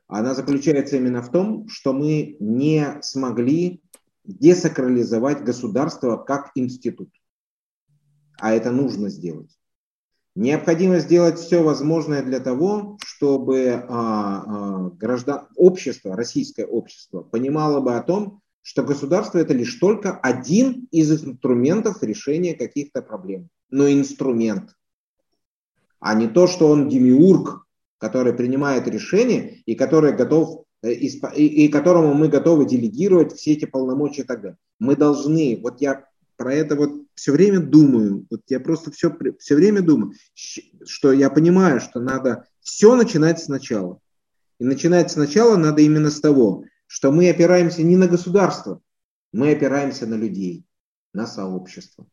Она 0.06 0.34
заключается 0.34 0.96
именно 0.96 1.22
в 1.22 1.30
том, 1.30 1.68
что 1.68 1.92
мы 1.92 2.36
не 2.38 2.98
смогли 3.02 3.82
десакрализовать 4.24 5.42
государство 5.44 6.16
как 6.16 6.50
институт. 6.54 7.10
А 8.38 8.52
это 8.52 8.70
нужно 8.70 9.08
сделать. 9.08 9.56
Необходимо 10.34 10.98
сделать 10.98 11.38
все 11.38 11.62
возможное 11.62 12.22
для 12.22 12.40
того, 12.40 12.98
чтобы 13.04 13.70
а, 13.70 13.86
а, 13.88 14.90
граждан, 14.90 15.46
общество, 15.54 16.16
российское 16.16 16.66
общество 16.66 17.22
понимало 17.22 17.80
бы 17.80 17.94
о 17.94 18.02
том, 18.02 18.42
что 18.64 18.82
государство 18.82 19.38
это 19.38 19.52
лишь 19.52 19.74
только 19.74 20.16
один 20.16 20.88
из 20.90 21.12
инструментов 21.12 22.02
решения 22.02 22.54
каких-то 22.54 23.02
проблем. 23.02 23.50
Но 23.68 23.90
инструмент, 23.90 24.74
а 26.00 26.14
не 26.14 26.28
то, 26.28 26.46
что 26.46 26.68
он 26.68 26.88
демиург, 26.88 27.66
который 27.98 28.32
принимает 28.32 28.88
решения 28.88 29.62
и 29.66 29.74
который 29.74 30.16
готов 30.16 30.64
э, 30.82 30.92
и, 30.94 31.68
которому 31.68 32.14
мы 32.14 32.28
готовы 32.28 32.64
делегировать 32.64 33.34
все 33.34 33.52
эти 33.52 33.66
полномочия 33.66 34.22
и 34.22 34.24
так 34.24 34.40
далее. 34.40 34.58
Мы 34.78 34.96
должны, 34.96 35.60
вот 35.62 35.82
я 35.82 36.06
про 36.36 36.54
это 36.54 36.74
вот 36.74 37.02
все 37.14 37.32
время 37.32 37.60
думаю, 37.60 38.26
вот 38.30 38.40
я 38.48 38.60
просто 38.60 38.90
все, 38.90 39.14
все 39.38 39.54
время 39.56 39.82
думаю, 39.82 40.14
что 40.34 41.12
я 41.12 41.28
понимаю, 41.28 41.80
что 41.80 42.00
надо 42.00 42.46
все 42.60 42.96
начинать 42.96 43.40
сначала. 43.40 44.00
И 44.58 44.64
начинать 44.64 45.10
сначала 45.10 45.56
надо 45.56 45.82
именно 45.82 46.10
с 46.10 46.20
того, 46.20 46.64
что 46.86 47.12
мы 47.12 47.28
опираемся 47.28 47.82
не 47.82 47.96
на 47.96 48.06
государство, 48.06 48.80
мы 49.32 49.52
опираемся 49.52 50.06
на 50.06 50.14
людей, 50.14 50.64
на 51.12 51.26
сообщество. 51.26 52.06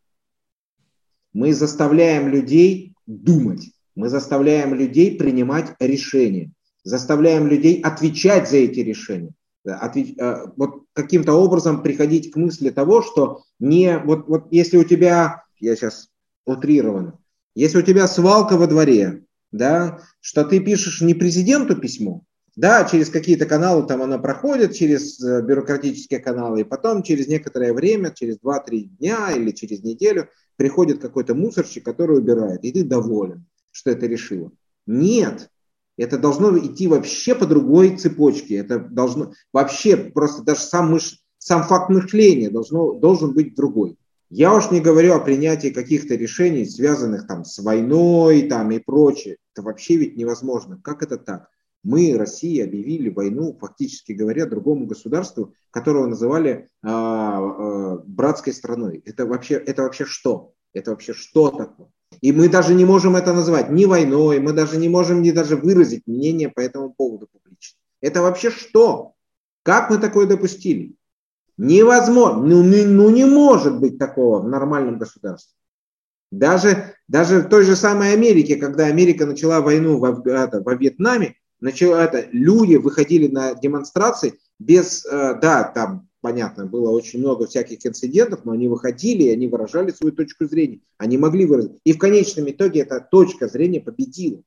Мы 1.34 1.54
заставляем 1.54 2.28
людей 2.28 2.96
думать, 3.06 3.72
мы 3.96 4.10
заставляем 4.10 4.74
людей 4.74 5.18
принимать 5.18 5.76
решения, 5.80 6.52
заставляем 6.84 7.48
людей 7.48 7.82
отвечать 7.82 8.50
за 8.50 8.58
эти 8.58 8.80
решения. 8.80 9.34
Отвеч... 9.64 10.16
Э, 10.18 10.48
вот 10.56 10.86
каким-то 10.94 11.34
образом 11.34 11.84
приходить 11.84 12.32
к 12.32 12.36
мысли 12.36 12.70
того, 12.70 13.02
что 13.02 13.44
не 13.60 14.00
вот, 14.00 14.28
вот 14.28 14.48
если 14.52 14.78
у 14.78 14.84
тебя, 14.84 15.44
я 15.60 15.76
сейчас 15.76 16.10
утрированно, 16.46 17.20
если 17.56 17.78
у 17.78 17.82
тебя 17.84 18.08
свалка 18.08 18.58
во 18.58 18.68
дворе, 18.68 19.24
да, 19.52 20.00
что 20.20 20.44
ты 20.44 20.60
пишешь 20.60 21.02
не 21.02 21.14
президенту 21.14 21.76
письмо, 21.76 22.24
да, 22.62 22.84
через 22.84 23.10
какие-то 23.10 23.48
каналы 23.48 23.88
там 23.88 24.04
она 24.04 24.20
проходит, 24.20 24.76
через 24.76 25.20
э, 25.20 25.42
бюрократические 25.42 26.20
каналы, 26.20 26.62
и 26.62 26.64
потом 26.64 27.02
через 27.02 27.28
некоторое 27.28 27.74
время, 27.74 28.12
через 28.12 28.38
2-3 28.38 28.82
дня 29.00 29.32
или 29.32 29.50
через 29.50 29.82
неделю 29.82 30.30
приходит 30.58 31.02
какой-то 31.02 31.34
мусорщик, 31.34 31.84
который 31.84 32.20
убирает, 32.20 32.64
и 32.64 32.72
ты 32.72 32.84
доволен, 32.84 33.48
что 33.72 33.90
это 33.90 34.06
решило. 34.06 34.52
Нет, 34.86 35.50
Это 35.98 36.20
должно 36.20 36.56
идти 36.60 36.88
вообще 36.88 37.34
по 37.34 37.48
другой 37.48 37.98
цепочке. 37.98 38.58
Это 38.58 38.78
должно 38.78 39.34
вообще 39.52 39.98
просто 39.98 40.44
даже 40.44 40.62
сам, 40.62 40.92
мыш, 40.92 41.20
сам 41.40 41.64
факт 41.64 41.90
мышления 41.90 42.52
должно, 42.52 42.94
должен 42.94 43.34
быть 43.34 43.56
другой. 43.56 43.98
Я 44.30 44.54
уж 44.54 44.70
не 44.70 44.82
говорю 44.82 45.16
о 45.16 45.20
принятии 45.20 45.70
каких-то 45.70 46.14
решений, 46.14 46.66
связанных 46.66 47.26
там 47.26 47.44
с 47.44 47.58
войной 47.58 48.44
там, 48.44 48.70
и 48.70 48.78
прочее. 48.78 49.38
Это 49.52 49.64
вообще 49.64 49.96
ведь 49.96 50.16
невозможно. 50.16 50.80
Как 50.84 51.02
это 51.02 51.18
так? 51.18 51.50
Мы, 51.84 52.16
Россия, 52.18 52.66
объявили 52.66 53.10
войну, 53.10 53.58
фактически 53.60 54.12
говоря, 54.12 54.46
другому 54.46 54.86
государству, 54.86 55.54
которого 55.72 56.06
называли 56.06 56.70
э, 56.84 56.88
э, 56.88 57.98
братской 58.06 58.54
страной. 58.54 59.02
Это 59.06 59.26
вообще, 59.26 59.56
это 59.56 59.84
вообще 59.84 60.06
что? 60.06 60.54
Это 60.74 60.92
вообще 60.92 61.14
что 61.14 61.50
такое? 61.50 61.88
И 62.20 62.32
мы 62.32 62.50
даже 62.50 62.76
не 62.76 62.86
можем 62.86 63.16
это 63.16 63.34
назвать 63.34 63.72
ни 63.72 63.86
войной, 63.86 64.40
мы 64.40 64.54
даже 64.54 64.78
не 64.78 64.90
можем 64.90 65.22
ни 65.22 65.32
даже 65.32 65.56
выразить 65.56 66.06
мнение 66.06 66.50
по 66.50 66.60
этому 66.60 66.94
поводу 66.94 67.28
публично. 67.32 67.80
Это 68.00 68.22
вообще 68.22 68.52
что? 68.52 69.14
Как 69.64 69.90
мы 69.90 69.98
такое 69.98 70.28
допустили? 70.28 70.96
Невозможно. 71.58 72.44
Ну, 72.44 72.64
не, 72.64 72.86
ну 72.86 73.10
не 73.10 73.26
может 73.26 73.80
быть 73.80 73.98
такого 73.98 74.40
в 74.40 74.48
нормальном 74.48 74.98
государстве. 74.98 75.56
Даже, 76.32 76.96
даже 77.08 77.42
в 77.42 77.50
той 77.50 77.64
же 77.64 77.76
самой 77.76 78.14
Америке, 78.14 78.56
когда 78.56 78.86
Америка 78.86 79.26
начала 79.26 79.62
войну 79.62 80.00
во, 80.00 80.22
это, 80.30 80.62
во 80.62 80.76
Вьетнаме, 80.76 81.36
начало 81.62 81.98
это, 81.98 82.28
люди 82.32 82.76
выходили 82.76 83.28
на 83.28 83.54
демонстрации 83.54 84.40
без, 84.60 85.06
э, 85.06 85.40
да, 85.42 85.64
там, 85.64 86.10
понятно, 86.22 86.66
было 86.66 86.90
очень 86.90 87.20
много 87.20 87.48
всяких 87.48 87.86
инцидентов, 87.86 88.42
но 88.44 88.52
они 88.52 88.68
выходили, 88.68 89.24
и 89.24 89.30
они 89.32 89.48
выражали 89.48 89.92
свою 89.92 90.14
точку 90.14 90.46
зрения. 90.46 90.82
Они 90.98 91.18
могли 91.18 91.46
выразить. 91.46 91.80
И 91.84 91.94
в 91.94 91.98
конечном 91.98 92.50
итоге 92.50 92.82
эта 92.82 93.00
точка 93.00 93.48
зрения 93.48 93.80
победила. 93.80 94.42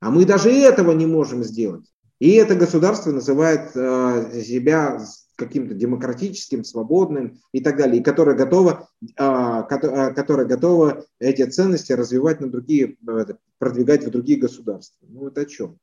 А 0.00 0.10
мы 0.10 0.24
даже 0.24 0.50
этого 0.50 0.92
не 0.92 1.06
можем 1.06 1.44
сделать. 1.44 1.84
И 2.18 2.30
это 2.32 2.54
государство 2.54 3.10
называет 3.10 3.70
э, 3.74 4.42
себя 4.42 5.00
каким-то 5.36 5.74
демократическим, 5.74 6.64
свободным 6.64 7.40
и 7.52 7.60
так 7.60 7.76
далее, 7.76 8.00
и 8.00 8.04
которое 8.04 8.36
готово, 8.36 8.88
э, 9.02 9.12
которое 9.16 10.46
готово 10.46 11.04
эти 11.18 11.44
ценности 11.44 11.92
развивать 11.92 12.40
на 12.40 12.50
другие, 12.50 12.96
продвигать 13.58 14.04
в 14.04 14.10
другие 14.10 14.38
государства. 14.38 15.06
Ну 15.08 15.28
это 15.28 15.42
о 15.42 15.46
чем? 15.46 15.78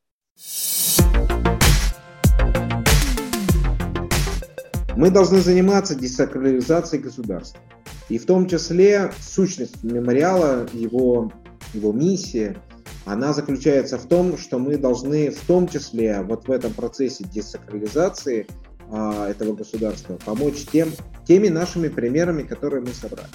Мы 4.96 5.10
должны 5.10 5.40
заниматься 5.40 5.94
десакрализацией 5.94 7.02
государства. 7.02 7.60
И 8.08 8.18
в 8.18 8.26
том 8.26 8.48
числе 8.48 9.12
сущность 9.20 9.84
мемориала, 9.84 10.66
его, 10.72 11.32
его 11.72 11.92
миссия, 11.92 12.56
она 13.04 13.32
заключается 13.32 13.98
в 13.98 14.06
том, 14.06 14.36
что 14.36 14.58
мы 14.58 14.76
должны 14.76 15.30
в 15.30 15.40
том 15.46 15.68
числе 15.68 16.20
вот 16.22 16.48
в 16.48 16.50
этом 16.50 16.72
процессе 16.72 17.24
десакрализации 17.24 18.46
а, 18.90 19.28
этого 19.28 19.54
государства 19.54 20.18
помочь 20.24 20.66
тем, 20.70 20.90
теми 21.26 21.48
нашими 21.48 21.88
примерами, 21.88 22.42
которые 22.42 22.82
мы 22.82 22.88
собрали. 22.88 23.28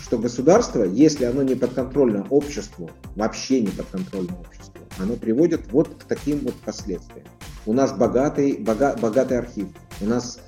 Что 0.00 0.18
государство, 0.18 0.84
если 0.84 1.24
оно 1.24 1.42
не 1.42 1.56
подконтрольно 1.56 2.26
обществу, 2.30 2.90
вообще 3.16 3.60
не 3.60 3.68
подконтрольно 3.68 4.38
обществу, 4.40 4.80
оно 4.98 5.14
приводит 5.14 5.72
вот 5.72 5.88
к 5.88 6.04
таким 6.04 6.38
вот 6.40 6.54
последствиям. 6.54 7.26
У 7.66 7.72
нас 7.72 7.92
богатый, 7.92 8.56
бога, 8.58 8.96
богатый 9.00 9.38
архив, 9.38 9.68
у 10.00 10.06
нас 10.06 10.40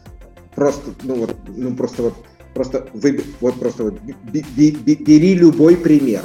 просто, 0.54 0.90
ну 1.02 1.14
вот, 1.14 1.36
ну 1.48 1.74
просто 1.74 2.02
вот, 2.02 2.14
просто 2.54 2.86
вы, 2.92 3.22
вот 3.40 3.58
просто 3.58 3.84
вот, 3.84 4.00
бери 4.32 5.34
любой 5.34 5.76
пример, 5.76 6.22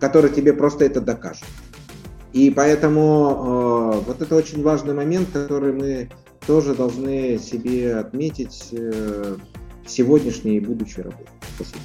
который 0.00 0.30
тебе 0.30 0.52
просто 0.52 0.84
это 0.84 1.00
докажет. 1.00 1.44
И 2.32 2.50
поэтому 2.50 3.94
э, 3.94 4.04
вот 4.06 4.20
это 4.20 4.36
очень 4.36 4.62
важный 4.62 4.92
момент, 4.92 5.28
который 5.32 5.72
мы 5.72 6.10
тоже 6.46 6.74
должны 6.74 7.38
себе 7.38 7.96
отметить 7.96 8.68
э, 8.72 9.36
сегодняшней 9.86 10.56
и 10.56 10.60
будущей 10.60 11.02
работе. 11.02 11.30
Спасибо. 11.54 11.80